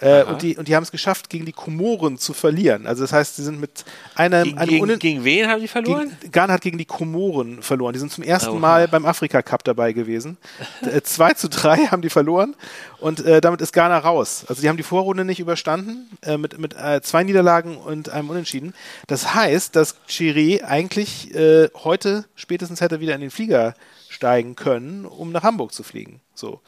Äh, 0.00 0.22
und 0.24 0.42
die, 0.42 0.56
und 0.56 0.68
die 0.68 0.76
haben 0.76 0.84
es 0.84 0.92
geschafft, 0.92 1.28
gegen 1.28 1.44
die 1.44 1.52
Komoren 1.52 2.18
zu 2.18 2.32
verlieren. 2.32 2.86
Also 2.86 3.02
das 3.02 3.12
heißt, 3.12 3.36
sie 3.36 3.42
sind 3.42 3.60
mit 3.60 3.84
einem, 4.14 4.44
Gegen, 4.44 4.58
einem 4.58 4.70
gegen, 4.70 4.98
gegen 4.98 5.24
wen 5.24 5.48
haben 5.48 5.60
die 5.60 5.66
verloren? 5.66 6.16
gegen, 6.20 6.32
Ghana 6.32 6.52
hat 6.52 6.60
gegen 6.60 6.78
die 6.78 6.84
Komoren 6.84 7.62
verloren. 7.62 7.94
Die 7.94 7.98
sind 7.98 8.12
zum 8.12 8.22
ersten 8.22 8.50
Oha. 8.50 8.58
Mal 8.58 8.88
beim 8.88 9.04
Afrika 9.04 9.42
Cup 9.42 9.64
dabei 9.64 9.92
gewesen. 9.92 10.36
äh, 10.82 11.00
2 11.02 11.34
zu 11.34 11.48
3 11.48 11.86
haben 11.86 12.02
die 12.02 12.10
verloren 12.10 12.54
und 13.00 13.24
äh, 13.24 13.40
damit 13.40 13.60
ist 13.60 13.72
Ghana 13.72 13.98
raus. 13.98 14.44
Also 14.48 14.62
die 14.62 14.68
haben 14.68 14.76
die 14.76 14.84
Vorrunde 14.84 15.24
nicht 15.24 15.40
überstanden 15.40 16.08
äh, 16.22 16.36
mit, 16.36 16.58
mit 16.58 16.74
äh, 16.76 17.00
zwei 17.02 17.24
Niederlagen 17.24 17.76
und 17.76 18.08
einem 18.08 18.30
Unentschieden. 18.30 18.74
Das 19.08 19.34
heißt, 19.34 19.74
dass 19.74 19.96
Chiré 20.08 20.62
eigentlich 20.62 21.34
äh, 21.34 21.70
heute 21.74 22.24
spätestens 22.36 22.80
hätte 22.80 23.00
wieder 23.00 23.16
in 23.16 23.20
den 23.20 23.30
Flieger 23.30 23.74
steigen 24.08 24.54
können, 24.54 25.06
um 25.06 25.32
nach 25.32 25.42
Hamburg 25.42 25.72
zu 25.72 25.82
fliegen. 25.82 26.20
So. 26.34 26.60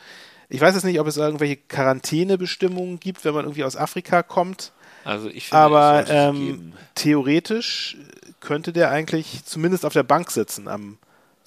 Ich 0.51 0.61
weiß 0.61 0.75
jetzt 0.75 0.85
nicht, 0.85 1.01
ob 1.01 1.07
es 1.07 1.17
irgendwelche 1.17 1.57
Quarantänebestimmungen 1.57 3.01
gibt, 3.01 3.25
wenn 3.25 3.35
man 3.35 3.45
irgendwie 3.45 3.65
aus 3.65 3.77
Afrika 3.77 4.23
kommt. 4.23 4.73
Also 5.05 5.29
ich 5.29 5.49
finde, 5.49 5.63
Aber 5.63 6.05
ähm, 6.09 6.73
theoretisch 6.95 7.97
könnte 8.41 8.73
der 8.73 8.91
eigentlich 8.91 9.45
zumindest 9.45 9.87
auf 9.87 9.93
der 9.93 10.03
Bank 10.03 10.31
sitzen 10.31 10.69
am 10.69 10.99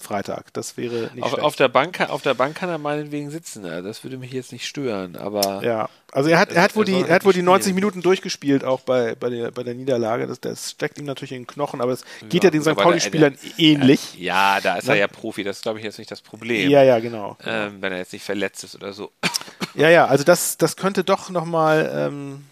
Freitag. 0.04 0.52
Das 0.52 0.76
wäre 0.76 1.10
nicht 1.14 1.24
auf, 1.24 1.34
auf, 1.34 1.56
der 1.56 1.68
Bank, 1.68 2.00
auf 2.08 2.22
der 2.22 2.34
Bank 2.34 2.54
kann 2.54 2.68
er 2.68 2.78
meinetwegen 2.78 3.30
sitzen. 3.30 3.64
Das 3.64 4.04
würde 4.04 4.16
mich 4.18 4.30
jetzt 4.32 4.52
nicht 4.52 4.66
stören, 4.66 5.16
aber 5.16 5.64
ja, 5.64 5.88
also 6.12 6.28
er 6.30 6.38
hat, 6.38 6.52
er 6.52 6.62
hat 6.62 6.76
wohl 6.76 6.84
die, 6.84 7.00
er 7.00 7.14
hat 7.16 7.24
wohl 7.24 7.32
die 7.32 7.42
90 7.42 7.64
spielen. 7.64 7.74
Minuten 7.74 8.02
durchgespielt, 8.02 8.62
auch 8.64 8.80
bei, 8.80 9.16
bei, 9.16 9.30
der, 9.30 9.50
bei 9.50 9.64
der 9.64 9.74
Niederlage. 9.74 10.28
Das, 10.28 10.38
das 10.40 10.70
steckt 10.70 10.98
ihm 10.98 11.06
natürlich 11.06 11.32
in 11.32 11.40
den 11.42 11.46
Knochen, 11.48 11.80
aber 11.80 11.90
es 11.92 12.04
geht 12.28 12.44
Ja, 12.44 12.48
ja 12.48 12.50
den 12.50 12.62
St. 12.62 12.76
Pauli-Spielern 12.76 13.36
ähnlich. 13.58 14.14
ja, 14.18 14.60
da 14.60 14.76
ist 14.76 14.86
er 14.88 14.94
Ne? 14.94 15.00
ja 15.00 15.08
Profi. 15.08 15.42
Das 15.42 15.56
ist, 15.56 15.62
glaube 15.62 15.80
ich, 15.80 15.84
jetzt 15.84 15.98
nicht 15.98 16.10
das 16.10 16.20
Problem. 16.20 16.70
Ja, 16.70 16.84
ja, 16.84 17.00
genau. 17.00 17.36
Ähm, 17.44 17.78
wenn 17.80 17.92
er 17.92 17.98
jetzt 17.98 18.12
nicht 18.12 18.24
verletzt 18.24 18.62
ist 18.64 18.74
oder 18.76 18.92
so. 18.92 19.10
Ja, 19.76 19.88
ja, 19.88 20.06
also 20.06 20.22
das, 20.22 20.56
das 20.56 20.76
könnte 20.76 21.02
doch 21.02 21.30
nochmal, 21.30 21.90
ähm, 21.92 22.44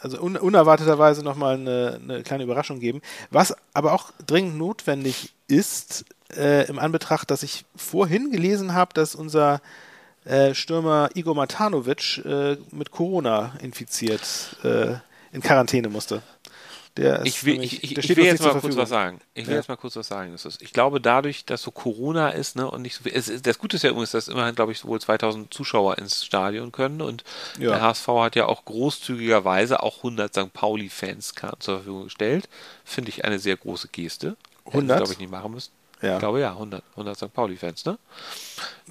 also 0.00 0.18
un 0.18 0.38
unerwarteterweise 0.38 1.22
nochmal 1.22 1.56
eine, 1.56 2.00
eine 2.02 2.22
kleine 2.22 2.44
Überraschung 2.44 2.80
geben. 2.80 3.02
Was 3.30 3.54
aber 3.74 3.92
auch 3.92 4.12
dringend 4.26 4.56
notwendig 4.56 5.34
ist, 5.46 6.06
äh, 6.36 6.66
im 6.68 6.78
Anbetracht, 6.78 7.30
dass 7.30 7.42
ich 7.42 7.64
vorhin 7.76 8.30
gelesen 8.30 8.74
habe, 8.74 8.92
dass 8.94 9.14
unser 9.14 9.60
äh, 10.24 10.54
Stürmer 10.54 11.08
Igor 11.14 11.34
Matanovic 11.34 12.18
äh, 12.24 12.56
mit 12.70 12.90
Corona 12.90 13.54
infiziert 13.62 14.56
äh, 14.64 14.94
in 15.32 15.40
Quarantäne 15.42 15.88
musste. 15.88 16.22
Der 16.96 17.24
Ich 17.24 17.44
will, 17.44 17.52
nämlich- 17.54 17.84
ich, 17.84 17.96
ich, 17.96 18.10
ich 18.10 18.16
will 18.16 18.24
jetzt 18.24 18.42
mal 18.42 18.58
kurz 18.60 18.76
was 18.76 18.88
sagen. 18.88 19.20
Ich 19.32 19.46
will 19.46 19.52
Ja. 19.54 19.60
jetzt 19.60 19.68
mal 19.68 19.76
kurz 19.76 19.94
was 19.94 20.08
sagen. 20.08 20.32
Das 20.32 20.44
ist, 20.44 20.60
ich 20.60 20.72
glaube, 20.72 21.00
dadurch, 21.00 21.44
dass 21.44 21.62
so 21.62 21.70
Corona 21.70 22.30
ist, 22.30 22.56
ne, 22.56 22.68
und 22.68 22.82
nicht 22.82 22.96
so 22.96 23.04
viel, 23.04 23.12
es 23.14 23.28
ist, 23.28 23.46
das 23.46 23.58
Gute 23.58 23.76
ist 23.76 23.84
ja 23.84 23.90
übrigens, 23.90 24.10
dass 24.10 24.26
immerhin, 24.26 24.56
glaube 24.56 24.72
ich, 24.72 24.84
wohl 24.84 25.00
2000 25.00 25.54
Zuschauer 25.54 25.98
ins 25.98 26.24
Stadion 26.24 26.72
können 26.72 27.00
und 27.00 27.22
Ja. 27.60 27.70
der 27.70 27.80
HSV 27.80 28.08
hat 28.08 28.34
ja 28.36 28.46
auch 28.46 28.64
großzügigerweise 28.64 29.82
auch 29.84 29.98
100 29.98 30.34
St. 30.34 30.52
Pauli-Fans 30.52 31.32
zur 31.60 31.76
Verfügung 31.76 32.04
gestellt. 32.04 32.48
Finde 32.84 33.10
ich 33.10 33.24
eine 33.24 33.38
sehr 33.38 33.56
große 33.56 33.88
Geste. 33.88 34.30
Hätten 34.30 34.36
sie, 34.64 34.70
100? 34.78 34.96
glaube 34.98 35.12
ich, 35.12 35.18
nicht 35.20 35.30
machen 35.30 35.52
müssen. 35.52 35.70
Ja. 36.02 36.14
Ich 36.14 36.18
glaube, 36.20 36.40
ja, 36.40 36.50
100, 36.52 36.82
100 36.92 37.16
St. 37.16 37.32
Pauli-Fans, 37.32 37.84
ne? 37.84 37.98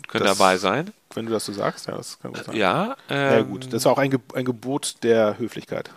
Können 0.07 0.25
Das- 0.25 0.37
dabei 0.37 0.57
sein. 0.57 0.93
Wenn 1.15 1.25
du 1.25 1.31
das 1.31 1.45
so 1.45 1.53
sagst, 1.53 1.87
ja, 1.87 1.95
das 1.97 2.19
kann 2.19 2.33
gut 2.33 2.45
sein. 2.45 2.55
Ja, 2.55 2.95
Ja, 3.09 3.37
ähm, 3.37 3.49
gut. 3.49 3.65
Das 3.67 3.73
ist 3.73 3.87
auch 3.87 3.97
ein, 3.97 4.11
Ge 4.11 4.19
ein 4.35 4.45
Gebot 4.45 4.97
der 5.03 5.39
Höflichkeit. 5.39 5.89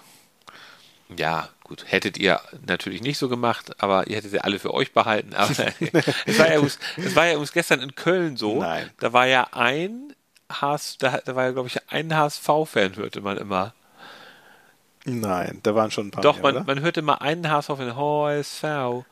Ja, 1.14 1.50
gut, 1.64 1.84
hättet 1.86 2.16
ihr 2.16 2.40
natürlich 2.66 3.02
nicht 3.02 3.18
so 3.18 3.28
gemacht, 3.28 3.82
aber 3.82 4.06
ihr 4.06 4.16
hättet 4.16 4.30
sie 4.30 4.40
alle 4.40 4.58
für 4.58 4.72
euch 4.72 4.94
behalten. 4.94 5.34
Aber 5.36 5.50
es 6.26 6.38
war 6.38 6.48
ja, 6.48 6.54
übrigens- 6.56 6.78
es 6.96 7.14
war 7.14 7.26
ja 7.26 7.32
übrigens 7.32 7.52
gestern 7.52 7.80
in 7.80 7.94
Köln 7.94 8.38
so. 8.38 8.60
Nein. 8.60 8.90
Da 8.98 9.12
war 9.12 9.26
ja 9.26 9.48
ein 9.52 10.14
HS, 10.50 10.96
da, 10.98 11.18
da 11.24 11.36
war 11.36 11.44
ja, 11.44 11.50
glaube 11.52 11.68
ich, 11.68 11.78
ein 11.90 12.14
HSV-Fan, 12.16 12.96
hörte 12.96 13.20
man 13.20 13.36
immer. 13.36 13.74
Nein, 15.04 15.60
da 15.62 15.74
waren 15.74 15.90
schon 15.90 16.06
ein 16.08 16.10
paar 16.12 16.22
Doch, 16.22 16.40
mehr, 16.42 16.52
man, 16.54 16.64
man 16.66 16.80
hörte 16.80 17.02
mal 17.02 17.14
einen 17.16 17.50
HSV-Fan, 17.50 17.96
HSV. 17.96 19.04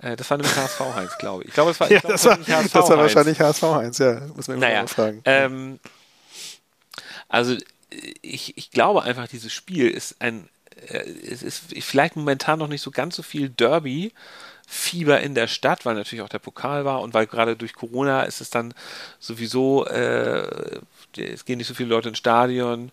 Äh, 0.00 0.16
das 0.16 0.30
war 0.30 0.36
nämlich 0.38 0.54
HSV 0.56 0.80
Heinz, 0.94 1.18
glaube 1.18 1.42
ich. 1.44 1.48
Ich 1.48 1.54
glaube, 1.54 1.70
es 1.72 1.80
war, 1.80 1.88
Ja, 1.90 1.96
ich 1.96 2.00
glaube, 2.00 2.12
das 2.12 2.24
es 2.24 2.26
war, 2.26 2.38
HSV 2.46 2.72
das 2.72 2.88
war 2.90 2.98
Heinz. 2.98 3.16
wahrscheinlich 3.16 3.40
HSV 3.40 3.62
1, 3.64 3.98
ja. 3.98 4.20
Muss 4.34 4.48
man 4.48 4.58
Naja, 4.58 4.82
mal 4.82 4.88
fragen. 4.88 5.24
ähm, 5.24 5.80
also 7.28 7.56
ich, 8.22 8.56
ich 8.56 8.70
glaube 8.70 9.02
einfach, 9.02 9.28
dieses 9.28 9.52
Spiel 9.52 9.90
ist 9.90 10.16
ein, 10.20 10.48
äh, 10.88 10.98
es 11.30 11.42
ist 11.42 11.62
vielleicht 11.80 12.16
momentan 12.16 12.58
noch 12.58 12.68
nicht 12.68 12.82
so 12.82 12.90
ganz 12.90 13.16
so 13.16 13.22
viel 13.22 13.48
Derby. 13.48 14.12
Fieber 14.70 15.20
in 15.22 15.34
der 15.34 15.46
Stadt, 15.46 15.86
weil 15.86 15.94
natürlich 15.94 16.20
auch 16.20 16.28
der 16.28 16.40
Pokal 16.40 16.84
war 16.84 17.00
und 17.00 17.14
weil 17.14 17.26
gerade 17.26 17.56
durch 17.56 17.72
Corona 17.72 18.24
ist 18.24 18.42
es 18.42 18.50
dann 18.50 18.74
sowieso, 19.18 19.86
äh, 19.86 20.80
es 21.16 21.46
gehen 21.46 21.56
nicht 21.56 21.68
so 21.68 21.72
viele 21.72 21.88
Leute 21.88 22.10
ins 22.10 22.18
Stadion. 22.18 22.90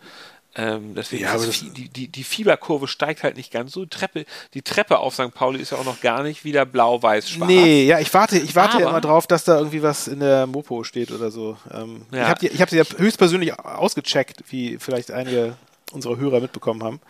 Ähm, 0.58 0.96
deswegen 0.96 1.24
Ja, 1.24 1.34
das, 1.34 1.60
die, 1.60 1.90
die, 1.90 2.08
die 2.08 2.24
Fieberkurve 2.24 2.88
steigt 2.88 3.24
halt 3.24 3.36
nicht 3.36 3.52
ganz 3.52 3.74
so. 3.74 3.84
Die 3.84 3.90
Treppe, 3.90 4.26
die 4.54 4.62
Treppe 4.62 5.00
auf 5.00 5.14
St. 5.14 5.34
Pauli 5.34 5.60
ist 5.60 5.72
ja 5.72 5.78
auch 5.78 5.86
noch 5.86 6.00
gar 6.02 6.24
nicht 6.24 6.46
wieder 6.46 6.66
blau-weiß-schwarz. 6.66 7.50
Nee, 7.50 7.86
ja, 7.86 8.00
ich 8.00 8.14
warte, 8.14 8.38
ich 8.38 8.56
warte 8.56 8.80
ja 8.80 8.90
immer 8.90 9.02
drauf, 9.02 9.28
dass 9.28 9.44
da 9.44 9.58
irgendwie 9.58 9.84
was 9.84 10.08
in 10.08 10.22
der 10.22 10.48
Mopo 10.48 10.84
steht 10.84 11.12
oder 11.12 11.30
so. 11.30 11.58
Ähm, 11.74 12.06
Ja. 12.12 12.24
Ich 12.24 12.28
habe 12.30 12.40
die, 12.40 12.48
ich 12.48 12.62
hab 12.62 12.70
die 12.70 12.78
ja 12.78 12.84
höchstpersönlich 12.98 13.60
ausgecheckt, 13.60 14.44
wie 14.50 14.78
vielleicht 14.80 15.12
einige 15.12 15.58
unserer 15.92 16.18
Hörer 16.18 16.40
mitbekommen 16.40 16.84
haben. 16.84 17.02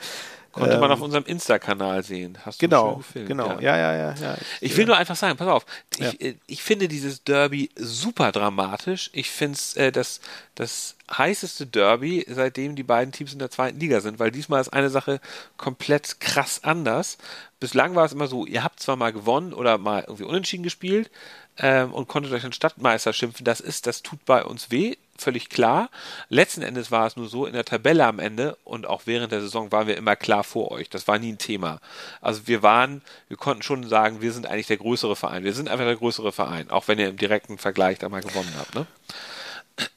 Konnte 0.55 0.77
man 0.79 0.85
Ähm, 0.89 0.91
auf 0.93 1.01
unserem 1.01 1.25
Insta-Kanal 1.25 2.01
sehen. 2.03 2.37
Hast 2.45 2.61
du 2.61 2.67
Genau, 2.67 2.95
gefilmt, 2.95 3.27
genau. 3.27 3.59
Ja, 3.59 3.75
ja, 3.77 3.93
ja. 3.93 4.13
ja. 4.15 4.37
Ich 4.61 4.75
will 4.77 4.85
nur 4.85 4.95
einfach 4.95 5.17
sagen, 5.17 5.35
pass 5.37 5.49
auf, 5.49 5.65
Ja. 5.99 6.09
ich, 6.09 6.21
äh, 6.21 6.35
ich 6.47 6.63
finde 6.63 6.87
dieses 6.87 7.23
Derby 7.25 7.69
super 7.75 8.31
dramatisch. 8.31 9.09
Ich 9.11 9.29
finde 9.29 9.55
es 9.57 9.75
äh, 9.75 9.91
das, 9.91 10.21
das 10.55 10.95
heißeste 11.11 11.65
Derby, 11.67 12.25
seitdem 12.29 12.75
die 12.77 12.83
beiden 12.83 13.11
Teams 13.11 13.33
in 13.33 13.39
der 13.39 13.51
zweiten 13.51 13.79
Liga 13.81 13.99
sind, 13.99 14.17
weil 14.17 14.31
diesmal 14.31 14.61
ist 14.61 14.69
eine 14.73 14.89
Sache 14.89 15.19
komplett 15.57 16.21
krass 16.21 16.61
anders. 16.63 17.17
Bislang 17.59 17.95
war 17.95 18.05
es 18.05 18.13
immer 18.13 18.27
so, 18.27 18.45
ihr 18.45 18.63
habt 18.63 18.79
zwar 18.79 18.95
mal 18.95 19.11
gewonnen 19.11 19.53
oder 19.53 19.77
mal 19.77 20.05
irgendwie 20.07 20.23
unentschieden 20.23 20.63
gespielt 20.63 21.11
ähm, 21.57 21.93
und 21.93 22.07
konntet 22.07 22.31
euch 22.31 22.43
den 22.43 22.53
Stadtmeister 22.53 23.11
schimpfen. 23.11 23.43
Das 23.43 23.59
ist, 23.59 23.87
das 23.87 24.03
tut 24.03 24.23
bei 24.25 24.43
uns 24.43 24.71
weh, 24.71 24.95
völlig 25.17 25.49
klar. 25.49 25.89
Letzten 26.29 26.61
Endes 26.61 26.91
war 26.91 27.07
es 27.07 27.15
nur 27.15 27.27
so, 27.29 27.45
in 27.45 27.53
der 27.53 27.65
Tabelle 27.65 28.05
am 28.05 28.19
Ende 28.19 28.57
und 28.63 28.85
auch 28.85 29.03
während 29.05 29.31
der 29.31 29.41
Saison 29.41 29.71
waren 29.71 29.87
wir 29.87 29.97
immer 29.97 30.15
klar 30.15 30.43
vor 30.43 30.71
euch. 30.71 30.89
Das 30.89 31.07
war 31.07 31.19
nie 31.19 31.31
ein 31.31 31.37
Thema. 31.37 31.79
Also 32.21 32.47
wir 32.47 32.63
waren, 32.63 33.01
wir 33.27 33.37
konnten 33.37 33.63
schon 33.63 33.87
sagen, 33.87 34.21
wir 34.21 34.33
sind 34.33 34.47
eigentlich 34.47 34.67
der 34.67 34.77
größere 34.77 35.15
Verein. 35.15 35.43
Wir 35.43 35.53
sind 35.53 35.69
einfach 35.69 35.85
der 35.85 35.95
größere 35.95 36.31
Verein, 36.31 36.69
auch 36.69 36.87
wenn 36.87 36.99
ihr 36.99 37.09
im 37.09 37.17
direkten 37.17 37.57
Vergleich 37.57 37.99
da 37.99 38.09
mal 38.09 38.21
gewonnen 38.21 38.53
habt. 38.57 38.75
Ne? 38.75 38.85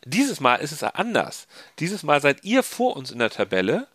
Dieses 0.04 0.40
Mal 0.40 0.56
ist 0.56 0.72
es 0.72 0.82
anders. 0.82 1.46
Dieses 1.78 2.02
Mal 2.02 2.20
seid 2.20 2.44
ihr 2.44 2.62
vor 2.62 2.96
uns 2.96 3.10
in 3.10 3.18
der 3.18 3.30
Tabelle 3.30 3.86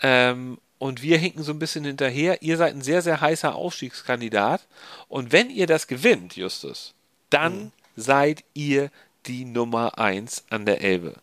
ähm, 0.00 0.58
und 0.78 1.02
wir 1.02 1.18
hinken 1.18 1.42
so 1.42 1.52
ein 1.52 1.58
bisschen 1.58 1.84
hinterher. 1.84 2.42
Ihr 2.42 2.56
seid 2.56 2.74
ein 2.74 2.82
sehr, 2.82 3.02
sehr 3.02 3.20
heißer 3.20 3.54
Aufstiegskandidat. 3.54 4.66
Und 5.08 5.32
wenn 5.32 5.50
ihr 5.50 5.66
das 5.66 5.86
gewinnt, 5.86 6.36
Justus, 6.36 6.94
dann 7.30 7.72
seid 7.96 8.44
ihr 8.54 8.90
die 9.28 9.44
Nummer 9.44 9.98
eins 9.98 10.44
an 10.50 10.64
der 10.66 10.80
Elbe. 10.82 11.14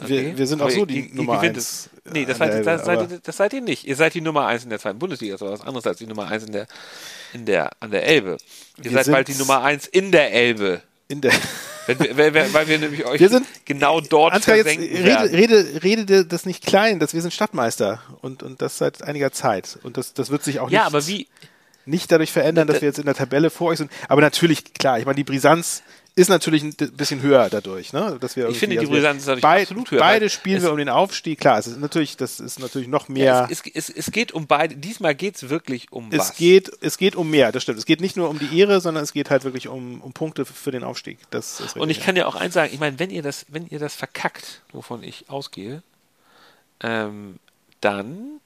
Wir, 0.00 0.38
wir 0.38 0.46
sind 0.46 0.60
auch 0.60 0.66
Aber 0.66 0.74
so 0.74 0.80
ihr- 0.80 0.86
die 0.86 1.08
ihr- 1.08 1.14
Nummer 1.14 1.36
gewinnt 1.38 1.56
eins. 1.56 1.90
es. 2.04 2.12
Nee, 2.12 2.24
das 2.24 2.38
seid, 2.38 2.54
ihr- 2.54 2.62
das, 2.62 2.82
Elbe, 2.82 3.00
seid, 3.02 3.10
ihr- 3.10 3.20
das 3.22 3.36
seid 3.36 3.52
ihr 3.52 3.60
nicht. 3.60 3.84
Ihr 3.84 3.96
seid 3.96 4.14
die 4.14 4.20
Nummer 4.20 4.46
eins 4.46 4.62
in 4.62 4.70
der 4.70 4.78
zweiten 4.78 4.98
Bundesliga. 5.00 5.34
Das 5.36 5.42
ist 5.42 5.48
was 5.60 5.60
anderes 5.66 5.86
als 5.86 5.98
die 5.98 6.06
Nummer 6.06 6.28
eins 6.28 6.44
in 6.44 6.52
der, 6.52 6.66
in 7.32 7.44
der, 7.46 7.70
an 7.80 7.90
der 7.90 8.06
Elbe. 8.06 8.36
Ihr 8.82 8.90
seid 8.92 9.10
bald 9.10 9.26
die 9.28 9.34
Nummer 9.34 9.62
eins 9.62 9.86
in 9.88 10.12
der 10.12 10.32
Elbe. 10.32 10.82
in 11.08 11.20
der 11.20 11.32
weil, 11.88 12.34
wir- 12.34 12.52
weil 12.52 12.68
wir 12.68 12.78
nämlich 12.78 13.06
euch 13.06 13.18
Wir 13.18 13.30
sind- 13.30 13.46
genau 13.64 14.00
dort 14.02 14.34
Ansgar, 14.34 14.56
jetzt 14.56 14.66
rede, 14.68 15.32
rede, 15.32 15.82
rede 15.82 16.26
das 16.26 16.44
nicht 16.46 16.64
klein, 16.66 17.00
dass 17.00 17.14
wir 17.14 17.22
sind 17.22 17.32
Stadtmeister 17.32 18.00
und, 18.20 18.42
und 18.42 18.60
das 18.62 18.76
seit 18.78 19.02
einiger 19.02 19.32
Zeit. 19.32 19.78
Und 19.82 19.96
das, 19.96 20.12
das 20.14 20.28
wird 20.30 20.44
sich 20.44 20.60
auch 20.60 20.70
ja, 20.70 20.80
nicht, 20.80 20.86
aber 20.94 21.06
wie, 21.08 21.26
nicht 21.86 22.12
dadurch 22.12 22.30
verändern, 22.30 22.66
dass 22.68 22.82
wir 22.82 22.88
jetzt 22.88 22.98
in 22.98 23.06
der 23.06 23.14
Tabelle 23.14 23.48
vor 23.48 23.68
euch 23.68 23.78
sind. 23.78 23.90
Aber 24.06 24.20
natürlich, 24.20 24.74
klar, 24.74 24.98
ich 24.98 25.06
meine, 25.06 25.16
die 25.16 25.24
Brisanz 25.24 25.82
ist 26.18 26.28
natürlich 26.28 26.62
ein 26.62 26.74
bisschen 26.74 27.22
höher 27.22 27.48
dadurch, 27.48 27.92
ne? 27.92 28.18
Dass 28.20 28.36
wir 28.36 28.48
Ich 28.48 28.58
finde, 28.58 28.76
die 28.76 28.86
Brisanz 28.86 29.20
ist 29.20 29.28
dadurch 29.28 29.42
bei, 29.42 29.62
absolut 29.62 29.90
höher, 29.90 30.00
Beide 30.00 30.28
spielen 30.28 30.62
wir 30.62 30.72
um 30.72 30.76
den 30.76 30.88
Aufstieg. 30.88 31.40
Klar, 31.40 31.58
es 31.58 31.66
ist 31.66 31.80
natürlich, 31.80 32.16
das 32.16 32.40
ist 32.40 32.58
natürlich 32.58 32.88
noch 32.88 33.08
mehr. 33.08 33.24
ja, 33.24 33.48
es, 33.50 33.62
es, 33.72 33.88
es, 33.88 33.90
es 33.90 34.10
geht 34.10 34.32
um 34.32 34.46
beide. 34.46 34.76
Diesmal 34.76 35.14
geht 35.14 35.36
es 35.36 35.48
wirklich 35.48 35.92
um 35.92 36.08
Es 36.10 36.18
was. 36.18 36.36
geht, 36.36 36.70
es 36.80 36.98
geht 36.98 37.16
um 37.16 37.30
mehr, 37.30 37.52
das 37.52 37.62
stimmt. 37.62 37.78
Es 37.78 37.86
geht 37.86 38.00
nicht 38.00 38.16
nur 38.16 38.28
um 38.28 38.38
die 38.38 38.58
Ehre, 38.58 38.80
sondern 38.80 39.04
es 39.04 39.12
geht 39.12 39.30
halt 39.30 39.44
wirklich 39.44 39.68
um, 39.68 40.00
um 40.02 40.12
Punkte 40.12 40.44
für 40.44 40.70
den 40.70 40.84
Aufstieg. 40.84 41.18
Das 41.30 41.60
ist 41.60 41.76
Und 41.76 41.90
ich 41.90 42.00
kann 42.00 42.16
ja 42.16 42.26
auch 42.26 42.34
eins 42.34 42.54
sagen, 42.54 42.72
ich 42.72 42.80
meine, 42.80 42.98
wenn 42.98 43.10
ihr 43.10 43.22
das, 43.22 43.46
wenn 43.48 43.66
ihr 43.68 43.78
das 43.78 43.94
verkackt, 43.94 44.62
wovon 44.72 45.02
ich 45.02 45.30
ausgehe, 45.30 45.82
ähm, 46.80 47.38
dann 47.80 48.40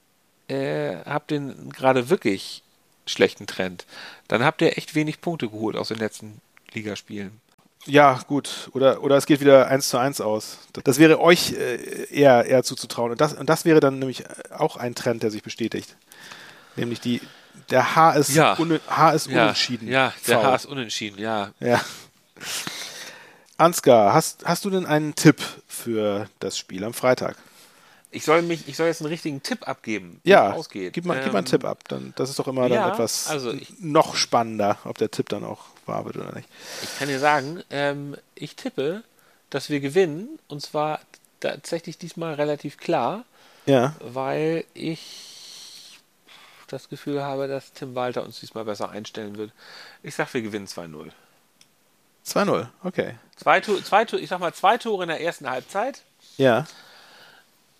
äh, 0.48 0.96
habt 1.04 1.32
ihr 1.32 1.54
gerade 1.72 2.10
wirklich 2.10 2.62
schlechten 3.06 3.46
Trend. 3.46 3.86
Dann 4.28 4.44
habt 4.44 4.62
ihr 4.62 4.76
echt 4.76 4.94
wenig 4.94 5.20
Punkte 5.20 5.48
geholt 5.48 5.76
aus 5.76 5.88
den 5.88 5.98
letzten 5.98 6.40
Ligaspielen. 6.72 7.40
Ja, 7.86 8.20
gut. 8.28 8.70
Oder, 8.74 9.02
oder 9.02 9.16
es 9.16 9.26
geht 9.26 9.40
wieder 9.40 9.66
eins 9.68 9.88
zu 9.88 9.98
eins 9.98 10.20
aus. 10.20 10.58
Das 10.84 10.98
wäre 10.98 11.20
euch 11.20 11.52
äh, 11.54 12.04
eher, 12.14 12.44
eher 12.46 12.62
zuzutrauen. 12.62 13.10
Und 13.12 13.20
das, 13.20 13.32
und 13.34 13.48
das 13.48 13.64
wäre 13.64 13.80
dann 13.80 13.98
nämlich 13.98 14.24
auch 14.56 14.76
ein 14.76 14.94
Trend, 14.94 15.22
der 15.24 15.30
sich 15.32 15.42
bestätigt. 15.42 15.96
Nämlich 16.76 17.00
die, 17.00 17.20
der 17.70 17.96
H 17.96 18.12
ist, 18.12 18.30
Ja. 18.34 18.56
un, 18.58 18.78
H 18.88 19.10
ist 19.12 19.26
Ja, 19.28 19.42
unentschieden. 19.44 19.88
ja, 19.88 20.12
der 20.26 20.38
V. 20.38 20.44
H 20.44 20.54
ist 20.54 20.66
unentschieden, 20.66 21.18
ja. 21.18 21.50
Ja. 21.60 21.80
Ansgar, 23.58 24.12
hast, 24.12 24.44
hast 24.44 24.64
du 24.64 24.70
denn 24.70 24.86
einen 24.86 25.14
Tipp 25.14 25.40
für 25.68 26.28
das 26.40 26.58
Spiel 26.58 26.84
am 26.84 26.94
Freitag? 26.94 27.36
Ich 28.14 28.24
soll 28.24 28.42
mich, 28.42 28.68
ich 28.68 28.76
soll 28.76 28.86
jetzt 28.88 29.00
einen 29.00 29.08
richtigen 29.08 29.42
Tipp 29.42 29.66
abgeben, 29.66 30.20
wie 30.22 30.30
Ja, 30.30 30.52
ausgeht. 30.52 30.92
gib 30.92 31.06
mal, 31.06 31.14
gib 31.14 31.32
mal 31.32 31.38
einen 31.38 31.46
Ähm, 31.46 31.50
Tipp 31.50 31.64
ab. 31.64 31.78
Dann, 31.88 32.12
das 32.16 32.28
ist 32.30 32.38
doch 32.38 32.46
immer 32.46 32.68
ja, 32.68 32.82
dann 32.84 32.92
etwas 32.92 33.26
also 33.28 33.52
ich- 33.52 33.72
noch 33.80 34.14
spannender, 34.16 34.78
ob 34.84 34.98
der 34.98 35.10
Tipp 35.10 35.28
dann 35.30 35.44
auch 35.44 35.64
wahr 35.86 36.04
wird 36.04 36.16
oder 36.18 36.32
nicht. 36.34 36.48
Ich 36.82 36.98
kann 36.98 37.08
dir 37.08 37.18
sagen, 37.18 37.62
ähm, 37.70 38.16
ich 38.34 38.54
tippe, 38.54 39.02
dass 39.50 39.70
wir 39.70 39.80
gewinnen 39.80 40.38
und 40.48 40.60
zwar 40.60 41.00
tatsächlich 41.40 41.98
diesmal 41.98 42.34
relativ 42.34 42.76
klar. 42.76 43.24
Ja, 43.66 43.94
weil 44.00 44.64
ich 44.74 45.98
das 46.68 46.88
Gefühl 46.88 47.22
habe, 47.22 47.48
dass 47.48 47.72
Tim 47.72 47.94
Walter 47.94 48.24
uns 48.24 48.40
diesmal 48.40 48.64
besser 48.64 48.90
einstellen 48.90 49.36
wird. 49.36 49.52
Ich 50.02 50.14
sag, 50.14 50.32
wir 50.34 50.42
gewinnen 50.42 50.66
2-0. 50.66 51.10
2-0, 52.26 52.66
okay. 52.84 53.14
Zwei, 53.36 53.60
zwei, 53.60 54.02
ich 54.18 54.28
sag 54.28 54.38
mal 54.40 54.54
zwei 54.54 54.78
Tore 54.78 55.02
in 55.04 55.08
der 55.08 55.20
ersten 55.20 55.48
Halbzeit, 55.50 56.02
Ja, 56.38 56.66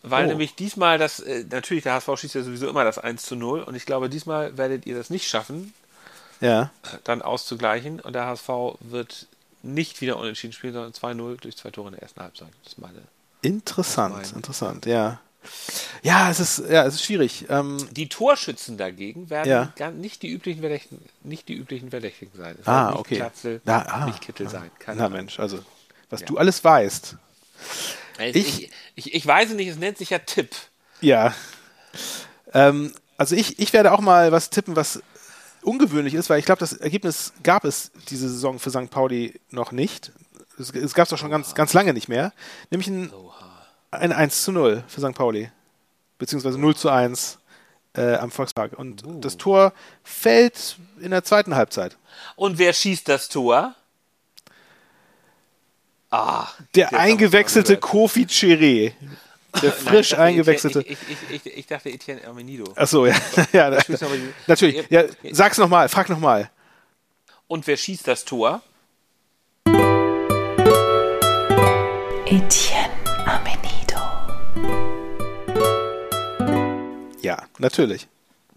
weil 0.02 0.24
Oh. 0.24 0.28
nämlich 0.28 0.54
diesmal 0.54 0.98
das, 0.98 1.20
äh, 1.20 1.44
natürlich 1.50 1.82
der 1.84 1.94
HSV 1.94 2.16
schießt 2.20 2.34
ja 2.34 2.42
sowieso 2.42 2.68
immer 2.68 2.84
das 2.84 2.98
1 2.98 3.22
zu 3.24 3.36
0 3.36 3.62
und 3.62 3.74
ich 3.74 3.86
glaube, 3.86 4.08
diesmal 4.08 4.56
werdet 4.58 4.86
ihr 4.86 4.96
das 4.96 5.10
nicht 5.10 5.28
schaffen, 5.28 5.72
ja. 6.40 6.70
dann 7.04 7.22
auszugleichen 7.22 8.00
und 8.00 8.14
der 8.14 8.26
HSV 8.26 8.48
wird 8.80 9.26
nicht 9.62 10.00
wieder 10.00 10.16
unentschieden 10.18 10.52
spielen, 10.52 10.72
sondern 10.72 10.92
2-0 10.92 11.40
durch 11.40 11.56
zwei 11.56 11.70
Tore 11.70 11.88
in 11.88 11.94
der 11.94 12.02
ersten 12.02 12.20
Halbzeit. 12.20 12.48
Das 12.64 12.72
ist 12.72 12.78
meine. 12.78 12.98
Interessant, 13.42 14.14
Mein- 14.16 14.34
interessant, 14.34 14.86
ja. 14.86 15.20
Ja, 16.02 16.30
es 16.30 16.38
ist, 16.38 16.58
ja, 16.70 16.84
es 16.84 16.94
ist 16.94 17.02
schwierig. 17.04 17.46
Ähm, 17.48 17.76
Die 17.90 18.08
Torschützen 18.08 18.76
dagegen 18.76 19.28
werden 19.28 19.48
Ja. 19.76 19.90
nicht 19.90 20.22
die 20.22 20.30
üblichen 20.30 20.60
Verdächtigen, 20.60 21.04
nicht 21.24 21.48
die 21.48 21.54
üblichen 21.54 21.90
Verdächtigen 21.90 22.32
sein. 22.36 22.56
Es 22.60 22.66
Ah, 22.68 22.86
wird 22.86 22.90
nicht 22.94 23.00
okay. 23.00 23.16
Klatzel, 23.16 23.60
ah, 23.66 24.06
nicht 24.06 24.20
Kittel 24.20 24.48
sein. 24.48 24.70
Keine 24.78 25.00
na. 25.02 25.08
Mensch, 25.08 25.40
also, 25.40 25.58
was 26.10 26.20
Ja. 26.20 26.26
du 26.26 26.38
alles 26.38 26.62
weißt. 26.62 27.16
Ich, 28.30 28.62
Ich- 28.64 28.70
ich, 28.94 29.14
ich, 29.14 29.26
weiß 29.26 29.50
nicht, 29.50 29.68
es 29.68 29.76
nennt 29.76 29.98
sich 29.98 30.10
ja 30.10 30.18
Tipp. 30.18 30.50
Ja. 31.00 31.34
Ähm, 32.54 32.92
also 33.16 33.34
ich, 33.36 33.58
ich 33.58 33.72
werde 33.72 33.92
auch 33.92 34.00
mal 34.00 34.32
was 34.32 34.50
tippen, 34.50 34.76
was 34.76 35.02
ungewöhnlich 35.62 36.14
ist, 36.14 36.28
weil 36.30 36.38
ich 36.38 36.44
glaube, 36.44 36.58
das 36.60 36.72
Ergebnis 36.72 37.32
gab 37.42 37.64
es 37.64 37.92
diese 38.08 38.28
Saison 38.28 38.58
für 38.58 38.70
St. 38.70 38.90
Pauli 38.90 39.40
noch 39.50 39.72
nicht. 39.72 40.12
Es, 40.58 40.70
es 40.70 40.94
gab 40.94 41.04
es 41.04 41.10
doch 41.10 41.18
schon 41.18 41.30
ganz, 41.30 41.54
ganz 41.54 41.72
lange 41.72 41.92
nicht 41.94 42.08
mehr. 42.08 42.32
Nämlich 42.70 42.88
ein, 42.88 43.12
ein 43.90 44.12
1 44.12 44.44
zu 44.44 44.52
0 44.52 44.84
für 44.88 45.00
St. 45.00 45.14
Pauli. 45.14 45.50
Beziehungsweise 46.18 46.58
0 46.58 46.76
zu 46.76 46.88
1 46.90 47.38
äh, 47.94 48.14
am 48.16 48.30
Volkspark. 48.30 48.78
Und 48.78 49.04
Uh. 49.06 49.20
das 49.20 49.36
Tor 49.36 49.72
fällt 50.04 50.76
in 51.00 51.10
der 51.10 51.24
zweiten 51.24 51.54
Halbzeit. 51.54 51.96
Und 52.36 52.58
wer 52.58 52.72
schießt 52.72 53.08
das 53.08 53.28
Tor? 53.28 53.74
Ah, 56.14 56.46
Der 56.74 56.88
haben 56.88 56.96
eingewechselte 56.98 57.78
Kofi 57.78 58.24
Chiré. 58.26 58.92
Der 59.62 59.72
frisch 59.72 60.12
Nein, 60.12 60.20
eingewechselte. 60.20 60.80
Ich, 60.82 60.98
ich, 61.08 61.16
ich, 61.30 61.46
ich, 61.46 61.58
ich 61.58 61.66
dachte 61.66 61.88
Etienne 61.88 62.20
Armenido. 62.26 62.64
Achso, 62.76 63.06
ja. 63.06 63.14
ja 63.52 63.70
natürlich. 64.46 64.84
Ja, 64.90 65.04
sag's 65.30 65.56
nochmal, 65.56 65.88
frag 65.88 66.10
nochmal. 66.10 66.50
Und 67.48 67.66
wer 67.66 67.78
schießt 67.78 68.06
das 68.06 68.26
Tor? 68.26 68.60
Etienne 72.26 72.90
Amenido. 73.26 74.00
Ja, 77.22 77.42
natürlich. 77.58 78.06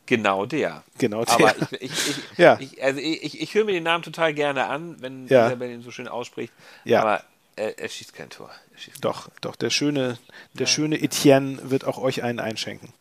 Genau 0.06 0.46
der. 0.46 0.84
Genau 0.98 1.24
der. 1.24 1.34
Aber 1.36 1.56
ich, 1.72 1.82
ich, 1.82 1.92
ich, 2.10 2.38
Ja. 2.38 2.58
ich, 2.60 2.84
also 2.84 3.00
ich, 3.00 3.24
ich, 3.24 3.42
ich 3.42 3.54
höre 3.54 3.64
mir 3.66 3.72
den 3.74 3.84
Namen 3.84 4.04
total 4.04 4.34
gerne 4.34 4.66
an, 4.68 4.98
wenn 5.02 5.28
Ja. 5.28 5.48
Isabel 5.48 5.72
ihn 5.72 5.82
so 5.82 5.92
schön 5.92 6.08
ausspricht. 6.08 6.52
Ja. 6.84 7.02
Aber 7.02 7.24
er, 7.56 7.80
er 7.80 7.90
schießt 7.90 8.14
kein 8.14 8.30
Tor. 8.30 8.52
Er 8.74 8.80
schießt 8.80 9.04
Doch, 9.04 9.30
doch, 9.42 9.56
der 9.56 9.70
schöne, 9.70 10.18
der 10.54 10.66
schöne 10.66 11.02
Etienne 11.02 11.70
wird 11.70 11.86
auch 11.86 11.98
euch 11.98 12.24
einen 12.24 12.40
einschenken. 12.40 12.94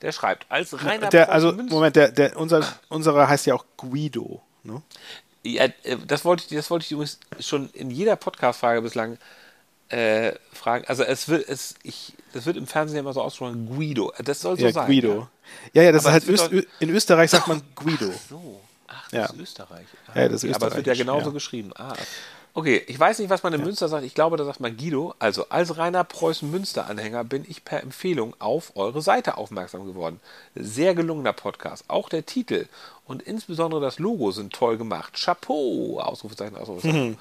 Der 0.00 0.12
schreibt, 0.12 0.46
als 0.48 0.84
reiner 0.84 1.08
Der, 1.08 1.32
also, 1.32 1.52
Moment, 1.52 1.96
der, 1.96 2.10
der, 2.12 2.36
unser, 2.36 2.64
unserer 2.88 3.28
heißt 3.28 3.46
ja 3.46 3.54
auch 3.54 3.64
Guido. 3.76 4.40
Ne? 4.62 4.80
Ja, 5.42 5.64
äh, 5.82 5.96
das 6.06 6.24
wollte 6.24 6.44
ich, 6.48 6.56
das 6.56 6.70
wollte 6.70 6.84
ich 6.84 6.92
übrigens 6.92 7.18
schon 7.40 7.68
in 7.70 7.90
jeder 7.90 8.14
Podcast-Frage 8.16 8.80
bislang 8.82 9.18
äh, 9.88 10.32
fragen. 10.52 10.84
Also 10.86 11.02
es 11.02 11.28
wird, 11.28 11.48
es, 11.48 11.74
ich, 11.82 12.12
das 12.32 12.46
wird 12.46 12.56
im 12.56 12.66
Fernsehen 12.66 12.96
ja 12.96 13.00
immer 13.00 13.12
so 13.12 13.22
ausgesprochen, 13.22 13.66
Guido. 13.74 14.12
Das 14.22 14.40
soll 14.40 14.56
so 14.58 14.66
Ja, 14.66 14.72
sein. 14.72 14.86
Guido. 14.86 15.28
Ja, 15.72 15.82
ja, 15.82 15.92
das 15.92 16.06
Aber 16.06 16.16
ist 16.16 16.26
halt 16.28 16.52
Öst, 16.52 16.66
in 16.78 16.90
Österreich 16.90 17.30
sagt 17.30 17.48
man 17.48 17.62
Guido. 17.74 18.06
Ja? 18.06 18.12
So. 18.28 18.60
Ach, 18.86 19.12
Ja. 19.12 19.22
das 19.22 19.32
ist 19.32 19.40
Österreich. 19.40 19.86
Ah, 20.14 20.20
Ja, 20.20 20.28
das 20.28 20.44
ist 20.44 20.50
okay. 20.50 20.54
Aber 20.54 20.68
es 20.68 20.76
wird 20.76 20.86
ja 20.86 20.94
genauso 20.94 21.26
ja. 21.26 21.32
geschrieben. 21.32 21.72
Ah. 21.76 21.94
Okay, 22.54 22.82
ich 22.86 22.98
weiß 22.98 23.18
nicht, 23.18 23.30
was 23.30 23.42
man 23.42 23.52
in 23.52 23.62
Münster 23.62 23.88
sagt. 23.88 24.04
Ich 24.04 24.14
glaube, 24.14 24.36
da 24.36 24.44
sagt 24.44 24.60
man 24.60 24.76
Guido. 24.76 25.14
Also, 25.18 25.48
als 25.48 25.76
reiner 25.76 26.02
Preußen-Münster-Anhänger 26.02 27.24
bin 27.24 27.44
ich 27.48 27.64
per 27.64 27.82
Empfehlung 27.82 28.34
auf 28.40 28.72
eure 28.74 29.00
Seite 29.00 29.36
aufmerksam 29.36 29.86
geworden. 29.86 30.20
Sehr 30.54 30.94
gelungener 30.94 31.32
Podcast. 31.32 31.84
Auch 31.88 32.08
der 32.08 32.26
Titel 32.26 32.66
und 33.06 33.22
insbesondere 33.22 33.80
das 33.80 33.98
Logo 33.98 34.32
sind 34.32 34.52
toll 34.52 34.76
gemacht. 34.76 35.14
Chapeau! 35.14 36.00
Ausrufezeichen, 36.00 36.56
Ausrufezeichen. 36.56 37.10
Mhm. 37.10 37.16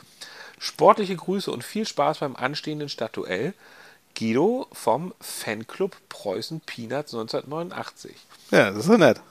Sportliche 0.59 1.15
Grüße 1.15 1.51
und 1.51 1.63
viel 1.63 1.85
Spaß 1.85 2.19
beim 2.19 2.35
anstehenden 2.35 2.89
Stadtduell. 2.89 3.53
Guido 4.17 4.67
vom 4.71 5.13
Fanclub 5.21 5.95
Preußen 6.09 6.61
Peanuts 6.61 7.13
1989. 7.13 8.15
Ja, 8.49 8.71
das 8.71 8.85
ist 8.85 8.89
ja 8.89 8.97
nett. 8.97 9.21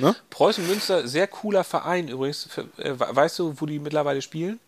Ne? 0.00 0.16
Preußen 0.30 0.66
Münster, 0.66 1.06
sehr 1.06 1.28
cooler 1.28 1.62
Verein 1.62 2.08
übrigens. 2.08 2.48
Äh, 2.78 2.94
weißt 2.98 3.38
du, 3.38 3.54
wo 3.60 3.66
die 3.66 3.78
mittlerweile 3.78 4.22
spielen? 4.22 4.58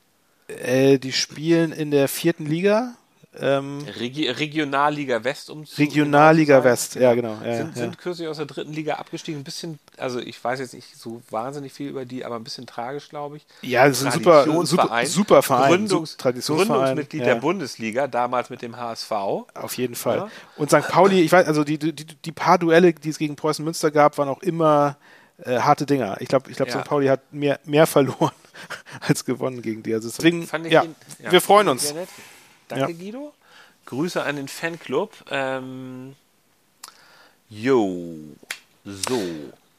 Äh, 0.48 0.98
die 0.98 1.12
spielen 1.12 1.72
in 1.72 1.90
der 1.90 2.08
vierten 2.08 2.46
Liga. 2.46 2.94
Ähm, 3.38 3.84
Regi 3.98 4.28
Regionalliga 4.28 5.22
West 5.22 5.50
um 5.50 5.64
Regionalliga 5.76 6.64
West, 6.64 6.94
ja, 6.94 7.12
genau. 7.12 7.36
Ja, 7.44 7.56
sind, 7.56 7.76
ja. 7.76 7.82
sind 7.82 7.98
kürzlich 7.98 8.28
aus 8.28 8.38
der 8.38 8.46
dritten 8.46 8.72
Liga 8.72 8.94
abgestiegen. 8.94 9.40
Ein 9.40 9.44
bisschen, 9.44 9.78
also 9.98 10.20
ich 10.20 10.42
weiß 10.42 10.58
jetzt 10.60 10.72
nicht 10.72 10.96
so 10.96 11.20
wahnsinnig 11.28 11.74
viel 11.74 11.88
über 11.88 12.06
die, 12.06 12.24
aber 12.24 12.36
ein 12.36 12.44
bisschen 12.44 12.66
tragisch, 12.66 13.10
glaube 13.10 13.36
ich. 13.36 13.46
Ja, 13.60 13.86
das 13.86 14.00
ist 14.00 14.06
ein 14.06 14.12
super, 14.12 14.44
super, 14.64 15.06
super 15.06 15.42
Verein. 15.42 15.70
Gründungs 15.70 16.16
Traditionsverein. 16.16 16.78
Gründungsmitglied 16.78 17.20
ja, 17.22 17.34
der 17.34 17.40
Bundesliga, 17.40 18.06
damals 18.06 18.48
mit 18.48 18.62
dem 18.62 18.78
HSV. 18.78 19.12
Auf 19.12 19.76
jeden 19.76 19.96
Fall. 19.96 20.30
Und 20.56 20.70
St. 20.70 20.88
Pauli, 20.88 21.20
ich 21.20 21.32
weiß, 21.32 21.46
also 21.46 21.62
die, 21.62 21.78
die, 21.78 21.92
die 21.92 22.32
paar 22.32 22.58
Duelle, 22.58 22.94
die 22.94 23.10
es 23.10 23.18
gegen 23.18 23.36
Preußen 23.36 23.62
Münster 23.62 23.90
gab, 23.90 24.16
waren 24.16 24.28
auch 24.28 24.42
immer 24.42 24.96
äh, 25.44 25.58
harte 25.60 25.86
Dinger. 25.86 26.16
Ich 26.20 26.28
glaube, 26.28 26.50
ich 26.50 26.56
glaub, 26.56 26.68
Ja. 26.68 26.80
St. 26.80 26.86
Pauli 26.88 27.06
hat 27.06 27.32
mehr, 27.32 27.60
mehr 27.64 27.86
verloren 27.86 28.32
als 29.00 29.24
gewonnen 29.24 29.62
gegen 29.62 29.82
die. 29.82 29.92
Also 29.94 30.08
deswegen, 30.08 30.48
ja, 30.68 30.82
ihn- 30.84 30.94
ja, 31.22 31.30
wir 31.32 31.40
freuen 31.40 31.68
uns. 31.68 31.94
Danke. 32.68 32.94
Guido. 32.94 33.32
Grüße 33.84 34.22
an 34.22 34.36
den 34.36 34.48
Fanclub. 34.48 35.12
Ähm, 35.30 36.16
jo, 37.48 38.14
so. 38.84 39.20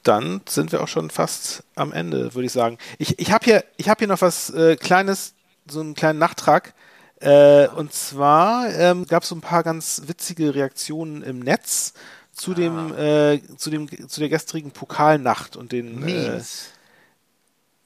Dann 0.04 0.42
sind 0.48 0.72
wir 0.72 0.82
auch 0.82 0.88
schon 0.88 1.10
fast 1.10 1.64
am 1.76 1.92
Ende, 1.92 2.34
würde 2.34 2.46
ich 2.46 2.54
sagen. 2.54 2.78
Ich, 2.98 3.20
ich 3.20 3.32
habe 3.32 3.44
hier, 3.44 3.66
ich 3.76 3.90
hab 3.90 4.00
hier 4.00 4.08
noch 4.08 4.22
was 4.22 4.50
äh, 4.52 4.78
Kleines, 4.78 5.34
so 5.70 5.82
einen 5.82 5.96
kleinen 5.96 6.20
Nachtrag. 6.20 6.74
Äh, 7.20 7.68
und 7.70 7.92
zwar 7.94 8.70
ähm, 8.74 9.06
gab 9.06 9.24
es 9.24 9.30
so 9.30 9.36
ein 9.36 9.42
paar 9.42 9.64
ganz 9.64 10.04
witzige 10.06 10.56
Reaktionen 10.56 11.24
im 11.24 11.40
Netz 11.40 11.94
zu 12.38 12.54
dem, 12.54 12.94
äh, 12.96 13.40
zu 13.58 13.70
dem, 13.70 13.88
zu 14.10 14.20
der 14.20 14.30
gestrigen 14.30 14.72
Pokalnacht 14.72 15.56
und 15.56 15.72
den 15.72 16.02
äh, 16.04 16.06
Memes. 16.06 16.68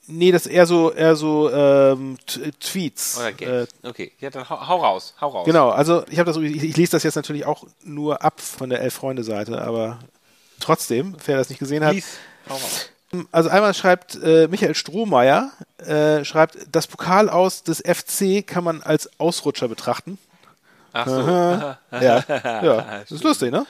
Nee, 0.07 0.31
das 0.31 0.45
ist 0.45 0.51
eher 0.51 0.65
so, 0.65 0.91
eher 0.91 1.15
so 1.15 1.49
ähm, 1.51 2.17
T- 2.25 2.51
Tweets. 2.59 3.17
Oder 3.19 3.61
Äh, 3.61 3.67
okay, 3.83 4.11
ja, 4.19 4.29
dann 4.29 4.49
hau, 4.49 4.67
hau 4.67 4.77
raus, 4.77 5.13
hau 5.21 5.29
raus. 5.29 5.45
genau, 5.45 5.69
also 5.69 6.03
ich 6.09 6.19
habe 6.19 6.31
das, 6.31 6.41
ich, 6.41 6.63
ich 6.63 6.75
lese 6.75 6.91
das 6.93 7.03
jetzt 7.03 7.15
natürlich 7.15 7.45
auch 7.45 7.63
nur 7.83 8.21
ab 8.23 8.41
von 8.41 8.69
der 8.69 8.81
Elf-Freunde-Seite, 8.81 9.61
aber 9.61 9.99
trotzdem, 10.59 11.15
wer 11.25 11.37
das 11.37 11.49
nicht 11.49 11.59
gesehen 11.59 11.85
hat. 11.85 11.93
Lies, 11.93 12.17
hau 12.49 12.55
raus. 12.55 12.89
Also 13.31 13.49
einmal 13.49 13.73
schreibt 13.73 14.15
äh, 14.23 14.47
Michael 14.47 14.73
Strohmeier, 14.73 15.51
äh, 15.77 16.23
schreibt, 16.25 16.57
das 16.71 16.87
Pokal 16.87 17.29
aus 17.29 17.63
des 17.63 17.79
FC 17.81 18.45
kann 18.45 18.63
man 18.63 18.81
als 18.81 19.09
Ausrutscher 19.19 19.67
betrachten. 19.67 20.17
Ach 20.93 21.07
so. 21.07 21.13
Aha. 21.21 21.77
Ja, 22.01 22.23
ja, 22.29 22.99
das 23.01 23.11
ist 23.11 23.23
lustig, 23.23 23.51
ne? 23.51 23.65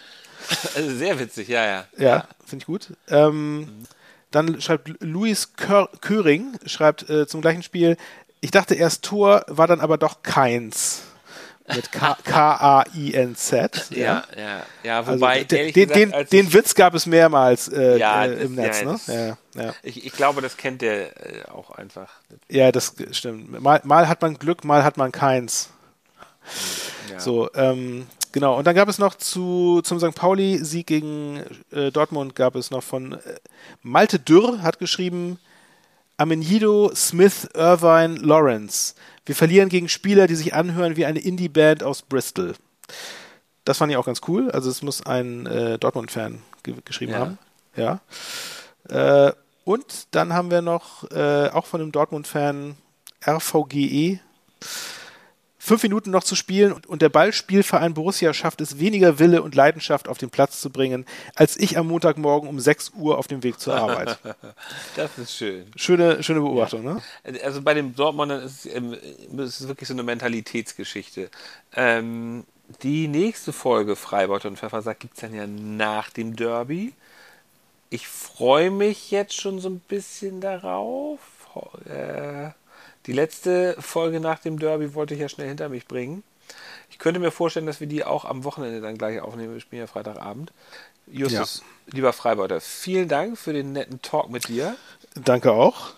Also 0.76 0.96
sehr 0.96 1.20
witzig, 1.20 1.48
ja, 1.48 1.66
ja. 1.66 1.86
Ja, 1.98 2.28
finde 2.46 2.64
ich 2.64 2.66
gut. 2.68 2.90
Ähm, 3.10 3.86
dann 4.32 4.62
schreibt 4.62 4.88
Lu- 4.88 4.96
Luis 5.00 5.54
Kör 5.56 5.90
Köring, 6.02 6.58
schreibt 6.66 7.10
äh, 7.10 7.28
zum 7.28 7.42
gleichen 7.42 7.64
Spiel, 7.64 7.98
ich 8.40 8.52
dachte 8.52 8.76
erst 8.76 9.04
Tor, 9.04 9.44
war 9.48 9.68
dann 9.68 9.82
aber 9.82 9.98
doch 9.98 10.24
keins. 10.24 11.04
Mit 11.74 11.92
K-A-I-N-Z. 11.92 13.88
Ja, 13.96 14.24
ja, 14.38 14.64
ja, 14.84 15.00
Also, 15.00 15.14
wobei, 15.14 15.44
den, 15.44 15.58
ehrlich 15.60 15.74
den, 15.74 15.88
gesagt, 15.90 16.32
den, 16.32 16.46
den 16.46 16.54
Witz 16.54 16.76
gab 16.76 16.94
es 16.96 17.06
mehrmals 17.06 17.68
äh, 17.70 17.98
Ja, 17.98 18.26
äh, 18.26 18.36
das- 18.36 18.44
im 18.44 18.56
Netz, 18.56 18.80
ja, 18.80 18.86
ne? 18.86 18.92
das- 18.94 19.08
Ja, 19.08 19.38
ja. 19.64 19.74
ich, 19.84 20.06
ich 20.06 20.12
glaube, 20.14 20.42
das 20.42 20.58
kennt 20.58 20.82
der 20.82 21.16
äh, 21.46 21.46
auch 21.50 21.72
einfach. 21.72 22.10
ja, 22.50 22.72
das 22.72 22.94
stimmt. 23.12 23.62
Mal, 23.62 23.80
mal 23.84 24.08
hat 24.08 24.22
man 24.22 24.38
Glück, 24.38 24.64
mal 24.66 24.84
hat 24.84 24.98
man 24.98 25.12
keins. 25.12 25.70
Ja. 27.12 27.20
So, 27.20 27.50
ähm, 27.54 28.08
genau. 28.32 28.58
Und 28.58 28.66
dann 28.68 28.76
gab 28.76 28.88
es 28.90 28.98
noch 28.98 29.16
zu, 29.16 29.82
zum 29.84 30.00
St. 30.00 30.16
Pauli-Sieg 30.16 30.88
gegen 30.88 31.42
äh, 31.72 31.92
Dortmund 31.92 32.36
gab 32.36 32.56
es 32.56 32.72
noch 32.72 32.84
von 32.84 33.14
äh, 33.14 33.18
Malte 33.82 34.20
Dürr 34.20 34.62
hat 34.62 34.80
geschrieben, 34.80 35.40
Amenido, 36.18 36.92
Smith, 36.96 37.48
Irvine, 37.56 38.16
Lawrence. 38.20 38.94
Wir 39.26 39.36
verlieren 39.36 39.70
gegen 39.70 39.90
Spieler, 39.90 40.28
die 40.28 40.36
sich 40.36 40.54
anhören 40.54 40.96
wie 40.96 41.06
eine 41.06 41.20
Indie-Band 41.20 41.84
aus 41.84 42.02
Bristol. 42.04 42.54
Das 43.66 43.78
fand 43.78 43.92
ich 43.92 43.98
auch 43.98 44.06
ganz 44.06 44.22
cool. 44.28 44.52
Also 44.52 44.70
es 44.70 44.82
muss 44.82 45.06
ein 45.06 45.46
äh, 45.46 45.78
Dortmund-Fan 45.80 46.42
ge 46.64 46.76
geschrieben 46.86 47.12
Ja. 47.14 47.20
haben. 47.20 47.38
Ja. 47.76 48.00
Äh, 49.28 49.34
und 49.64 50.08
dann 50.12 50.34
haben 50.34 50.52
wir 50.52 50.62
noch 50.62 51.10
äh, 51.12 51.50
auch 51.50 51.66
von 51.66 51.82
einem 51.82 51.92
Dortmund-Fan 51.92 52.76
RVGE 53.26 54.20
Fünf 55.72 55.84
Minuten 55.84 56.12
noch 56.12 56.26
zu 56.26 56.36
spielen 56.36 56.74
und 56.74 57.02
der 57.02 57.08
Ballspielverein 57.08 57.94
Borussia 57.94 58.34
schafft 58.34 58.60
es, 58.60 58.80
weniger 58.80 59.20
Wille 59.20 59.42
und 59.42 59.56
Leidenschaft 59.56 60.10
auf 60.10 60.18
den 60.18 60.30
Platz 60.30 60.60
zu 60.60 60.70
bringen, 60.70 61.06
als 61.34 61.56
ich 61.56 61.78
am 61.78 61.88
Montagmorgen 61.88 62.50
um 62.50 62.60
6 62.60 62.92
Uhr 62.98 63.18
auf 63.18 63.28
dem 63.28 63.42
Weg 63.42 63.58
zur 63.58 63.76
Arbeit. 63.76 64.20
Das 64.98 65.18
ist 65.18 65.34
schön. 65.34 65.72
Schöne, 65.78 66.22
schöne 66.24 66.42
Beobachtung, 66.42 66.84
ne? 66.84 67.02
Also 67.42 67.62
bei 67.62 67.74
den 67.74 67.96
Dortmundern 67.96 68.42
ist 68.42 68.66
es, 68.66 68.76
ähm, 68.76 68.98
ist 69.38 69.62
es 69.62 69.68
wirklich 69.70 69.88
so 69.88 69.94
eine 69.94 70.04
Mentalitätsgeschichte. 70.04 71.30
Ähm, 71.74 72.44
die 72.84 73.08
nächste 73.08 73.54
Folge 73.54 73.96
Freibeuter 73.96 74.50
und 74.50 74.60
Pfeffersack 74.60 75.00
gibt 75.00 75.14
es 75.14 75.22
dann 75.22 75.34
ja 75.34 75.48
nach 75.48 76.10
dem 76.10 76.36
Derby. 76.36 76.92
Ich 77.90 78.10
freue 78.10 78.72
mich 78.72 79.10
jetzt 79.10 79.40
schon 79.40 79.60
so 79.62 79.70
ein 79.70 79.80
bisschen 79.80 80.42
darauf. 80.42 81.20
Äh, 81.86 82.50
die 83.06 83.14
letzte 83.14 83.76
Folge 83.80 84.20
nach 84.20 84.40
dem 84.40 84.60
Derby 84.60 84.94
wollte 84.94 85.14
ich 85.14 85.20
ja 85.20 85.30
schnell 85.30 85.48
hinter 85.48 85.70
mich 85.70 85.88
bringen. 85.88 86.24
Ich 86.90 87.00
könnte 87.00 87.20
mir 87.20 87.32
vorstellen, 87.32 87.66
dass 87.66 87.80
wir 87.80 87.88
die 87.88 88.04
auch 88.04 88.26
am 88.26 88.44
Wochenende 88.44 88.82
dann 88.82 88.98
gleich 88.98 89.22
aufnehmen. 89.22 89.54
Wir 89.54 89.62
spielen 89.62 89.82
ja 89.82 89.88
Freitagabend. 89.88 90.52
Justus, 91.08 91.64
lieber 91.88 92.14
Freibeuter, 92.14 92.62
vielen 92.62 93.08
Dank 93.10 93.38
für 93.38 93.54
den 93.54 93.74
netten 93.74 94.02
Talk 94.02 94.30
mit 94.30 94.48
dir. 94.48 94.76
Danke 95.16 95.52
auch. 95.52 95.94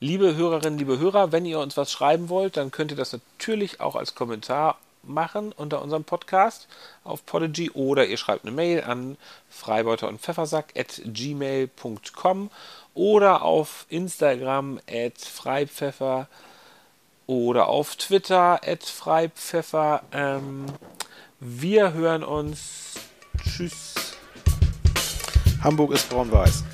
Liebe 0.00 0.36
Hörerinnen, 0.36 0.78
liebe 0.78 0.98
Hörer, 0.98 1.32
wenn 1.32 1.44
ihr 1.44 1.58
uns 1.58 1.76
was 1.76 1.90
schreiben 1.90 2.28
wollt, 2.28 2.56
dann 2.56 2.70
könnt 2.70 2.92
ihr 2.92 2.96
das 2.96 3.12
natürlich 3.12 3.80
auch 3.80 3.96
als 3.96 4.14
Kommentar 4.14 4.78
machen 5.02 5.52
unter 5.52 5.82
unserem 5.82 6.04
Podcast 6.04 6.68
auf 7.04 7.24
Podigy 7.26 7.70
oder 7.70 8.06
ihr 8.06 8.16
schreibt 8.16 8.44
eine 8.44 8.54
Mail 8.54 8.84
an 8.84 9.16
freibeuter 9.48 10.08
und 10.08 10.20
Pfeffersack 10.20 10.74
at 10.76 11.00
gmail.com 11.04 12.50
oder 12.98 13.42
auf 13.42 13.86
Instagram 13.88 14.80
at 14.90 15.18
freipfeffer 15.18 16.26
oder 17.28 17.68
auf 17.68 17.94
Twitter 17.94 18.60
at 18.66 18.82
freipfeffer. 18.82 20.02
Ähm, 20.10 20.66
wir 21.38 21.92
hören 21.92 22.24
uns. 22.24 22.94
Tschüss. 23.44 23.94
Hamburg 25.62 25.92
ist 25.92 26.08
braun-weiß. 26.10 26.64